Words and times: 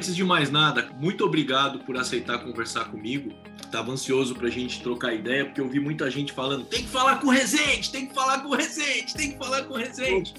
Antes 0.00 0.16
de 0.16 0.24
mais 0.24 0.50
nada, 0.50 0.88
muito 0.94 1.26
obrigado 1.26 1.80
por 1.80 1.94
aceitar 1.94 2.42
conversar 2.42 2.90
comigo. 2.90 3.34
Estava 3.62 3.92
ansioso 3.92 4.34
para 4.34 4.46
a 4.46 4.50
gente 4.50 4.82
trocar 4.82 5.12
ideia, 5.12 5.44
porque 5.44 5.60
eu 5.60 5.68
vi 5.68 5.78
muita 5.78 6.10
gente 6.10 6.32
falando: 6.32 6.64
tem 6.64 6.84
que 6.84 6.88
falar 6.88 7.20
com 7.20 7.26
o 7.26 7.30
Rezende, 7.30 7.92
tem 7.92 8.06
que 8.06 8.14
falar 8.14 8.40
com 8.40 8.48
o 8.48 8.54
Rezende, 8.54 9.14
tem 9.14 9.32
que 9.32 9.36
falar 9.36 9.64
com 9.64 9.74
o 9.74 9.76
Rezende. 9.76 10.32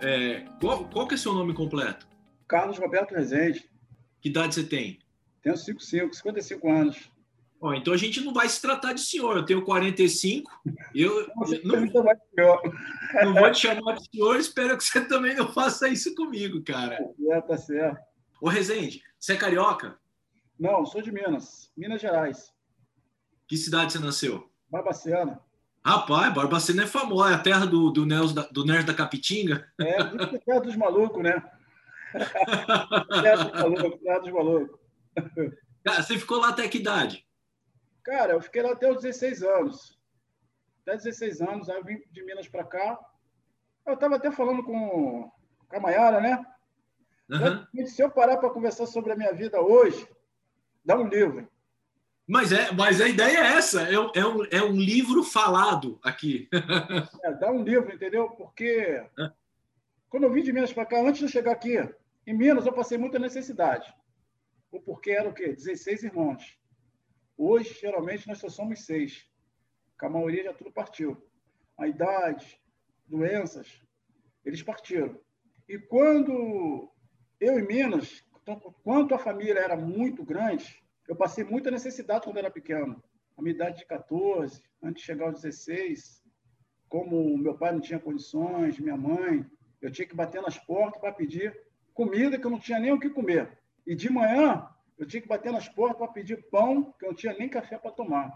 É, 0.00 0.44
qual, 0.60 0.86
qual 0.86 1.06
que 1.06 1.14
é 1.14 1.16
seu 1.16 1.32
nome 1.32 1.54
completo? 1.54 2.04
Carlos 2.48 2.78
Roberto 2.78 3.14
Rezende. 3.14 3.70
Que 4.20 4.28
idade 4.28 4.56
você 4.56 4.64
tem? 4.64 4.98
Tenho 5.40 5.56
55, 5.56 6.12
55 6.12 6.68
anos. 6.68 7.10
Ó, 7.60 7.74
então 7.74 7.94
a 7.94 7.96
gente 7.96 8.20
não 8.20 8.34
vai 8.34 8.48
se 8.48 8.60
tratar 8.60 8.92
de 8.92 9.02
senhor. 9.02 9.36
Eu 9.36 9.44
tenho 9.44 9.62
45. 9.64 10.50
Eu 10.92 11.28
não, 11.62 11.80
não, 11.80 12.60
não 13.22 13.34
vou 13.34 13.52
te 13.52 13.60
chamar 13.60 13.98
de 13.98 14.10
senhor. 14.10 14.34
Espero 14.34 14.76
que 14.76 14.82
você 14.82 15.00
também 15.02 15.36
não 15.36 15.46
faça 15.52 15.88
isso 15.88 16.12
comigo, 16.16 16.60
cara. 16.64 16.98
É, 17.30 17.40
tá 17.42 17.56
certo. 17.56 18.15
Ô, 18.40 18.48
Rezende, 18.48 19.02
você 19.18 19.32
é 19.32 19.36
carioca? 19.36 19.98
Não, 20.58 20.84
sou 20.84 21.02
de 21.02 21.12
Minas, 21.12 21.70
Minas 21.76 22.00
Gerais. 22.00 22.52
Que 23.46 23.56
cidade 23.56 23.92
você 23.92 23.98
nasceu? 23.98 24.50
Barbacena. 24.68 25.40
Rapaz, 25.84 26.34
Barbacena 26.34 26.82
é 26.82 26.86
famosa, 26.86 27.30
é 27.30 27.34
a 27.34 27.38
terra 27.38 27.64
do, 27.64 27.90
do, 27.90 28.04
Nels, 28.04 28.32
do 28.32 28.64
Nerd 28.64 28.84
da 28.84 28.94
Capitinga. 28.94 29.70
É, 29.80 30.38
terra 30.38 30.60
dos 30.60 30.76
malucos, 30.76 31.22
né? 31.22 31.42
terra 33.22 33.44
dos 33.44 33.52
malucos, 33.52 34.00
terra 34.00 34.18
dos 34.18 34.32
malucos. 34.32 34.80
Cara, 35.84 36.02
você 36.02 36.18
ficou 36.18 36.38
lá 36.38 36.48
até 36.48 36.68
que 36.68 36.78
idade? 36.78 37.24
Cara, 38.02 38.32
eu 38.32 38.40
fiquei 38.40 38.62
lá 38.62 38.72
até 38.72 38.90
os 38.90 39.02
16 39.02 39.42
anos. 39.42 39.98
Até 40.82 40.96
16 40.96 41.40
anos, 41.40 41.68
aí 41.68 41.76
eu 41.76 41.84
vim 41.84 42.02
de 42.10 42.24
Minas 42.24 42.48
para 42.48 42.64
cá. 42.64 42.98
Eu 43.86 43.94
estava 43.94 44.16
até 44.16 44.30
falando 44.32 44.64
com, 44.64 45.30
com 45.68 45.76
a 45.76 45.80
Maiara, 45.80 46.20
né? 46.20 46.44
Uhum. 47.28 47.86
Se 47.86 48.02
eu 48.02 48.10
parar 48.10 48.36
para 48.36 48.50
conversar 48.50 48.86
sobre 48.86 49.12
a 49.12 49.16
minha 49.16 49.32
vida 49.32 49.60
hoje, 49.60 50.06
dá 50.84 50.96
um 50.98 51.08
livro. 51.08 51.48
Mas, 52.26 52.50
é, 52.52 52.72
mas 52.72 53.00
a 53.00 53.08
ideia 53.08 53.38
é 53.38 53.56
essa, 53.56 53.88
é, 53.88 53.94
é, 53.94 54.26
um, 54.26 54.44
é 54.50 54.62
um 54.62 54.76
livro 54.76 55.22
falado 55.22 55.98
aqui. 56.02 56.48
é, 57.22 57.32
dá 57.34 57.52
um 57.52 57.62
livro, 57.62 57.94
entendeu? 57.94 58.28
Porque 58.30 59.04
quando 60.08 60.24
eu 60.24 60.32
vim 60.32 60.42
de 60.42 60.52
Minas 60.52 60.72
para 60.72 60.86
cá, 60.86 61.00
antes 61.00 61.18
de 61.18 61.24
eu 61.24 61.28
chegar 61.28 61.52
aqui, 61.52 61.76
em 62.26 62.36
Minas 62.36 62.66
eu 62.66 62.72
passei 62.72 62.98
muita 62.98 63.18
necessidade. 63.18 63.92
O 64.72 64.80
porquê 64.80 65.12
era 65.12 65.28
o 65.28 65.34
quê? 65.34 65.52
16 65.52 66.02
irmãos. 66.02 66.58
Hoje, 67.36 67.78
geralmente, 67.80 68.26
nós 68.26 68.38
só 68.38 68.48
somos 68.48 68.84
seis. 68.84 69.24
Com 69.98 70.06
a 70.06 70.10
maioria 70.10 70.44
já 70.44 70.52
tudo 70.54 70.72
partiu. 70.72 71.22
A 71.78 71.86
idade, 71.86 72.60
doenças, 73.06 73.80
eles 74.44 74.62
partiram. 74.62 75.20
E 75.68 75.78
quando 75.78 76.90
eu 77.40 77.58
em 77.58 77.66
Minas, 77.66 78.24
quanto 78.82 79.14
a 79.14 79.18
família 79.18 79.60
era 79.60 79.76
muito 79.76 80.24
grande, 80.24 80.82
eu 81.06 81.14
passei 81.14 81.44
muita 81.44 81.70
necessidade 81.70 82.24
quando 82.24 82.38
era 82.38 82.50
pequeno. 82.50 83.02
A 83.36 83.42
minha 83.42 83.54
idade 83.54 83.78
de 83.78 83.86
14, 83.86 84.62
antes 84.82 85.02
de 85.02 85.06
chegar 85.06 85.26
aos 85.26 85.42
16, 85.42 86.22
como 86.88 87.36
meu 87.36 87.56
pai 87.56 87.72
não 87.72 87.80
tinha 87.80 87.98
condições, 87.98 88.78
minha 88.78 88.96
mãe, 88.96 89.44
eu 89.82 89.90
tinha 89.90 90.08
que 90.08 90.16
bater 90.16 90.40
nas 90.40 90.58
portas 90.58 91.00
para 91.00 91.12
pedir 91.12 91.54
comida 91.92 92.38
que 92.38 92.46
eu 92.46 92.50
não 92.50 92.58
tinha 92.58 92.78
nem 92.78 92.92
o 92.92 92.98
que 92.98 93.10
comer. 93.10 93.58
E 93.86 93.94
de 93.94 94.10
manhã, 94.10 94.66
eu 94.96 95.06
tinha 95.06 95.20
que 95.20 95.28
bater 95.28 95.52
nas 95.52 95.68
portas 95.68 95.98
para 95.98 96.12
pedir 96.12 96.48
pão, 96.48 96.94
que 96.98 97.04
eu 97.04 97.10
não 97.10 97.16
tinha 97.16 97.34
nem 97.34 97.48
café 97.48 97.76
para 97.76 97.90
tomar. 97.90 98.32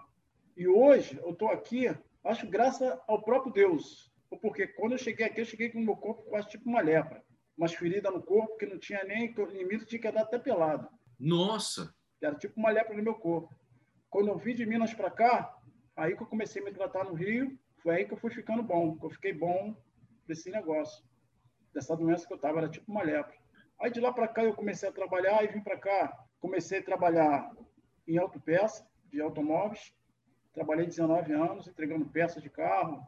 E 0.57 0.69
hoje, 0.69 1.19
eu 1.23 1.31
estou 1.31 1.49
aqui, 1.49 1.87
acho 2.23 2.47
graças 2.47 2.99
ao 3.09 3.23
próprio 3.23 3.53
Deus. 3.53 4.13
Porque 4.43 4.67
quando 4.67 4.93
eu 4.93 4.99
cheguei 4.99 5.27
aqui, 5.27 5.41
eu 5.41 5.47
cheguei 5.47 5.71
com 5.71 5.79
o 5.79 5.85
meu 5.85 5.97
corpo 5.97 6.23
quase 6.25 6.49
tipo 6.49 6.69
uma 6.69 6.81
lepra 6.81 7.25
umas 7.57 7.75
feridas 7.75 8.13
no 8.13 8.23
corpo 8.23 8.57
que 8.57 8.67
não 8.67 8.79
tinha 8.79 9.05
nem 9.05 9.35
limite, 9.35 9.87
tinha 9.87 10.01
que 10.01 10.09
andar 10.09 10.23
até 10.23 10.39
pelado. 10.39 10.89
Nossa! 11.19 11.95
Era 12.21 12.35
tipo 12.35 12.59
uma 12.59 12.71
lepra 12.71 12.97
no 12.97 13.03
meu 13.03 13.15
corpo. 13.15 13.55
Quando 14.09 14.29
eu 14.29 14.39
vim 14.39 14.55
de 14.55 14.67
Minas 14.67 14.93
para 14.93 15.11
cá, 15.11 15.57
aí 15.97 16.17
que 16.17 16.23
eu 16.23 16.27
comecei 16.27 16.61
a 16.61 16.65
me 16.65 16.73
tratar 16.73 17.05
no 17.05 17.15
Rio, 17.15 17.59
foi 17.79 17.97
aí 17.97 18.05
que 18.05 18.13
eu 18.13 18.19
fui 18.19 18.31
ficando 18.31 18.63
bom, 18.63 18.97
que 18.99 19.07
eu 19.07 19.11
fiquei 19.11 19.33
bom 19.33 19.77
desse 20.27 20.51
negócio, 20.51 21.05
dessa 21.73 21.97
doença 21.97 22.27
que 22.27 22.33
eu 22.33 22.39
tava, 22.39 22.59
era 22.59 22.69
tipo 22.69 22.91
uma 22.91 23.03
lepra. 23.03 23.37
Aí 23.81 23.91
de 23.91 24.01
lá 24.01 24.13
para 24.13 24.29
cá 24.29 24.45
eu 24.45 24.55
comecei 24.55 24.89
a 24.89 24.93
trabalhar 24.93 25.43
e 25.43 25.49
vim 25.49 25.61
para 25.61 25.79
cá, 25.79 26.27
comecei 26.39 26.81
a 26.81 26.85
trabalhar 26.85 27.51
em 28.07 28.19
autopeça 28.19 28.87
de 29.11 29.21
automóveis. 29.21 29.95
Trabalhei 30.53 30.87
19 30.87 31.33
anos 31.33 31.69
entregando 31.69 32.05
peças 32.07 32.43
de 32.43 32.51
carro. 32.51 33.07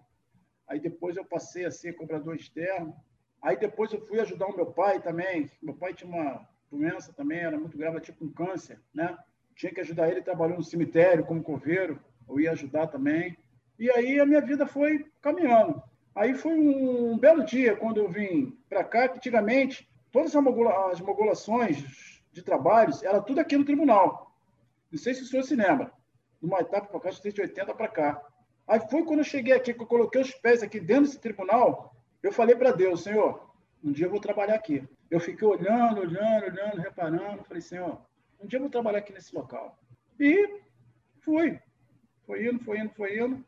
Aí 0.69 0.81
depois 0.81 1.16
eu 1.16 1.25
passei 1.25 1.64
a 1.64 1.70
ser 1.70 1.94
cobrador 1.94 2.36
externo. 2.36 2.97
Aí 3.42 3.56
depois 3.56 3.92
eu 3.92 4.00
fui 4.06 4.20
ajudar 4.20 4.47
o 4.47 4.56
meu 4.56 4.66
pai 4.66 5.00
também. 5.00 5.50
Meu 5.60 5.75
pai 5.75 5.92
tinha 5.92 6.08
uma 6.08 6.48
doença 6.70 7.12
também, 7.12 7.41
era 7.41 7.58
muito 7.58 7.76
grave, 7.76 8.00
tipo 8.00 8.25
um 8.25 8.32
câncer, 8.32 8.80
né? 8.94 9.19
Tinha 9.56 9.72
que 9.75 9.80
ajudar 9.80 10.08
ele, 10.08 10.22
trabalhou 10.22 10.56
no 10.56 10.64
cemitério 10.64 11.25
como 11.25 11.42
coveiro, 11.42 12.00
eu 12.28 12.41
ia 12.41 12.52
ajudar 12.52 12.86
também. 12.86 13.36
E 13.78 13.91
aí 13.91 14.20
a 14.20 14.25
minha 14.25 14.41
vida 14.41 14.64
foi 14.64 15.04
caminhando. 15.20 15.82
Aí 16.14 16.34
foi 16.34 16.52
um, 16.52 17.19
belo 17.19 17.44
dia 17.44 17.75
quando 17.76 17.98
eu 17.98 18.08
vim 18.08 18.56
para 18.69 18.84
cá, 18.84 19.08
que 19.08 19.16
antigamente 19.16 19.91
todas 20.10 20.34
as 20.36 21.00
mogulações 21.00 22.22
de 22.32 22.42
trabalhos 22.42 23.02
era 23.02 23.20
tudo 23.20 23.41
aqui 23.41 23.56
no 23.56 23.64
tribunal. 23.64 24.34
Não 24.91 24.98
sei 24.98 25.14
se 25.14 25.22
o 25.22 25.26
senhor 25.26 25.42
se 25.42 25.56
lembra. 25.56 25.91
Numa 26.41 26.60
etapa 26.60 26.86
para 26.86 27.00
cá, 27.00 27.10
de 27.10 27.41
80 27.41 27.75
para 27.75 27.88
cá. 27.88 28.22
Aí 28.66 28.81
foi 28.91 29.04
quando 29.04 29.20
eu 29.20 29.25
cheguei 29.25 29.54
aqui, 29.54 29.75
que 29.75 29.82
eu 29.82 29.86
coloquei 29.86 30.20
os 30.20 30.31
pés 30.32 30.62
aqui 30.62 30.78
dentro 30.78 31.04
desse 31.04 31.20
tribunal, 31.20 31.94
eu 32.22 32.32
falei 32.32 32.54
para 32.54 32.70
Deus, 32.70 33.02
Senhor, 33.02 33.52
um 33.82 33.90
dia 33.90 34.06
eu 34.06 34.10
vou 34.10 34.20
trabalhar 34.20 34.54
aqui. 34.54 34.86
Eu 35.10 35.18
fiquei 35.18 35.46
olhando, 35.46 36.00
olhando, 36.00 36.44
olhando, 36.44 36.80
reparando. 36.80 37.44
Falei, 37.44 37.60
Senhor, 37.60 38.00
um 38.40 38.46
dia 38.46 38.58
eu 38.58 38.62
vou 38.62 38.70
trabalhar 38.70 38.98
aqui 38.98 39.12
nesse 39.12 39.34
local. 39.34 39.76
E 40.18 40.60
fui. 41.20 41.60
Foi 42.24 42.46
indo, 42.46 42.60
foi 42.60 42.78
indo, 42.78 42.90
foi 42.90 43.18
indo. 43.18 43.44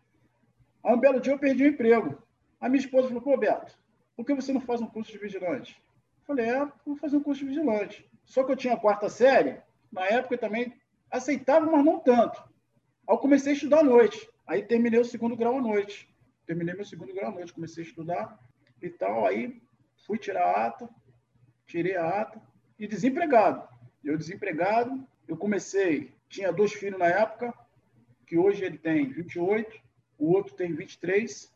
Aí 0.83 0.93
um 0.93 0.99
belo 0.99 1.21
dia 1.21 1.33
eu 1.33 1.39
perdi 1.39 1.65
o 1.65 1.69
emprego. 1.69 2.21
A 2.61 2.69
minha 2.69 2.81
esposa 2.81 3.09
falou, 3.09 3.23
pô, 3.23 3.37
Beto, 3.37 3.79
por 4.17 4.27
que 4.27 4.35
você 4.35 4.53
não 4.53 4.61
faz 4.61 4.81
um 4.81 4.87
curso 4.87 5.13
de 5.13 5.19
vigilante? 5.19 5.81
Eu 6.19 6.27
falei, 6.27 6.47
é, 6.47 6.69
vou 6.85 6.97
fazer 6.97 7.17
um 7.17 7.23
curso 7.23 7.41
de 7.41 7.49
vigilante. 7.49 8.11
Só 8.25 8.43
que 8.43 8.51
eu 8.51 8.57
tinha 8.57 8.75
a 8.75 8.81
quarta 8.81 9.09
série, 9.09 9.61
na 9.93 10.05
época 10.07 10.37
também 10.37 10.75
aceitava, 11.11 11.65
mas 11.71 11.85
não 11.85 12.01
tanto. 12.01 12.43
Aí 13.07 13.15
eu 13.15 13.19
comecei 13.19 13.53
a 13.53 13.55
estudar 13.55 13.81
à 13.81 13.85
noite. 13.85 14.29
Aí 14.47 14.63
terminei 14.63 14.99
o 14.99 15.05
segundo 15.05 15.37
grau 15.37 15.59
à 15.59 15.61
noite. 15.63 16.09
Terminei 16.45 16.75
meu 16.75 16.85
segundo 16.85 17.15
grau 17.15 17.31
à 17.31 17.35
noite, 17.35 17.55
comecei 17.55 17.85
a 17.85 17.87
estudar 17.87 18.39
e 18.87 18.91
tal. 18.91 19.27
Aí 19.27 19.63
fui 20.07 20.19
tirar 20.19 20.45
a 20.45 20.67
ata, 20.67 20.89
tirei 21.67 21.97
a 21.97 22.23
ata 22.23 22.41
e 22.79 22.87
desempregado. 22.87 23.67
Eu 24.03 24.19
desempregado, 24.19 25.07
eu 25.27 25.37
comecei, 25.37 26.13
tinha 26.29 26.53
dois 26.53 26.73
filhos 26.73 26.99
na 26.99 27.07
época, 27.07 27.55
que 28.27 28.37
hoje 28.37 28.65
ele 28.65 28.79
tem 28.79 29.09
28, 29.09 29.81
o 30.19 30.33
outro 30.33 30.55
tem 30.55 30.75
23. 30.75 31.53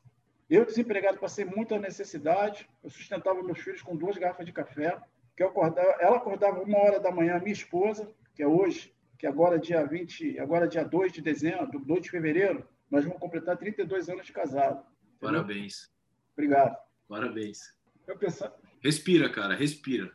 Eu 0.48 0.64
desempregado 0.64 1.18
passei 1.18 1.44
muita 1.44 1.78
necessidade. 1.78 2.68
Eu 2.82 2.90
sustentava 2.90 3.42
meus 3.42 3.58
filhos 3.58 3.82
com 3.82 3.96
duas 3.96 4.16
garrafas 4.16 4.46
de 4.46 4.52
café. 4.52 4.98
Que 5.36 5.42
eu 5.42 5.48
acordava, 5.48 5.96
ela 6.00 6.16
acordava 6.16 6.62
uma 6.62 6.78
hora 6.78 6.98
da 6.98 7.12
manhã, 7.12 7.38
minha 7.38 7.52
esposa, 7.52 8.10
que 8.34 8.42
é 8.42 8.46
hoje, 8.46 8.92
que 9.18 9.26
agora 9.26 9.56
é 9.56 9.58
dia 9.58 9.84
20, 9.84 10.38
agora 10.38 10.64
é 10.64 10.68
dia 10.68 10.84
2 10.84 11.12
de 11.12 11.20
dezembro, 11.20 11.78
2 11.78 12.02
de 12.02 12.10
fevereiro, 12.10 12.66
nós 12.90 13.04
vamos 13.04 13.20
completar 13.20 13.56
32 13.56 14.08
anos 14.08 14.26
de 14.26 14.32
casado. 14.32 14.84
Parabéns. 15.20 15.92
Obrigado. 16.32 16.76
Parabéns. 17.08 17.74
Eu 18.06 18.18
pensava... 18.18 18.54
Respira, 18.80 19.30
cara, 19.30 19.54
respira. 19.54 20.12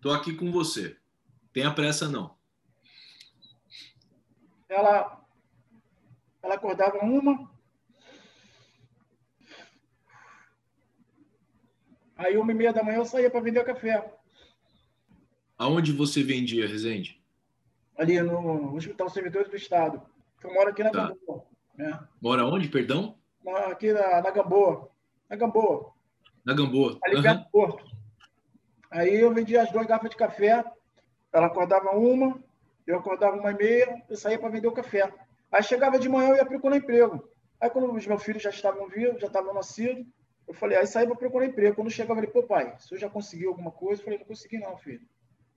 Tô 0.00 0.10
aqui 0.10 0.34
com 0.34 0.50
você. 0.50 0.96
Tenha 1.52 1.74
pressa, 1.74 2.08
não. 2.08 2.38
Ela, 4.68 5.20
ela 6.42 6.54
acordava 6.54 6.98
uma. 6.98 7.50
Aí, 12.16 12.36
uma 12.36 12.52
e 12.52 12.54
meia 12.54 12.72
da 12.72 12.82
manhã, 12.82 12.98
eu 12.98 13.04
saía 13.04 13.30
para 13.30 13.40
vender 13.40 13.64
café. 13.64 14.14
Aonde 15.58 15.92
você 15.92 16.22
vendia, 16.22 16.66
Resende? 16.66 17.20
Ali 17.98 18.20
no 18.22 18.74
Hospital 18.74 19.10
Servidores 19.10 19.50
do 19.50 19.56
Estado. 19.56 20.00
Eu 20.42 20.54
moro 20.54 20.70
aqui 20.70 20.82
na 20.82 20.90
tá. 20.90 21.08
Gamboa. 21.08 21.46
Né? 21.74 22.08
Mora 22.20 22.46
onde, 22.46 22.68
perdão? 22.68 23.18
Aqui 23.70 23.92
na, 23.92 24.22
na 24.22 24.30
Gamboa. 24.30 24.90
Na 25.28 25.36
Gamboa. 25.36 25.92
Na 26.50 26.56
Gamboa. 26.56 26.98
Ali 27.04 27.14
uhum. 27.14 27.22
perto 27.22 27.44
do 27.44 27.50
Porto. 27.50 27.84
Aí 28.90 29.20
eu 29.20 29.32
vendia 29.32 29.62
as 29.62 29.70
duas 29.70 29.86
garrafas 29.86 30.10
de 30.10 30.16
café. 30.16 30.64
Ela 31.32 31.46
acordava 31.46 31.92
uma, 31.92 32.42
eu 32.84 32.98
acordava 32.98 33.36
uma 33.36 33.52
e 33.52 33.54
meia, 33.54 34.02
eu 34.08 34.16
saía 34.16 34.36
para 34.36 34.48
vender 34.48 34.66
o 34.66 34.72
café. 34.72 35.12
Aí 35.52 35.62
chegava 35.62 35.96
de 35.96 36.08
manhã, 36.08 36.30
eu 36.30 36.36
ia 36.36 36.44
procurar 36.44 36.76
emprego. 36.76 37.22
Aí 37.60 37.70
quando 37.70 37.92
os 37.94 38.04
meus 38.04 38.22
filhos 38.24 38.42
já 38.42 38.50
estavam 38.50 38.88
vivos, 38.88 39.20
já 39.20 39.28
estavam 39.28 39.54
nascidos, 39.54 40.04
eu 40.48 40.54
falei, 40.54 40.76
aí 40.76 40.88
saí 40.88 41.06
para 41.06 41.14
procurar 41.14 41.46
emprego. 41.46 41.76
Quando 41.76 41.88
chegava, 41.88 42.20
eu 42.20 42.26
falei, 42.26 42.30
pô, 42.30 42.42
pai, 42.42 42.74
o 42.74 42.80
senhor 42.80 43.00
já 43.00 43.08
conseguiu 43.08 43.50
alguma 43.50 43.70
coisa? 43.70 44.00
Eu 44.00 44.04
falei, 44.04 44.18
não 44.18 44.26
consegui 44.26 44.58
não, 44.58 44.76
filho. 44.76 45.06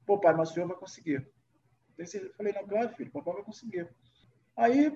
Pô, 0.06 0.20
pai, 0.20 0.36
mas 0.36 0.52
o 0.52 0.54
senhor 0.54 0.68
vai 0.68 0.78
conseguir. 0.78 1.28
Eu 1.98 2.06
falei, 2.38 2.54
não, 2.54 2.68
claro, 2.68 2.90
filho, 2.90 3.10
papai 3.10 3.34
vai 3.34 3.44
conseguir. 3.44 3.90
Aí, 4.56 4.96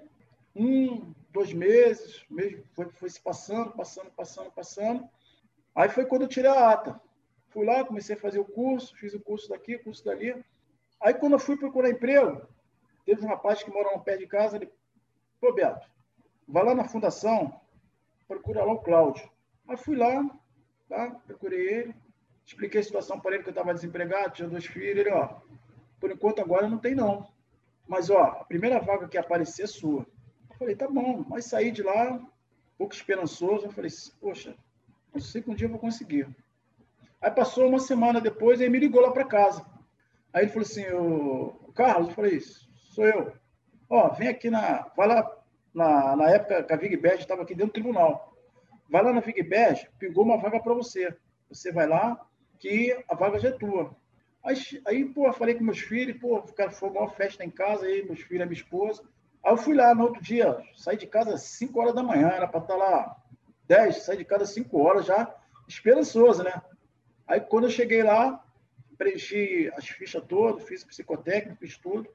um, 0.55 1.11
dois 1.31 1.51
meses, 1.53 2.23
mesmo, 2.29 2.63
foi, 2.75 2.87
foi 2.91 3.09
se 3.09 3.19
passando, 3.19 3.71
passando, 3.71 4.11
passando, 4.11 4.51
passando. 4.51 5.09
Aí 5.77 5.89
foi 5.89 6.07
quando 6.07 6.23
eu 6.23 6.27
tirei 6.27 6.49
a 6.49 6.71
ata. 6.71 6.99
Fui 7.49 7.63
lá, 7.63 7.85
comecei 7.85 8.15
a 8.15 8.19
fazer 8.19 8.39
o 8.39 8.45
curso, 8.45 8.95
fiz 8.97 9.13
o 9.13 9.19
curso 9.19 9.47
daqui, 9.47 9.75
o 9.75 9.83
curso 9.83 10.03
dali. 10.03 10.43
Aí, 10.99 11.13
quando 11.13 11.33
eu 11.33 11.39
fui 11.39 11.55
procurar 11.55 11.91
emprego, 11.91 12.41
teve 13.05 13.23
um 13.23 13.27
rapaz 13.27 13.61
que 13.61 13.69
mora 13.69 13.95
no 13.95 14.03
pé 14.03 14.17
de 14.17 14.25
casa, 14.25 14.55
ele, 14.55 14.71
pô, 15.39 15.53
Beto, 15.53 15.87
vai 16.47 16.65
lá 16.65 16.73
na 16.73 16.83
fundação, 16.83 17.61
procura 18.27 18.65
lá 18.65 18.73
o 18.73 18.79
Cláudio. 18.79 19.29
Aí 19.67 19.77
fui 19.77 19.95
lá, 19.95 20.27
tá? 20.89 21.11
procurei 21.27 21.59
ele, 21.59 21.95
expliquei 22.43 22.81
a 22.81 22.83
situação 22.83 23.19
para 23.19 23.35
ele, 23.35 23.43
que 23.43 23.49
eu 23.49 23.51
estava 23.51 23.71
desempregado, 23.71 24.33
tinha 24.33 24.49
dois 24.49 24.65
filhos, 24.65 24.97
ele, 24.97 25.11
ó, 25.11 25.41
por 25.99 26.09
enquanto 26.09 26.41
agora 26.41 26.67
não 26.67 26.79
tem 26.79 26.95
não. 26.95 27.31
Mas, 27.87 28.09
ó, 28.09 28.23
a 28.23 28.45
primeira 28.45 28.79
vaga 28.79 29.07
que 29.07 29.17
aparecer 29.17 29.65
é 29.65 29.67
sua. 29.67 30.07
Eu 30.49 30.55
falei, 30.57 30.75
tá 30.75 30.87
bom, 30.87 31.23
mas 31.29 31.45
saí 31.45 31.69
de 31.69 31.83
lá, 31.83 32.13
um 32.13 32.27
pouco 32.79 32.95
esperançoso, 32.95 33.67
eu 33.67 33.71
falei, 33.71 33.91
poxa, 34.19 34.57
não 35.17 35.21
sei 35.21 35.41
que 35.41 35.49
um 35.49 35.55
dia 35.55 35.65
eu 35.65 35.71
vou 35.71 35.79
conseguir. 35.79 36.27
Aí 37.19 37.31
passou 37.31 37.67
uma 37.67 37.79
semana 37.79 38.21
depois, 38.21 38.61
ele 38.61 38.69
me 38.69 38.79
ligou 38.79 39.01
lá 39.01 39.11
para 39.11 39.25
casa. 39.25 39.65
Aí 40.31 40.43
ele 40.43 40.51
falou 40.51 40.67
assim, 40.67 40.85
o 40.91 41.71
Carlos, 41.73 42.09
eu 42.09 42.13
falei, 42.13 42.39
sou 42.39 43.05
eu. 43.05 43.33
Ó, 43.89 44.09
vem 44.09 44.27
aqui 44.27 44.49
na, 44.49 44.87
vai 44.95 45.07
lá, 45.07 45.37
na, 45.73 46.15
na 46.15 46.29
época 46.29 46.63
que 46.63 46.73
a 46.73 46.77
VigBed 46.77 47.19
estava 47.19 47.41
aqui 47.41 47.55
dentro 47.55 47.71
do 47.71 47.73
tribunal. 47.73 48.37
Vai 48.89 49.03
lá 49.03 49.11
na 49.11 49.21
VigBed, 49.21 49.89
pingou 49.97 50.23
uma 50.23 50.37
vaga 50.37 50.59
para 50.59 50.73
você. 50.73 51.15
Você 51.49 51.71
vai 51.71 51.87
lá, 51.87 52.23
que 52.59 52.95
a 53.09 53.15
vaga 53.15 53.39
já 53.39 53.49
é 53.49 53.53
tua. 53.53 53.95
Aí, 54.43 54.55
aí 54.85 55.05
pô, 55.05 55.31
falei 55.33 55.55
com 55.55 55.63
meus 55.63 55.79
filhos, 55.79 56.19
pô, 56.19 56.39
cara, 56.55 56.71
foi 56.71 56.89
uma 56.89 57.09
festa 57.09 57.43
em 57.43 57.49
casa, 57.49 57.85
aí 57.85 58.05
meus 58.05 58.21
filhos 58.21 58.43
e 58.43 58.47
minha 58.47 58.61
esposa. 58.61 59.03
Aí 59.43 59.51
eu 59.51 59.57
fui 59.57 59.75
lá 59.75 59.95
no 59.95 60.03
outro 60.03 60.21
dia, 60.21 60.57
saí 60.75 60.97
de 60.97 61.07
casa 61.07 61.33
às 61.33 61.41
5 61.41 61.79
horas 61.79 61.95
da 61.95 62.03
manhã, 62.03 62.27
era 62.29 62.47
para 62.47 62.59
estar 62.59 62.73
tá 62.73 62.79
lá 62.79 63.17
10, 63.67 64.03
saí 64.03 64.17
de 64.17 64.25
casa 64.25 64.43
às 64.43 64.53
5 64.53 64.77
horas 64.79 65.05
já, 65.05 65.33
esperançoso, 65.67 66.43
né? 66.43 66.61
Aí 67.27 67.41
quando 67.41 67.65
eu 67.65 67.69
cheguei 67.69 68.01
lá, 68.03 68.43
preenchi 68.97 69.71
as 69.75 69.87
fichas 69.87 70.23
todas, 70.25 70.67
fiz 70.67 70.83
psicotécnico, 70.83 71.59
fiz 71.59 71.77
tudo. 71.77 72.09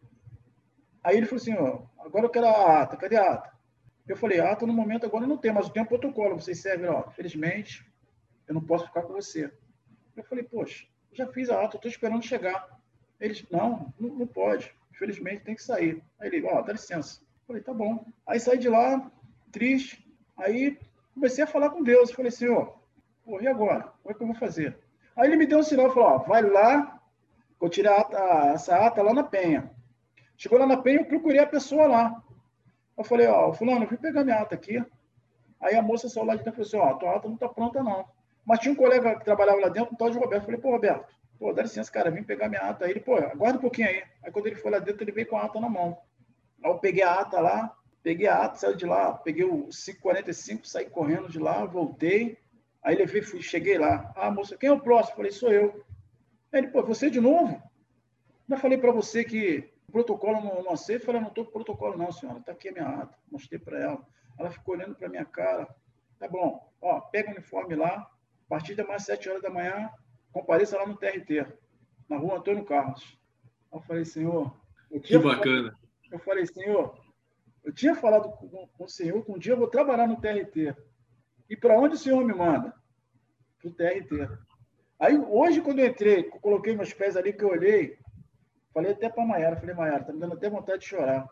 Aí 1.04 1.16
ele 1.16 1.26
falou 1.26 1.40
assim, 1.40 1.54
ó, 1.54 1.82
agora 1.99 2.26
eu 2.26 2.31
quero 2.31 2.46
a 2.46 2.82
ata, 2.82 2.96
cadê 2.96 3.16
a 3.16 3.32
ata? 3.32 3.52
Eu 4.06 4.16
falei, 4.16 4.40
a 4.40 4.50
ata 4.52 4.66
no 4.66 4.72
momento 4.72 5.06
agora 5.06 5.26
não 5.26 5.37
tem, 5.37 5.52
mas 5.52 5.66
eu 5.66 5.72
tenho 5.72 5.84
um 5.84 5.88
protocolo, 5.88 6.40
vocês 6.40 6.60
servem, 6.60 6.88
ó, 6.88 7.08
felizmente, 7.10 7.87
eu 8.49 8.54
não 8.54 8.62
posso 8.62 8.87
ficar 8.87 9.02
com 9.02 9.12
você. 9.12 9.52
Eu 10.16 10.25
falei, 10.25 10.44
poxa, 10.44 10.87
já 11.12 11.26
fiz 11.26 11.50
a 11.50 11.62
ata, 11.62 11.76
estou 11.76 11.90
esperando 11.90 12.25
chegar. 12.25 12.81
Eles, 13.20 13.44
não, 13.50 13.93
não, 13.99 14.08
não, 14.10 14.26
pode, 14.26 14.75
infelizmente 14.93 15.44
tem 15.44 15.54
que 15.54 15.62
sair. 15.62 16.02
Aí 16.19 16.28
ele, 16.28 16.44
ó, 16.46 16.60
dá 16.62 16.72
licença. 16.72 17.20
Eu 17.20 17.46
falei, 17.46 17.62
tá 17.62 17.72
bom. 17.72 18.04
Aí 18.26 18.40
saí 18.40 18.58
de 18.58 18.69
lá, 18.69 19.10
triste, 19.52 20.04
aí 20.37 20.78
comecei 21.14 21.44
a 21.44 21.47
falar 21.47 21.70
com 21.70 21.82
Deus, 21.82 22.12
falei, 22.12 22.31
Senhor, 22.31 22.79
pô, 23.25 23.41
e 23.41 23.49
agora? 23.49 23.93
Como 24.03 24.12
é 24.12 24.14
que 24.14 24.23
eu 24.23 24.26
vou 24.26 24.37
fazer? 24.37 24.79
Aí 25.17 25.29
ele 25.29 25.37
me 25.37 25.47
deu 25.47 25.59
um 25.59 25.62
sinal, 25.62 25.91
falou, 25.91 26.09
ó, 26.09 26.19
vai 26.19 26.43
lá, 26.43 27.00
vou 27.61 27.69
tirar 27.69 28.00
ata, 28.00 28.19
essa 28.55 28.76
ata 28.76 29.03
lá 29.03 29.12
na 29.12 29.23
penha. 29.23 29.70
Chegou 30.37 30.59
lá 30.59 30.67
na 30.67 30.76
penha, 30.76 31.00
eu 31.00 31.05
procurei 31.05 31.38
a 31.38 31.47
pessoa 31.47 31.87
lá. 31.87 32.23
Eu 32.97 33.05
falei, 33.05 33.26
ó, 33.26 33.53
fulano, 33.53 33.87
fui 33.87 33.97
pegar 33.97 34.25
minha 34.25 34.41
ata 34.41 34.55
aqui. 34.55 34.85
Aí 35.61 35.76
a 35.76 35.82
moça 35.82 36.09
saiu 36.09 36.26
lá 36.26 36.35
de 36.35 36.43
dentro 36.43 36.61
e 36.62 36.64
falou 36.64 36.87
assim, 36.87 36.94
ó, 36.94 36.99
tua 36.99 37.17
ata 37.17 37.29
não 37.29 37.37
tá 37.37 37.49
pronta 37.49 37.82
não. 37.82 38.05
Mas 38.44 38.59
tinha 38.59 38.73
um 38.73 38.76
colega 38.76 39.17
que 39.17 39.25
trabalhava 39.25 39.61
lá 39.61 39.69
dentro, 39.69 39.94
um 39.94 39.97
tal 39.97 40.11
de 40.11 40.19
Roberto. 40.19 40.43
Eu 40.43 40.47
falei, 40.47 40.61
pô, 40.61 40.70
Roberto, 40.70 41.06
pô, 41.38 41.53
dá 41.53 41.62
licença, 41.62 41.93
cara, 41.93 42.11
vim 42.11 42.23
pegar 42.23 42.49
minha 42.49 42.62
ata 42.62 42.85
aí. 42.85 42.91
Ele, 42.91 43.00
pô, 43.00 43.14
aguarda 43.17 43.59
um 43.59 43.61
pouquinho 43.61 43.88
aí. 43.88 44.03
Aí 44.25 44.32
quando 44.32 44.47
ele 44.47 44.56
foi 44.56 44.70
lá 44.70 44.79
dentro, 44.79 45.05
ele 45.05 45.12
veio 45.12 45.29
com 45.29 45.37
a 45.37 45.44
ata 45.44 45.61
na 45.61 45.69
mão. 45.69 45.97
Aí 46.64 46.70
eu 46.70 46.79
peguei 46.79 47.03
a 47.03 47.20
ata 47.20 47.41
lá, 47.41 47.76
peguei 48.02 48.26
a 48.26 48.44
ata, 48.44 48.56
saí 48.56 48.76
de 48.76 48.84
lá, 48.84 49.12
peguei 49.12 49.44
o 49.44 49.69
545, 49.69 50.66
saí 50.66 50.88
correndo 50.90 51.28
de 51.28 51.38
lá, 51.38 51.64
voltei. 51.64 52.38
Aí 52.82 52.96
levei, 52.96 53.22
fui, 53.22 53.40
cheguei 53.40 53.78
lá. 53.78 54.12
Ah, 54.16 54.31
moça, 54.31 54.56
quem 54.56 54.69
é 54.69 54.72
o 54.72 54.81
próximo? 54.81 55.16
Falei, 55.16 55.31
sou 55.31 55.50
eu. 55.50 55.84
Aí 56.52 56.60
ele, 56.60 56.69
pô, 56.69 56.82
você 56.82 57.08
de 57.08 57.20
novo? 57.20 57.62
Já 58.49 58.56
falei 58.56 58.76
para 58.76 58.90
você 58.90 59.25
que 59.25 59.72
o 59.88 59.93
protocolo 59.93 60.40
não, 60.40 60.64
não 60.64 60.72
aceita. 60.72 61.06
Falei, 61.06 61.20
não 61.20 61.28
estou 61.28 61.44
com 61.44 61.52
protocolo 61.52 61.96
não, 61.96 62.10
senhora. 62.10 62.40
Está 62.40 62.52
aqui 62.52 62.69
a 62.69 62.72
minha 62.72 62.88
ata. 62.88 63.16
Mostrei 63.31 63.58
para 63.58 63.78
ela. 63.78 64.06
Ela 64.38 64.50
ficou 64.50 64.75
olhando 64.75 64.96
para 64.96 65.08
minha 65.08 65.25
cara. 65.25 65.69
Tá 66.19 66.26
bom. 66.26 66.72
Ó, 66.81 67.00
pega 67.00 67.31
o 67.31 67.32
uniforme 67.32 67.76
lá, 67.76 68.10
a 68.46 68.49
partir 68.49 68.75
de 68.75 68.82
mais 68.82 69.04
7 69.04 69.28
horas 69.28 69.43
da 69.43 69.50
manhã, 69.50 69.88
compareça 70.32 70.76
lá 70.76 70.87
no 70.87 70.96
TRT, 70.96 71.46
na 72.08 72.16
rua 72.16 72.38
Antônio 72.38 72.64
Carlos. 72.64 73.16
Eu 73.72 73.81
falei, 73.81 74.04
senhor. 74.04 74.54
Eu 74.90 75.00
que 75.00 75.16
bacana. 75.19 75.78
Eu 76.10 76.19
falei, 76.19 76.44
senhor, 76.46 76.99
eu 77.64 77.73
tinha 77.73 77.94
falado 77.94 78.31
com, 78.31 78.69
o 78.79 78.88
senhor 78.88 79.25
que 79.25 79.31
um 79.31 79.38
dia 79.38 79.53
eu 79.53 79.59
vou 79.59 79.69
trabalhar 79.69 80.06
no 80.06 80.20
TRT. 80.20 80.75
E 81.49 81.56
para 81.56 81.79
onde 81.79 81.94
o 81.94 81.99
senhor 81.99 82.25
me 82.25 82.35
manda? 82.35 82.75
Para 83.61 83.69
o 83.69 83.73
TRT. 83.73 84.29
Aí, 84.99 85.19
hoje, 85.19 85.61
quando 85.61 85.81
eu 85.81 85.87
entrei, 85.87 86.25
coloquei 86.25 86.76
meus 86.76 86.93
pés 86.93 87.17
ali, 87.17 87.32
que 87.32 87.44
eu 87.44 87.50
olhei, 87.50 87.99
falei 88.73 88.93
até 88.93 89.09
para 89.09 89.23
a 89.23 89.26
Maiara, 89.26 89.56
falei, 89.56 89.75
Maiara, 89.75 90.00
está 90.00 90.12
me 90.12 90.20
dando 90.20 90.35
até 90.35 90.49
vontade 90.49 90.81
de 90.81 90.88
chorar. 90.88 91.29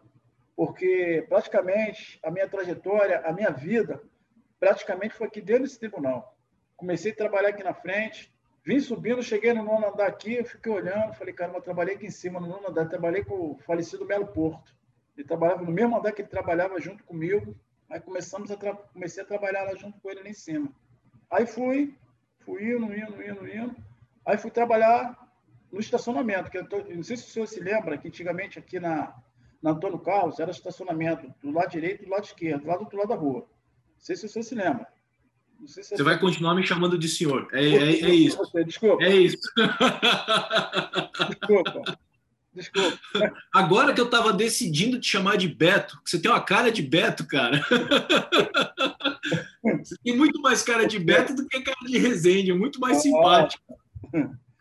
Porque, 0.56 1.24
praticamente, 1.28 2.18
a 2.22 2.30
minha 2.30 2.48
trajetória, 2.48 3.20
a 3.20 3.32
minha 3.32 3.50
vida, 3.50 4.02
praticamente 4.58 5.14
foi 5.14 5.28
aqui 5.28 5.40
dentro 5.40 5.62
desse 5.62 5.78
tribunal 5.78 6.36
comecei 6.80 7.12
a 7.12 7.14
trabalhar 7.14 7.50
aqui 7.50 7.62
na 7.62 7.74
frente, 7.74 8.32
vim 8.64 8.80
subindo, 8.80 9.22
cheguei 9.22 9.52
no 9.52 9.62
nono 9.62 9.88
andar 9.88 10.06
aqui, 10.06 10.36
eu 10.36 10.44
fiquei 10.46 10.72
olhando, 10.72 11.12
falei, 11.12 11.34
cara, 11.34 11.52
eu 11.52 11.60
trabalhei 11.60 11.94
aqui 11.94 12.06
em 12.06 12.10
cima, 12.10 12.40
no 12.40 12.46
nono 12.46 12.70
andar, 12.70 12.88
trabalhei 12.88 13.22
com 13.22 13.52
o 13.52 13.58
falecido 13.58 14.06
Melo 14.06 14.26
Porto. 14.26 14.74
Ele 15.16 15.26
trabalhava 15.26 15.62
no 15.62 15.72
mesmo 15.72 15.96
andar 15.96 16.12
que 16.12 16.22
ele 16.22 16.28
trabalhava 16.28 16.80
junto 16.80 17.04
comigo, 17.04 17.56
aí 17.88 18.00
começamos 18.00 18.50
a 18.50 18.56
comecei 18.56 19.22
a 19.22 19.26
trabalhar 19.26 19.64
lá 19.64 19.74
junto 19.74 20.00
com 20.00 20.10
ele 20.10 20.22
lá 20.22 20.28
em 20.28 20.34
cima. 20.34 20.70
Aí 21.30 21.46
fui, 21.46 21.94
fui 22.40 22.62
indo, 22.64 22.92
indo, 22.94 23.22
indo, 23.22 23.48
indo, 23.48 23.76
aí 24.24 24.38
fui 24.38 24.50
trabalhar 24.50 25.16
no 25.70 25.80
estacionamento, 25.80 26.50
que 26.50 26.58
eu 26.58 26.68
tô, 26.68 26.78
não 26.78 27.02
sei 27.02 27.16
se 27.16 27.28
o 27.28 27.30
senhor 27.30 27.46
se 27.46 27.60
lembra, 27.60 27.96
que 27.96 28.08
antigamente 28.08 28.58
aqui 28.58 28.80
na, 28.80 29.14
na 29.62 29.70
Antônio 29.70 29.98
Carlos 29.98 30.40
era 30.40 30.50
estacionamento 30.50 31.32
do 31.42 31.50
lado 31.52 31.70
direito 31.70 32.02
e 32.02 32.06
do 32.06 32.10
lado 32.10 32.24
esquerdo, 32.24 32.66
lá 32.66 32.76
do 32.76 32.82
outro 32.82 32.98
lado 32.98 33.08
da 33.08 33.14
rua. 33.14 33.40
Não 33.40 34.00
sei 34.00 34.16
se 34.16 34.26
o 34.26 34.28
senhor 34.28 34.44
se 34.44 34.54
lembra. 34.54 34.86
Se 35.66 35.84
você 35.84 36.02
vai 36.02 36.18
continuar 36.18 36.54
me 36.54 36.62
chamando 36.62 36.98
de 36.98 37.06
senhor. 37.06 37.48
É, 37.52 37.62
é, 37.62 38.00
é 38.00 38.14
isso. 38.14 38.38
Você, 38.38 38.64
desculpa. 38.64 39.04
É 39.04 39.14
isso. 39.14 39.38
Desculpa. 41.28 41.98
Desculpa. 42.52 42.98
Agora 43.54 43.94
que 43.94 44.00
eu 44.00 44.06
estava 44.06 44.32
decidindo 44.32 44.98
te 44.98 45.08
chamar 45.08 45.36
de 45.36 45.48
Beto, 45.48 46.00
você 46.04 46.20
tem 46.20 46.30
uma 46.30 46.42
cara 46.42 46.70
de 46.70 46.82
Beto, 46.82 47.26
cara. 47.26 47.60
Você 49.82 49.94
tem 50.02 50.16
muito 50.16 50.40
mais 50.40 50.62
cara 50.62 50.86
de 50.86 50.98
Beto 50.98 51.34
do 51.34 51.46
que 51.46 51.60
cara 51.60 51.76
de 51.86 51.98
Resende, 51.98 52.52
muito 52.52 52.80
mais 52.80 53.02
simpático. 53.02 53.62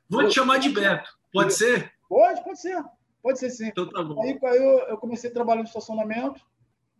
Vou 0.07 0.27
te 0.27 0.35
chamar 0.35 0.59
de 0.59 0.69
Beto. 0.69 1.09
Pode 1.31 1.53
ser? 1.53 1.91
Pode, 2.07 2.43
pode 2.43 2.59
ser. 2.59 2.83
Pode 3.21 3.39
ser 3.39 3.49
sim. 3.49 3.67
Então 3.67 3.89
tá 3.89 4.03
bom. 4.03 4.21
Aí, 4.21 4.37
eu, 4.57 4.79
eu 4.89 4.97
comecei 4.97 5.29
a 5.29 5.33
trabalhar 5.33 5.61
no 5.61 5.67
estacionamento, 5.67 6.41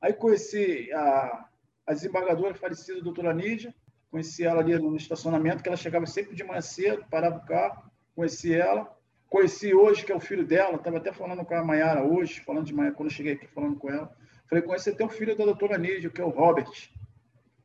aí 0.02 0.13
conheci 0.13 0.92
a, 0.94 1.46
a 1.88 1.94
desembargadora 1.94 2.56
falecida, 2.56 3.00
a 3.00 3.04
doutora 3.04 3.34
Nídia, 3.34 3.74
Conheci 4.12 4.44
ela 4.44 4.62
ali 4.62 4.78
no 4.78 4.96
estacionamento, 4.96 5.62
que 5.62 5.70
ela 5.70 5.78
chegava 5.78 6.06
sempre 6.08 6.36
de 6.36 6.44
manhã 6.44 6.62
cedo, 6.62 7.06
parava 7.12 7.38
o 7.38 7.46
carro, 7.46 7.92
conheci 8.16 8.54
ela. 8.54 8.90
Conheci 9.30 9.74
hoje, 9.76 10.04
que 10.04 10.12
é 10.12 10.16
o 10.16 10.20
filho 10.20 10.46
dela, 10.46 10.76
estava 10.76 10.98
até 10.98 11.14
falando 11.14 11.46
com 11.46 11.54
a 11.54 11.64
Mayara 11.64 12.04
hoje, 12.04 12.40
falando 12.42 12.66
de 12.66 12.74
manhã, 12.74 12.92
quando 12.92 13.10
eu 13.10 13.16
cheguei 13.16 13.34
aqui 13.34 13.48
falando 13.48 13.78
com 13.78 13.90
ela. 13.90 14.12
Falei, 14.50 14.64
conheci 14.64 14.90
até 14.90 15.06
o 15.06 15.10
filho 15.10 15.38
da 15.38 15.46
doutora 15.46 15.78
Nídia, 15.78 16.10
que 16.10 16.20
é 16.20 16.24
o 16.24 16.30
Robert, 16.30 16.72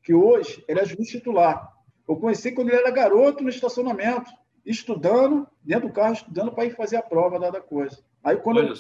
que 0.03 0.13
hoje 0.13 0.63
ele 0.69 0.81
é 0.81 0.85
juiz 0.85 1.09
titular. 1.09 1.73
Eu 2.07 2.17
conheci 2.17 2.53
quando 2.53 2.69
ele 2.69 2.77
era 2.77 2.91
garoto 2.91 3.43
no 3.43 3.49
estacionamento, 3.49 4.31
estudando, 4.67 5.49
dentro 5.63 5.89
do 5.89 5.95
carro, 5.95 6.13
estudando 6.13 6.53
para 6.53 6.67
ir 6.67 6.77
fazer 6.77 6.97
a 6.97 7.03
prova 7.03 7.39
da 7.51 7.61
coisa. 7.63 7.99
Aí 8.23 8.37
quando 8.37 8.61
eu, 8.61 8.75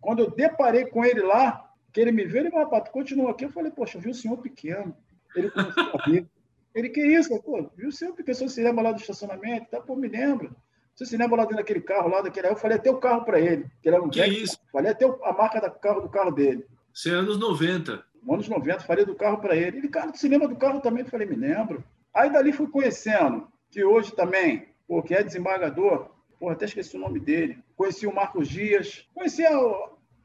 quando 0.00 0.20
eu 0.20 0.30
deparei 0.30 0.86
com 0.86 1.04
ele 1.04 1.20
lá, 1.20 1.70
que 1.92 2.00
ele 2.00 2.10
me 2.10 2.24
viu, 2.24 2.40
ele 2.40 2.50
falou, 2.50 2.64
rapaz, 2.64 2.84
tu 2.84 2.90
continua 2.92 3.30
aqui. 3.30 3.44
Eu 3.44 3.50
falei, 3.50 3.70
poxa, 3.70 3.98
eu 3.98 4.02
vi 4.02 4.10
o 4.10 4.14
senhor 4.14 4.38
pequeno. 4.38 4.96
Ele 5.36 5.50
começou 5.50 6.00
a 6.00 6.04
rir. 6.04 6.28
Ele, 6.74 6.88
que 6.88 7.00
isso? 7.00 7.40
Pô, 7.42 7.70
viu 7.76 7.92
sempre 7.92 8.24
que 8.24 8.32
o 8.32 8.34
se 8.34 8.62
lembra 8.62 8.82
lá 8.82 8.92
do 8.92 9.00
estacionamento? 9.00 9.70
Tá, 9.70 9.80
pô, 9.80 9.94
me 9.94 10.08
lembro. 10.08 10.56
Você 10.94 11.06
se 11.06 11.16
lembra 11.16 11.36
lá 11.36 11.42
dentro 11.42 11.56
daquele 11.56 11.80
carro 11.80 12.08
lá, 12.08 12.20
daquele. 12.20 12.48
Eu 12.48 12.56
falei 12.56 12.76
até 12.76 12.90
o 12.90 12.98
carro 12.98 13.24
para 13.24 13.40
ele. 13.40 13.64
Que, 13.82 13.88
ele 13.88 13.96
era 13.96 14.04
um 14.04 14.08
que 14.08 14.24
isso? 14.24 14.58
Falei 14.70 14.92
até 14.92 15.04
a 15.04 15.32
marca 15.32 15.60
do 15.60 15.70
carro, 15.78 16.00
do 16.02 16.08
carro 16.08 16.30
dele. 16.30 16.64
Isso 16.92 17.08
é 17.08 17.12
anos 17.12 17.36
90. 17.36 18.04
Anos 18.28 18.48
90, 18.48 18.80
falei 18.80 19.04
do 19.04 19.14
carro 19.14 19.38
para 19.38 19.56
ele. 19.56 19.78
Ele, 19.78 19.88
cara, 19.88 20.12
tu 20.12 20.18
se 20.18 20.28
lembra 20.28 20.46
do 20.46 20.56
carro 20.56 20.80
também? 20.80 21.02
Eu 21.02 21.10
falei, 21.10 21.26
me 21.26 21.34
lembro. 21.34 21.84
Aí 22.14 22.30
dali 22.30 22.52
fui 22.52 22.68
conhecendo, 22.68 23.48
que 23.70 23.84
hoje 23.84 24.14
também, 24.14 24.68
pô, 24.86 25.02
que 25.02 25.14
é 25.14 25.22
desembargador, 25.22 26.08
pô, 26.38 26.48
até 26.48 26.64
esqueci 26.64 26.96
o 26.96 27.00
nome 27.00 27.18
dele. 27.18 27.58
Conheci 27.76 28.06
o 28.06 28.14
Marcos 28.14 28.48
Dias, 28.48 29.06
conheci 29.12 29.44
a, 29.44 29.58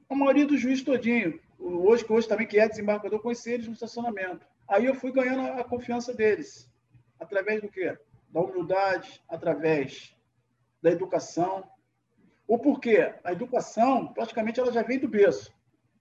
a 0.09 0.15
maioria 0.15 0.45
dos 0.45 0.61
juízes 0.61 0.83
todinho. 0.83 1.39
Hoje, 1.57 2.05
que 2.05 2.13
hoje 2.13 2.27
também 2.27 2.47
que 2.47 2.59
é 2.59 2.69
desembargador, 2.69 3.19
conheci 3.19 3.51
eles 3.51 3.67
no 3.67 3.73
estacionamento. 3.73 4.45
Aí 4.67 4.85
eu 4.85 4.93
fui 4.93 5.11
ganhando 5.11 5.59
a 5.59 5.63
confiança 5.63 6.13
deles. 6.13 6.71
Através 7.19 7.59
do 7.59 7.67
quê? 7.67 7.97
Da 8.29 8.39
humildade, 8.39 9.19
através 9.27 10.15
da 10.81 10.91
educação. 10.91 11.63
O 12.48 12.57
porquê? 12.57 13.13
A 13.24 13.31
educação, 13.31 14.13
praticamente, 14.13 14.59
ela 14.59 14.71
já 14.71 14.81
veio 14.81 15.01
do 15.01 15.07
berço. 15.07 15.53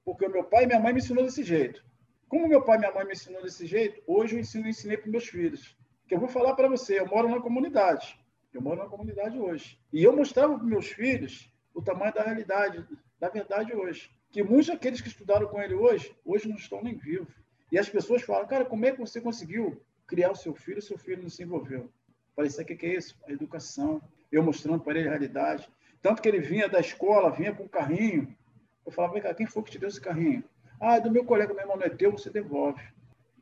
Porque 0.04 0.24
o 0.24 0.30
meu 0.30 0.44
pai 0.44 0.64
e 0.64 0.66
minha 0.66 0.80
mãe 0.80 0.92
me 0.92 1.00
ensinou 1.00 1.24
desse 1.24 1.42
jeito. 1.42 1.84
Como 2.28 2.48
meu 2.48 2.62
pai 2.62 2.76
e 2.76 2.80
minha 2.80 2.92
mãe 2.92 3.04
me 3.04 3.12
ensinou 3.12 3.42
desse 3.42 3.66
jeito, 3.66 4.02
hoje 4.06 4.36
eu 4.36 4.40
ensino, 4.40 4.68
ensinei 4.68 4.96
para 4.96 5.10
meus 5.10 5.26
filhos. 5.26 5.76
Que 6.06 6.14
eu 6.14 6.20
vou 6.20 6.28
falar 6.28 6.54
para 6.54 6.68
você, 6.68 6.98
eu 6.98 7.06
moro 7.06 7.28
na 7.28 7.40
comunidade. 7.40 8.18
Eu 8.52 8.62
moro 8.62 8.82
na 8.82 8.88
comunidade 8.88 9.38
hoje. 9.38 9.78
E 9.92 10.02
eu 10.02 10.16
mostrava 10.16 10.56
para 10.56 10.66
meus 10.66 10.88
filhos 10.88 11.52
o 11.74 11.82
tamanho 11.82 12.14
da 12.14 12.22
realidade, 12.22 12.86
da 13.20 13.28
verdade 13.28 13.74
hoje. 13.74 14.10
Que 14.30 14.42
muitos 14.42 14.68
daqueles 14.68 15.00
que 15.00 15.08
estudaram 15.08 15.46
com 15.46 15.60
ele 15.60 15.74
hoje, 15.74 16.14
hoje 16.24 16.48
não 16.48 16.56
estão 16.56 16.82
nem 16.82 16.94
vivos. 16.94 17.34
E 17.70 17.78
as 17.78 17.88
pessoas 17.88 18.22
falam, 18.22 18.46
cara, 18.46 18.64
como 18.64 18.86
é 18.86 18.92
que 18.92 18.98
você 18.98 19.20
conseguiu 19.20 19.82
criar 20.06 20.30
o 20.30 20.36
seu 20.36 20.54
filho 20.54 20.78
o 20.78 20.82
seu 20.82 20.96
filho 20.98 21.22
não 21.22 21.28
se 21.28 21.42
envolveu? 21.42 21.90
Falei, 22.34 22.50
que 22.50 22.86
é 22.86 22.94
isso? 22.94 23.18
A 23.26 23.32
educação. 23.32 24.00
Eu 24.30 24.42
mostrando 24.42 24.82
para 24.82 24.98
ele 24.98 25.08
a 25.08 25.12
realidade. 25.12 25.68
Tanto 26.00 26.22
que 26.22 26.28
ele 26.28 26.40
vinha 26.40 26.68
da 26.68 26.80
escola, 26.80 27.30
vinha 27.30 27.54
com 27.54 27.64
um 27.64 27.68
carrinho. 27.68 28.36
Eu 28.84 28.92
falava, 28.92 29.14
vem 29.14 29.22
cá, 29.22 29.34
quem 29.34 29.46
foi 29.46 29.62
que 29.62 29.70
te 29.70 29.78
deu 29.78 29.88
esse 29.88 30.00
carrinho? 30.00 30.44
Ah, 30.80 30.96
é 30.96 31.00
do 31.00 31.10
meu 31.10 31.24
colega, 31.24 31.52
meu 31.52 31.62
irmão, 31.62 31.76
não 31.76 31.84
é 31.84 31.90
teu, 31.90 32.12
você 32.12 32.30
devolve. 32.30 32.82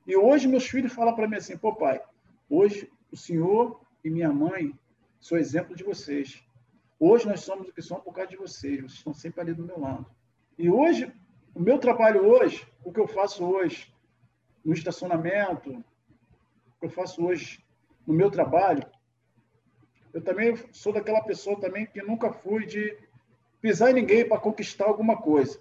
E 0.07 0.17
hoje 0.17 0.49
meus 0.49 0.67
filhos 0.67 0.93
falam 0.93 1.15
para 1.15 1.29
mim 1.29 1.37
assim, 1.37 1.57
pô 1.57 1.75
pai, 1.75 2.01
hoje 2.49 2.91
o 3.11 3.17
senhor 3.17 3.81
e 4.05 4.11
minha 4.11 4.33
mãe 4.33 4.73
são 5.21 5.37
exemplo 5.37 5.75
de 5.75 5.83
vocês. 5.83 6.43
Hoje 6.99 7.27
nós 7.27 7.41
somos 7.41 7.69
o 7.69 7.73
que 7.73 7.83
somos 7.83 8.05
por 8.05 8.15
causa 8.15 8.31
de 8.31 8.37
vocês, 8.37 8.77
vocês 8.81 8.93
estão 8.93 9.13
sempre 9.13 9.41
ali 9.41 9.53
do 9.53 9.65
meu 9.65 9.79
lado. 9.79 10.07
E 10.59 10.71
hoje, 10.71 11.13
o 11.55 11.61
meu 11.61 11.79
trabalho 11.79 12.27
hoje, 12.27 12.67
o 12.83 12.93
que 12.93 13.01
eu 13.01 13.07
faço 13.07 13.45
hoje 13.45 13.93
no 14.65 14.73
estacionamento, 14.73 15.71
o 15.71 16.81
que 16.81 16.87
eu 16.87 16.91
faço 16.91 17.25
hoje 17.25 17.63
no 18.07 18.15
meu 18.15 18.31
trabalho, 18.31 18.83
eu 20.17 20.23
também 20.23 20.57
sou 20.73 20.95
daquela 20.95 21.21
pessoa 21.21 21.61
também 21.61 21.85
que 21.85 22.01
nunca 22.01 22.33
fui 22.33 22.65
de 22.65 22.97
pisar 23.61 23.91
em 23.91 23.95
ninguém 24.01 24.27
para 24.27 24.41
conquistar 24.41 24.87
alguma 24.87 25.19
coisa. 25.19 25.61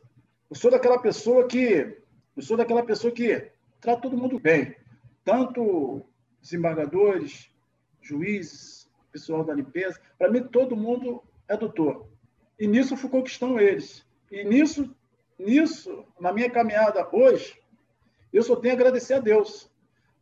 Eu 0.49 0.55
sou 0.55 0.71
daquela 0.71 0.97
pessoa 0.97 1.45
que 1.45 1.97
eu 2.37 2.41
sou 2.41 2.55
daquela 2.55 2.81
pessoa 2.81 3.11
que 3.11 3.51
trata 3.81 4.03
todo 4.03 4.15
mundo 4.15 4.39
bem, 4.39 4.73
tanto 5.25 6.05
desembargadores, 6.41 7.51
juízes, 8.01 8.89
pessoal 9.11 9.43
da 9.43 9.53
limpeza. 9.53 9.99
Para 10.17 10.31
mim, 10.31 10.43
todo 10.43 10.77
mundo 10.77 11.21
é 11.49 11.57
doutor. 11.57 12.07
E 12.57 12.65
nisso 12.65 12.95
fui 12.95 13.09
conquistando 13.09 13.59
eles. 13.59 14.05
E 14.31 14.45
nisso, 14.45 14.95
nisso, 15.37 16.05
na 16.17 16.31
minha 16.31 16.49
caminhada 16.49 17.05
hoje, 17.11 17.59
eu 18.31 18.41
só 18.41 18.55
tenho 18.55 18.73
a 18.73 18.77
agradecer 18.77 19.15
a 19.15 19.19
Deus. 19.19 19.69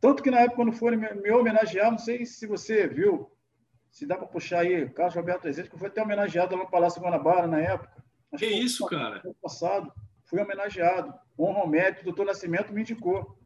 Tanto 0.00 0.24
que 0.24 0.30
na 0.30 0.40
época, 0.40 0.56
quando 0.56 0.72
foram 0.72 0.98
me 0.98 1.30
homenagear, 1.30 1.92
não 1.92 1.98
sei 1.98 2.26
se 2.26 2.48
você 2.48 2.88
viu, 2.88 3.30
se 3.94 4.04
dá 4.06 4.16
para 4.16 4.26
puxar 4.26 4.60
aí, 4.60 4.88
Carlos 4.90 5.14
Roberto 5.14 5.44
Rezende, 5.44 5.70
que 5.70 5.78
foi 5.78 5.86
até 5.86 6.02
homenageado 6.02 6.56
no 6.56 6.68
Palácio 6.68 7.00
Guanabara 7.00 7.46
na 7.46 7.60
época. 7.60 8.02
Acho 8.32 8.44
que 8.44 8.50
isso, 8.50 8.84
cara? 8.86 9.22
No 9.24 9.32
passado, 9.34 9.92
fui 10.24 10.42
homenageado. 10.42 11.14
Honra 11.38 11.60
ao 11.60 11.68
mérito, 11.68 12.00
o 12.00 12.04
doutor 12.06 12.26
Nascimento 12.26 12.72
me 12.72 12.80
indicou 12.80 13.38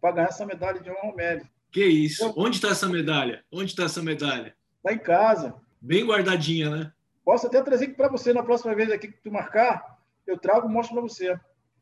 para 0.00 0.16
ganhar 0.16 0.28
essa 0.28 0.44
medalha 0.44 0.80
de 0.80 0.90
honra 0.90 1.04
ao 1.04 1.14
mérito. 1.14 1.48
Que 1.70 1.84
isso? 1.84 2.24
Eu... 2.24 2.34
Onde 2.36 2.56
está 2.56 2.70
essa 2.70 2.88
medalha? 2.88 3.44
Onde 3.52 3.70
está 3.70 3.84
essa 3.84 4.02
medalha? 4.02 4.56
Está 4.78 4.92
em 4.92 4.98
casa. 4.98 5.54
Bem 5.80 6.04
guardadinha, 6.04 6.68
né? 6.68 6.92
Posso 7.24 7.46
até 7.46 7.62
trazer 7.62 7.84
aqui 7.84 7.94
para 7.94 8.08
você 8.08 8.32
na 8.32 8.42
próxima 8.42 8.74
vez 8.74 8.90
aqui 8.90 9.06
que 9.06 9.22
tu 9.22 9.30
marcar, 9.30 10.00
eu 10.26 10.36
trago 10.36 10.68
e 10.68 10.72
mostro 10.72 10.96
para 10.96 11.02
você. 11.02 11.38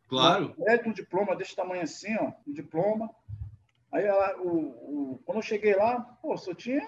Claro. 0.06 0.54
É 0.66 0.76
um 0.86 0.92
diploma 0.92 1.34
desse 1.34 1.56
tamanho 1.56 1.82
assim, 1.82 2.14
ó, 2.20 2.32
um 2.46 2.52
diploma. 2.52 3.08
Aí 3.90 4.04
o, 4.40 4.50
o, 4.50 5.22
quando 5.24 5.38
eu 5.38 5.42
cheguei 5.42 5.74
lá, 5.74 6.00
pô, 6.20 6.36
só 6.36 6.52
tinha 6.52 6.86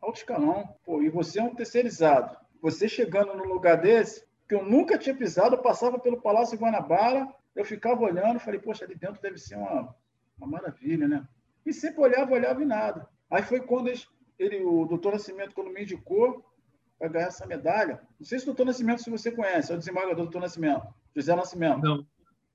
alto 0.00 0.18
escalão. 0.18 0.74
Pô, 0.84 1.02
e 1.02 1.08
você 1.08 1.40
é 1.40 1.42
um 1.42 1.54
terceirizado. 1.54 2.36
Você 2.60 2.88
chegando 2.88 3.34
num 3.34 3.44
lugar 3.44 3.76
desse, 3.76 4.24
que 4.48 4.54
eu 4.54 4.64
nunca 4.64 4.98
tinha 4.98 5.14
pisado, 5.14 5.56
eu 5.56 5.62
passava 5.62 5.98
pelo 5.98 6.20
Palácio 6.20 6.58
Guanabara, 6.58 7.28
eu 7.54 7.64
ficava 7.64 8.02
olhando, 8.02 8.40
falei, 8.40 8.58
poxa, 8.58 8.84
ali 8.84 8.94
dentro 8.94 9.20
deve 9.20 9.38
ser 9.38 9.56
uma, 9.56 9.94
uma 10.38 10.46
maravilha, 10.46 11.06
né? 11.06 11.26
E 11.66 11.72
sempre 11.72 12.00
olhava, 12.00 12.32
olhava 12.32 12.62
e 12.62 12.66
nada. 12.66 13.08
Aí 13.30 13.42
foi 13.42 13.60
quando 13.60 13.90
ele, 14.38 14.64
o 14.64 14.86
doutor 14.86 15.12
Nascimento, 15.12 15.54
quando 15.54 15.70
me 15.70 15.82
indicou 15.82 16.44
para 16.98 17.08
ganhar 17.08 17.26
essa 17.26 17.46
medalha, 17.46 18.00
não 18.18 18.26
sei 18.26 18.38
se 18.38 18.44
o 18.44 18.46
doutor 18.46 18.64
Nascimento, 18.64 19.02
se 19.02 19.10
você 19.10 19.30
conhece, 19.30 19.70
é 19.70 19.74
o 19.74 19.78
desembargador 19.78 20.24
doutor 20.24 20.40
Nascimento, 20.40 20.86
José 21.14 21.34
Nascimento. 21.34 21.82
Não, 21.82 22.06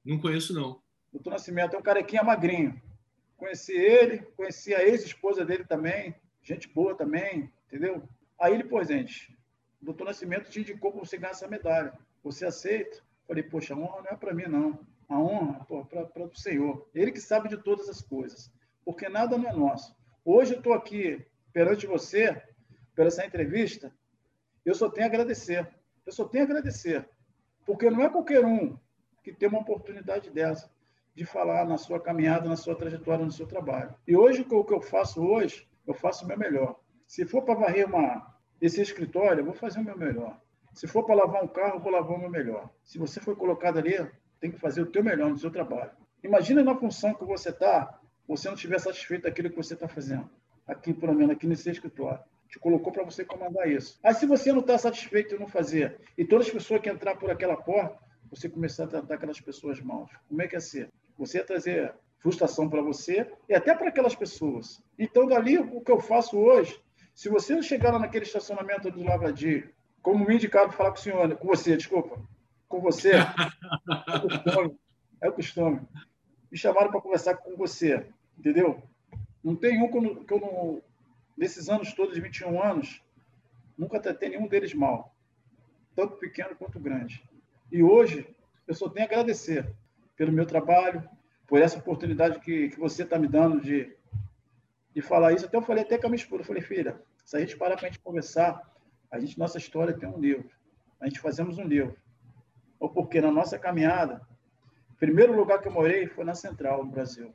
não 0.03 0.19
conheço, 0.19 0.53
não. 0.53 0.81
Doutor 1.11 1.29
Nascimento 1.31 1.75
é 1.75 1.79
um 1.79 1.83
carequinha 1.83 2.23
magrinho. 2.23 2.81
Conheci 3.37 3.73
ele, 3.73 4.19
conheci 4.35 4.73
a 4.73 4.83
ex-esposa 4.83 5.45
dele 5.45 5.65
também, 5.65 6.15
gente 6.43 6.67
boa 6.67 6.95
também, 6.95 7.51
entendeu? 7.67 8.03
Aí 8.39 8.53
ele, 8.53 8.63
pô, 8.63 8.83
gente, 8.83 9.35
o 9.81 9.85
doutor 9.85 10.05
Nascimento 10.05 10.49
te 10.49 10.59
indicou 10.59 10.91
para 10.91 10.99
você 10.99 11.17
ganhar 11.17 11.31
essa 11.31 11.47
medalha. 11.47 11.93
Você 12.23 12.45
aceita? 12.45 13.01
Falei, 13.27 13.43
poxa, 13.43 13.73
a 13.73 13.77
honra 13.77 14.01
não 14.01 14.11
é 14.11 14.15
para 14.15 14.33
mim, 14.33 14.43
não. 14.47 14.79
A 15.07 15.17
honra 15.17 15.65
é 15.91 16.05
para 16.05 16.23
o 16.23 16.35
Senhor. 16.35 16.87
Ele 16.93 17.11
que 17.11 17.21
sabe 17.21 17.49
de 17.49 17.57
todas 17.57 17.89
as 17.89 18.01
coisas. 18.01 18.51
Porque 18.83 19.07
nada 19.07 19.37
não 19.37 19.49
é 19.49 19.53
nosso. 19.53 19.95
Hoje 20.25 20.53
eu 20.53 20.57
estou 20.57 20.73
aqui 20.73 21.25
perante 21.51 21.87
você, 21.87 22.41
pela 22.95 23.07
essa 23.07 23.25
entrevista, 23.25 23.93
eu 24.65 24.73
só 24.73 24.89
tenho 24.89 25.05
a 25.05 25.09
agradecer. 25.09 25.67
Eu 26.05 26.11
só 26.11 26.25
tenho 26.25 26.43
a 26.43 26.47
agradecer. 26.47 27.07
Porque 27.65 27.89
não 27.89 28.01
é 28.01 28.09
qualquer 28.09 28.45
um 28.45 28.77
que 29.23 29.31
tem 29.31 29.47
uma 29.47 29.59
oportunidade 29.59 30.29
dessa 30.29 30.71
de 31.15 31.25
falar 31.25 31.65
na 31.65 31.77
sua 31.77 31.99
caminhada, 31.99 32.49
na 32.49 32.55
sua 32.55 32.75
trajetória, 32.75 33.23
no 33.23 33.31
seu 33.31 33.45
trabalho. 33.45 33.93
E 34.07 34.15
hoje, 34.15 34.45
o 34.49 34.63
que 34.63 34.73
eu 34.73 34.81
faço 34.81 35.21
hoje, 35.21 35.67
eu 35.87 35.93
faço 35.93 36.25
o 36.25 36.27
meu 36.27 36.37
melhor. 36.37 36.79
Se 37.07 37.25
for 37.25 37.43
para 37.43 37.55
varrer 37.55 37.87
uma, 37.87 38.35
esse 38.61 38.81
escritório, 38.81 39.41
eu 39.41 39.45
vou 39.45 39.53
fazer 39.53 39.79
o 39.79 39.83
meu 39.83 39.97
melhor. 39.97 40.39
Se 40.73 40.87
for 40.87 41.03
para 41.03 41.15
lavar 41.15 41.43
um 41.43 41.47
carro, 41.47 41.75
eu 41.75 41.79
vou 41.79 41.91
lavar 41.91 42.17
o 42.17 42.19
meu 42.19 42.29
melhor. 42.29 42.69
Se 42.83 42.97
você 42.97 43.19
foi 43.19 43.35
colocado 43.35 43.77
ali, 43.77 43.95
tem 44.39 44.51
que 44.51 44.59
fazer 44.59 44.81
o 44.81 44.87
teu 44.87 45.03
melhor 45.03 45.29
no 45.29 45.37
seu 45.37 45.51
trabalho. 45.51 45.91
Imagina 46.23 46.63
na 46.63 46.75
função 46.75 47.13
que 47.13 47.23
você 47.25 47.49
está, 47.49 47.99
você 48.27 48.47
não 48.47 48.55
estiver 48.55 48.79
satisfeito 48.79 49.23
daquilo 49.23 49.49
que 49.49 49.55
você 49.55 49.73
está 49.73 49.87
fazendo. 49.87 50.29
Aqui, 50.65 50.93
pelo 50.93 51.13
menos, 51.13 51.35
aqui 51.35 51.45
nesse 51.45 51.69
escritório. 51.69 52.23
Te 52.47 52.57
colocou 52.59 52.91
para 52.91 53.03
você 53.03 53.25
comandar 53.25 53.69
isso. 53.69 53.99
Aí, 54.03 54.13
se 54.13 54.25
você 54.25 54.51
não 54.51 54.61
está 54.61 54.77
satisfeito 54.77 55.35
em 55.35 55.39
não 55.39 55.47
fazer, 55.47 55.99
e 56.17 56.23
todas 56.23 56.47
as 56.47 56.53
pessoas 56.53 56.81
que 56.81 56.89
entrar 56.89 57.15
por 57.17 57.29
aquela 57.29 57.57
porta, 57.57 57.97
você 58.29 58.49
começar 58.49 58.85
a 58.85 58.87
tratar 58.87 59.15
aquelas 59.15 59.39
pessoas 59.39 59.79
mal, 59.81 60.09
como 60.27 60.41
é 60.41 60.47
que 60.47 60.55
é 60.55 60.59
ser? 60.59 60.89
Você 61.17 61.37
ia 61.37 61.45
trazer 61.45 61.93
frustração 62.23 62.69
para 62.69 62.81
você 62.81 63.29
e 63.49 63.53
até 63.53 63.75
para 63.75 63.89
aquelas 63.89 64.15
pessoas. 64.15 64.81
Então, 64.97 65.27
dali, 65.27 65.57
o 65.57 65.81
que 65.81 65.91
eu 65.91 65.99
faço 65.99 66.37
hoje, 66.37 66.81
se 67.13 67.27
você 67.27 67.61
chegar 67.61 67.91
lá 67.91 67.99
naquele 67.99 68.23
estacionamento 68.23 68.89
do 68.89 69.03
Lavradio, 69.03 69.69
como 70.01 70.25
me 70.25 70.33
indicaram 70.33 70.71
falar 70.71 70.91
com 70.91 70.97
o 70.97 71.01
senhor, 71.01 71.35
com 71.35 71.47
você, 71.47 71.75
desculpa, 71.75 72.21
com 72.69 72.79
você, 72.79 73.11
é 73.15 74.15
o 74.15 74.21
costume, 74.21 74.79
é 75.21 75.29
o 75.29 75.33
costume. 75.33 75.81
Me 76.49 76.57
chamaram 76.57 76.91
para 76.91 77.01
conversar 77.01 77.35
com 77.35 77.57
você, 77.57 78.07
entendeu? 78.39 78.81
Não 79.43 79.53
tem 79.53 79.83
um 79.83 80.23
que 80.23 80.33
eu, 80.33 80.39
não, 80.39 80.81
nesses 81.37 81.67
anos 81.67 81.93
todos, 81.93 82.17
21 82.17 82.63
anos, 82.63 83.03
nunca 83.77 83.99
tratei 83.99 84.29
nenhum 84.29 84.47
deles 84.47 84.73
mal, 84.73 85.13
tanto 85.93 86.15
pequeno 86.15 86.55
quanto 86.55 86.79
grande. 86.79 87.21
E 87.69 87.83
hoje, 87.83 88.25
eu 88.65 88.73
só 88.73 88.87
tenho 88.87 89.05
a 89.05 89.09
agradecer 89.09 89.69
pelo 90.15 90.31
meu 90.31 90.45
trabalho, 90.45 91.07
por 91.47 91.61
essa 91.61 91.77
oportunidade 91.77 92.39
que, 92.39 92.69
que 92.69 92.79
você 92.79 93.03
está 93.03 93.19
me 93.19 93.27
dando 93.27 93.61
de, 93.61 93.95
de 94.93 95.01
falar 95.01 95.33
isso. 95.33 95.45
Até 95.45 95.57
eu 95.57 95.61
falei 95.61 95.83
até 95.83 95.97
com 95.97 96.07
a 96.07 96.09
minha 96.09 96.21
esposa, 96.21 96.41
eu 96.41 96.47
falei, 96.47 96.61
filha, 96.61 97.01
se 97.25 97.37
a 97.37 97.39
gente 97.39 97.57
parar 97.57 97.75
para 97.75 97.87
a 97.87 97.89
gente 97.89 98.01
conversar, 98.01 98.61
a 99.11 99.19
gente, 99.19 99.37
nossa 99.37 99.57
história 99.57 99.93
tem 99.93 100.09
um 100.09 100.19
livro. 100.19 100.49
A 100.99 101.07
gente 101.07 101.19
fazemos 101.19 101.57
um 101.57 101.65
livro. 101.65 101.95
Ou 102.79 102.89
porque 102.89 103.21
na 103.21 103.31
nossa 103.31 103.57
caminhada, 103.59 104.21
o 104.91 104.95
primeiro 104.95 105.35
lugar 105.35 105.61
que 105.61 105.67
eu 105.67 105.71
morei 105.71 106.07
foi 106.07 106.23
na 106.23 106.33
Central, 106.33 106.83
no 106.83 106.91
Brasil. 106.91 107.33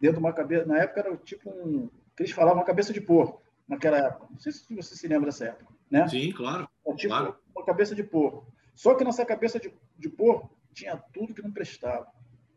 Dentro 0.00 0.18
de 0.18 0.24
uma 0.24 0.32
cabeça, 0.32 0.66
na 0.66 0.78
época 0.78 1.00
era 1.00 1.16
tipo 1.18 1.50
um, 1.50 1.88
que 2.16 2.22
eles 2.22 2.32
falavam 2.32 2.60
uma 2.60 2.66
cabeça 2.66 2.92
de 2.92 3.00
porco, 3.00 3.42
naquela 3.68 3.98
época. 3.98 4.26
Não 4.30 4.38
sei 4.38 4.52
se 4.52 4.74
você 4.74 4.96
se 4.96 5.06
lembra 5.06 5.26
dessa 5.26 5.46
época, 5.46 5.72
né? 5.90 6.08
Sim, 6.08 6.32
claro. 6.32 6.68
Era 6.86 6.96
tipo 6.96 7.14
claro. 7.14 7.36
uma 7.54 7.64
cabeça 7.64 7.94
de 7.94 8.02
porco. 8.02 8.46
Só 8.74 8.94
que 8.94 9.04
nessa 9.04 9.24
cabeça 9.24 9.60
de, 9.60 9.72
de 9.98 10.08
porco 10.08 10.50
tinha 10.72 10.96
tudo 11.12 11.34
que 11.34 11.42
não 11.42 11.52
prestava 11.52 12.10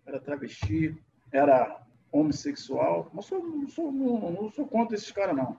era 0.06 0.20
travesti, 0.20 0.96
era 1.32 1.82
homossexual. 2.12 3.10
Não 3.14 3.22
sou, 3.22 3.44
não 3.44 3.68
sou, 3.68 3.92
não, 3.92 4.32
não 4.32 4.50
sou 4.50 4.68
contra 4.68 4.96
esses 4.96 5.12
caras, 5.12 5.36
não. 5.36 5.58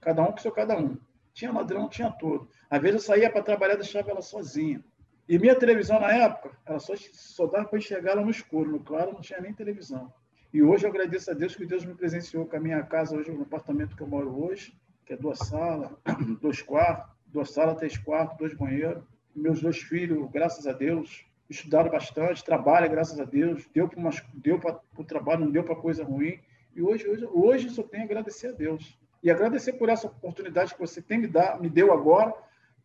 Cada 0.00 0.22
um 0.22 0.32
que 0.32 0.42
sou 0.42 0.52
cada 0.52 0.76
um. 0.78 0.96
Tinha 1.32 1.52
ladrão, 1.52 1.88
tinha 1.88 2.10
tudo. 2.10 2.48
Às 2.68 2.80
vezes 2.80 3.02
eu 3.02 3.06
saía 3.06 3.30
para 3.30 3.42
trabalhar 3.42 3.74
e 3.74 3.78
deixava 3.78 4.10
ela 4.10 4.22
sozinha. 4.22 4.82
E 5.28 5.38
minha 5.38 5.54
televisão 5.54 6.00
na 6.00 6.12
época, 6.12 6.50
ela 6.66 6.80
só, 6.80 6.94
só 7.12 7.46
dava 7.46 7.68
para 7.68 7.78
enxergar 7.78 8.12
ela 8.12 8.22
no 8.22 8.30
escuro, 8.30 8.70
no 8.70 8.80
claro 8.80 9.12
não 9.12 9.20
tinha 9.20 9.40
nem 9.40 9.54
televisão. 9.54 10.12
E 10.52 10.60
hoje 10.60 10.84
eu 10.84 10.90
agradeço 10.90 11.30
a 11.30 11.34
Deus 11.34 11.54
que 11.54 11.64
Deus 11.64 11.84
me 11.84 11.94
presenciou 11.94 12.46
com 12.46 12.56
a 12.56 12.60
minha 12.60 12.82
casa 12.82 13.16
hoje, 13.16 13.30
no 13.30 13.42
apartamento 13.42 13.94
que 13.94 14.02
eu 14.02 14.08
moro 14.08 14.44
hoje, 14.44 14.74
que 15.06 15.12
é 15.12 15.16
duas 15.16 15.38
salas, 15.38 15.92
dois 16.42 16.60
quartos, 16.60 17.14
duas 17.26 17.52
salas, 17.52 17.76
três 17.76 17.96
quartos, 17.96 18.36
dois 18.38 18.54
banheiros. 18.54 19.04
Meus 19.32 19.60
dois 19.60 19.78
filhos, 19.78 20.28
graças 20.32 20.66
a 20.66 20.72
Deus, 20.72 21.24
estudaram 21.50 21.90
bastante, 21.90 22.44
trabalha, 22.44 22.86
graças 22.86 23.18
a 23.18 23.24
Deus, 23.24 23.68
deu 23.74 23.88
para 23.88 24.00
deu 24.34 24.60
o 24.96 25.04
trabalho, 25.04 25.44
não 25.44 25.50
deu 25.50 25.64
para 25.64 25.74
coisa 25.74 26.04
ruim. 26.04 26.38
E 26.74 26.80
hoje, 26.80 27.08
hoje, 27.08 27.26
hoje 27.26 27.70
só 27.70 27.82
tenho 27.82 28.04
a 28.04 28.06
agradecer 28.06 28.48
a 28.48 28.52
Deus. 28.52 28.96
E 29.22 29.30
agradecer 29.30 29.72
por 29.74 29.88
essa 29.88 30.06
oportunidade 30.06 30.72
que 30.72 30.80
você 30.80 31.02
tem 31.02 31.18
me, 31.18 31.26
dar, 31.26 31.60
me 31.60 31.68
deu 31.68 31.92
agora 31.92 32.30